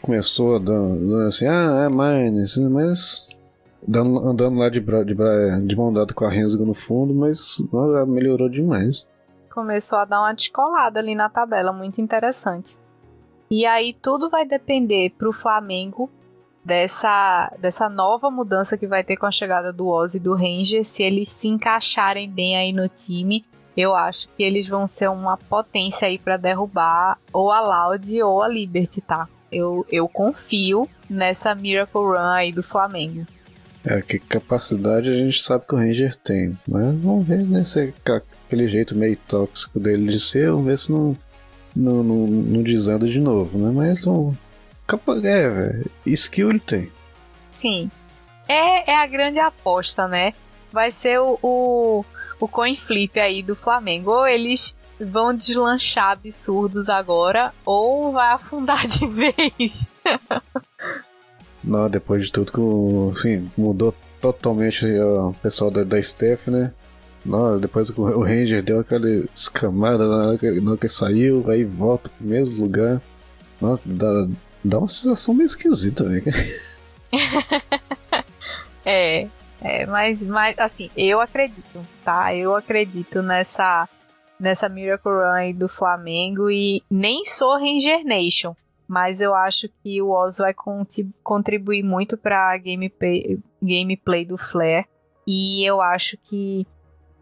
começou 0.02 0.60
dando, 0.60 1.22
assim, 1.22 1.48
ah, 1.48 1.88
é 1.88 1.90
Miners, 1.90 2.58
mas 2.58 3.28
dando, 3.88 4.20
andando 4.28 4.58
lá 4.58 4.68
de, 4.70 4.82
bra, 4.82 5.04
de, 5.06 5.14
bra, 5.14 5.60
de 5.62 5.76
mão 5.78 5.94
dada 5.94 6.14
com 6.14 6.26
a 6.26 6.30
Rensga 6.30 6.66
no 6.66 6.74
fundo, 6.74 7.14
mas 7.14 7.58
melhorou 8.06 8.50
demais. 8.50 9.06
Começou 9.50 10.00
a 10.00 10.06
dar 10.06 10.20
uma 10.20 10.34
descolada 10.34 11.00
ali 11.00 11.16
na 11.16 11.30
tabela, 11.30 11.72
muito 11.72 12.02
interessante. 12.02 12.76
E 13.50 13.66
aí 13.66 13.94
tudo 13.94 14.30
vai 14.30 14.46
depender 14.46 15.12
para 15.18 15.28
o 15.28 15.34
Flamengo 15.34 16.10
dessa, 16.64 17.52
dessa 17.60 17.90
nova 17.90 18.30
mudança 18.30 18.78
que 18.78 18.86
vai 18.86 19.04
ter 19.04 19.18
com 19.18 19.26
a 19.26 19.32
chegada 19.32 19.74
do 19.74 19.88
Ozzy 19.88 20.18
e 20.18 20.22
do 20.22 20.36
Ranger, 20.36 20.86
se 20.86 21.02
eles 21.02 21.30
se 21.30 21.48
encaixarem 21.48 22.30
bem 22.30 22.56
aí 22.56 22.72
no 22.72 22.88
time. 22.88 23.44
Eu 23.76 23.96
acho 23.96 24.28
que 24.36 24.44
eles 24.44 24.68
vão 24.68 24.88
ser 24.88 25.10
uma 25.10 25.38
potência 25.38 26.08
aí 26.08 26.20
para 26.20 26.38
derrubar 26.38 27.18
ou 27.32 27.52
a 27.52 27.62
Loud 27.62 28.22
ou 28.22 28.44
a 28.44 28.48
Liberty, 28.48 29.02
tá? 29.02 29.28
Eu, 29.52 29.86
eu 29.90 30.08
confio 30.08 30.88
nessa 31.10 31.56
Miracle 31.56 32.02
Run 32.02 32.18
aí 32.18 32.52
do 32.52 32.62
Flamengo. 32.62 33.26
É, 33.84 34.02
que 34.02 34.20
capacidade 34.20 35.10
a 35.10 35.14
gente 35.14 35.42
sabe 35.42 35.66
que 35.66 35.74
o 35.74 35.78
Ranger 35.78 36.14
tem. 36.16 36.58
Mas 36.68 36.84
vamos 37.00 37.26
ver, 37.26 37.44
né? 37.48 37.64
Se 37.64 37.82
é 37.82 37.94
aquele 38.46 38.68
jeito 38.68 38.96
meio 38.96 39.18
tóxico 39.28 39.80
dele 39.80 40.12
de 40.12 40.20
ser, 40.20 40.52
vamos 40.52 40.66
ver 40.66 40.78
se 40.78 40.92
não 40.92 41.18
não, 41.76 42.04
não, 42.04 42.28
não 42.28 42.64
desanda 42.64 43.08
de 43.08 43.20
novo, 43.20 43.58
né? 43.58 43.72
Mas 43.74 44.06
um. 44.06 44.34
É, 45.24 45.50
velho. 45.50 45.92
Skill 46.06 46.50
ele 46.50 46.60
tem. 46.60 46.92
Sim. 47.50 47.92
É, 48.48 48.92
é 48.92 49.02
a 49.02 49.06
grande 49.06 49.40
aposta, 49.40 50.08
né? 50.08 50.34
Vai 50.72 50.92
ser 50.92 51.20
o, 51.20 51.38
o, 51.44 52.06
o 52.40 52.48
coin 52.48 52.76
flip 52.76 53.20
aí 53.20 53.44
do 53.44 53.56
Flamengo. 53.56 54.12
Ou 54.12 54.28
eles 54.28 54.76
vão 55.00 55.34
deslanchar 55.34 56.12
absurdos 56.12 56.90
agora, 56.90 57.54
ou 57.66 58.12
vai 58.12 58.34
afundar 58.34 58.86
de 58.88 59.06
vez. 59.06 59.90
Não, 61.64 61.90
depois 61.90 62.26
de 62.26 62.32
tudo 62.32 62.52
que 62.52 62.60
o. 62.60 63.14
Sim, 63.16 63.50
mudou 63.58 63.94
totalmente 64.20 64.86
o 64.86 65.34
pessoal 65.42 65.72
da, 65.72 65.84
da 65.84 66.02
Steph, 66.02 66.48
né? 66.48 66.72
Não, 67.26 67.60
depois 67.60 67.90
o 67.90 68.24
Ranger 68.24 68.64
deu 68.64 68.80
aquela 68.80 69.08
escamada 69.36 70.08
na 70.08 70.28
hora 70.30 70.38
que, 70.38 70.50
na 70.62 70.72
hora 70.72 70.80
que 70.80 70.88
saiu, 70.88 71.44
aí 71.50 71.64
volta 71.64 72.10
pro 72.10 72.28
mesmo 72.28 72.62
lugar. 72.62 73.02
Nossa, 73.60 73.82
dá, 73.86 74.28
dá 74.64 74.78
uma 74.80 74.88
sensação 74.88 75.34
meio 75.34 75.46
esquisita, 75.46 76.04
velho. 76.06 76.24
é, 78.86 79.28
é, 79.62 79.86
mas, 79.86 80.24
mas 80.24 80.58
assim, 80.58 80.90
eu 80.96 81.20
acredito, 81.20 81.86
tá? 82.04 82.34
Eu 82.34 82.56
acredito 82.56 83.22
nessa 83.22 83.88
nessa 84.40 84.70
Miracle 84.70 85.12
Run 85.12 85.34
aí 85.34 85.54
do 85.54 85.68
Flamengo 85.68 86.50
e 86.50 86.82
nem 86.90 87.26
sou 87.26 87.60
Ranger 87.60 88.06
Nation, 88.06 88.56
mas 88.88 89.20
eu 89.20 89.36
acho 89.36 89.68
que 89.84 90.02
o 90.02 90.12
Oz 90.12 90.38
vai 90.38 90.56
contribuir 91.22 91.84
muito 91.84 92.18
para 92.18 92.58
gameplay, 92.58 93.38
gameplay 93.62 94.26
do 94.26 94.38
Flare 94.38 94.88
e 95.28 95.64
eu 95.66 95.82
acho 95.82 96.18
que 96.18 96.66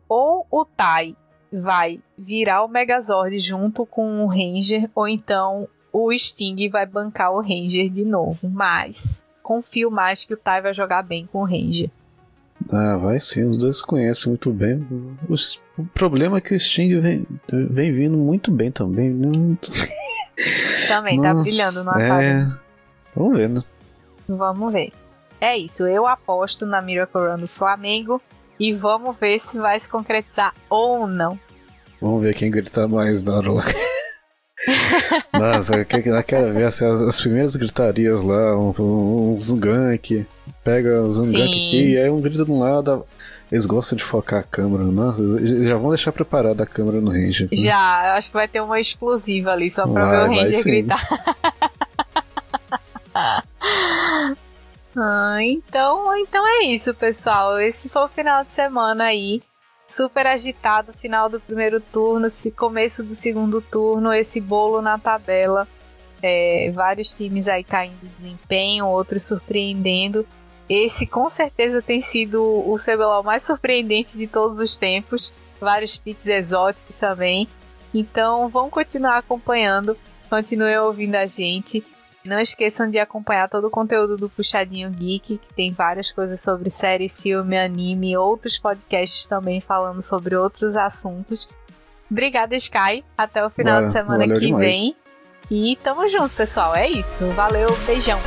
ou 0.07 0.45
o 0.49 0.65
Tai 0.65 1.15
vai 1.51 1.99
virar 2.17 2.63
o 2.63 2.67
Megazord 2.67 3.37
junto 3.39 3.85
com 3.85 4.23
o 4.23 4.27
Ranger, 4.27 4.89
ou 4.93 5.07
então 5.07 5.67
o 5.91 6.13
Sting 6.13 6.69
vai 6.69 6.85
bancar 6.85 7.31
o 7.31 7.41
Ranger 7.41 7.89
de 7.89 8.05
novo. 8.05 8.49
Mas 8.49 9.23
confio 9.41 9.89
mais 9.89 10.25
que 10.25 10.33
o 10.33 10.37
Tai 10.37 10.61
vai 10.61 10.73
jogar 10.73 11.03
bem 11.03 11.25
com 11.25 11.39
o 11.39 11.45
Ranger. 11.45 11.89
Ah, 12.69 12.97
vai 12.97 13.19
sim, 13.19 13.43
os 13.43 13.57
dois 13.57 13.77
se 13.77 13.83
conhecem 13.83 14.29
muito 14.29 14.51
bem. 14.51 14.85
Os, 15.29 15.61
o 15.77 15.85
problema 15.85 16.37
é 16.37 16.41
que 16.41 16.55
o 16.55 16.59
Sting 16.59 16.99
vem, 16.99 17.25
vem 17.49 17.93
vindo 17.93 18.17
muito 18.17 18.51
bem 18.51 18.71
também. 18.71 19.09
Muito... 19.09 19.71
Também, 20.87 21.19
tá 21.19 21.33
Nossa, 21.33 21.43
tá 21.43 21.49
brilhando 21.49 21.83
no. 21.83 21.91
É... 21.99 22.47
Vamos 23.15 23.37
ver, 23.37 23.49
né? 23.49 23.63
Vamos 24.27 24.71
ver. 24.71 24.93
É 25.41 25.57
isso, 25.57 25.87
eu 25.87 26.05
aposto 26.05 26.65
na 26.65 26.79
Miracle 26.79 27.21
Run 27.21 27.39
do 27.39 27.47
Flamengo 27.47 28.21
e 28.59 28.73
vamos 28.73 29.15
ver 29.17 29.39
se 29.39 29.57
vai 29.57 29.79
se 29.79 29.89
concretizar 29.89 30.53
ou 30.69 31.07
não. 31.07 31.39
Vamos 32.01 32.23
ver 32.23 32.35
quem 32.35 32.51
grita 32.51 32.87
mais 32.87 33.23
na 33.23 33.35
hora 33.35 33.51
lá. 33.51 33.63
Nossa, 35.33 35.75
eu 35.75 35.85
quero 35.85 36.53
ver 36.53 36.65
assim, 36.65 36.85
as, 36.85 37.01
as, 37.01 37.19
primeiras 37.21 37.55
gritarias 37.55 38.21
lá, 38.21 38.57
uns 38.57 38.77
um, 38.79 39.53
um 39.53 39.57
gank, 39.57 40.25
pega 40.63 41.01
os 41.01 41.17
um 41.17 41.31
gank 41.31 41.43
aqui, 41.43 41.91
e 41.91 41.97
aí 41.97 42.09
um 42.09 42.19
grita 42.19 42.43
de 42.43 42.51
um 42.51 42.59
lado, 42.59 43.05
eles 43.51 43.65
gostam 43.65 43.97
de 43.97 44.03
focar 44.03 44.41
a 44.41 44.43
câmera, 44.43 44.83
nossa, 44.83 45.21
já 45.63 45.77
vão 45.77 45.89
deixar 45.89 46.11
preparada 46.11 46.63
a 46.63 46.65
câmera 46.65 46.99
no 46.99 47.11
Ranger. 47.11 47.47
Né? 47.49 47.49
Já, 47.53 48.09
eu 48.09 48.13
acho 48.13 48.29
que 48.29 48.33
vai 48.33 48.47
ter 48.47 48.61
uma 48.61 48.79
explosiva 48.79 49.51
ali 49.51 49.69
só 49.71 49.87
pra 49.87 50.05
vai, 50.05 50.17
ver 50.17 50.29
o 50.29 50.35
Ranger 50.35 50.63
gritar. 50.63 51.07
Ah, 54.99 55.37
então, 55.43 56.17
então 56.17 56.43
é 56.47 56.65
isso, 56.65 56.91
pessoal. 56.95 57.59
Esse 57.59 57.87
foi 57.87 58.01
o 58.01 58.07
final 58.07 58.43
de 58.43 58.51
semana 58.51 59.05
aí. 59.05 59.43
Super 59.87 60.25
agitado, 60.25 60.91
final 60.91 61.29
do 61.29 61.39
primeiro 61.39 61.79
turno, 61.79 62.27
começo 62.55 63.03
do 63.03 63.13
segundo 63.13 63.61
turno, 63.61 64.11
esse 64.11 64.41
bolo 64.41 64.81
na 64.81 64.97
tabela. 64.97 65.67
É, 66.21 66.71
vários 66.73 67.15
times 67.15 67.47
aí 67.47 67.63
caindo 67.63 67.99
de 68.01 68.07
desempenho, 68.07 68.87
outros 68.87 69.23
surpreendendo. 69.23 70.27
Esse 70.67 71.05
com 71.05 71.29
certeza 71.29 71.79
tem 71.79 72.01
sido 72.01 72.41
o 72.43 72.75
CBLOL 72.75 73.23
mais 73.23 73.43
surpreendente 73.43 74.17
de 74.17 74.25
todos 74.25 74.59
os 74.59 74.75
tempos. 74.77 75.31
Vários 75.61 75.95
picks 75.95 76.25
exóticos 76.25 76.99
também. 76.99 77.47
Então 77.93 78.49
vamos 78.49 78.71
continuar 78.71 79.17
acompanhando. 79.17 79.95
Continuem 80.27 80.77
ouvindo 80.79 81.15
a 81.15 81.27
gente. 81.27 81.85
Não 82.27 82.41
esqueçam 82.41 82.89
de 82.89 82.99
acompanhar 82.99 83.47
todo 83.47 83.67
o 83.67 83.69
conteúdo 83.69 84.17
do 84.17 84.29
Puxadinho 84.29 84.89
Geek, 84.89 85.37
que 85.37 85.53
tem 85.53 85.71
várias 85.71 86.11
coisas 86.11 86.41
sobre 86.41 86.69
série, 86.69 87.07
filme, 87.07 87.57
anime, 87.57 88.17
outros 88.17 88.59
podcasts 88.59 89.25
também 89.25 89.61
falando 89.61 90.01
sobre 90.01 90.35
outros 90.35 90.75
assuntos. 90.75 91.49
Obrigada, 92.11 92.53
Sky. 92.53 93.03
Até 93.17 93.45
o 93.45 93.49
final 93.49 93.85
de 93.85 93.91
semana 93.93 94.27
que 94.27 94.39
demais. 94.41 94.75
vem. 94.75 94.95
E 95.49 95.77
tamo 95.77 96.05
junto, 96.09 96.35
pessoal. 96.35 96.75
É 96.75 96.89
isso. 96.89 97.25
Valeu, 97.31 97.69
beijão. 97.85 98.19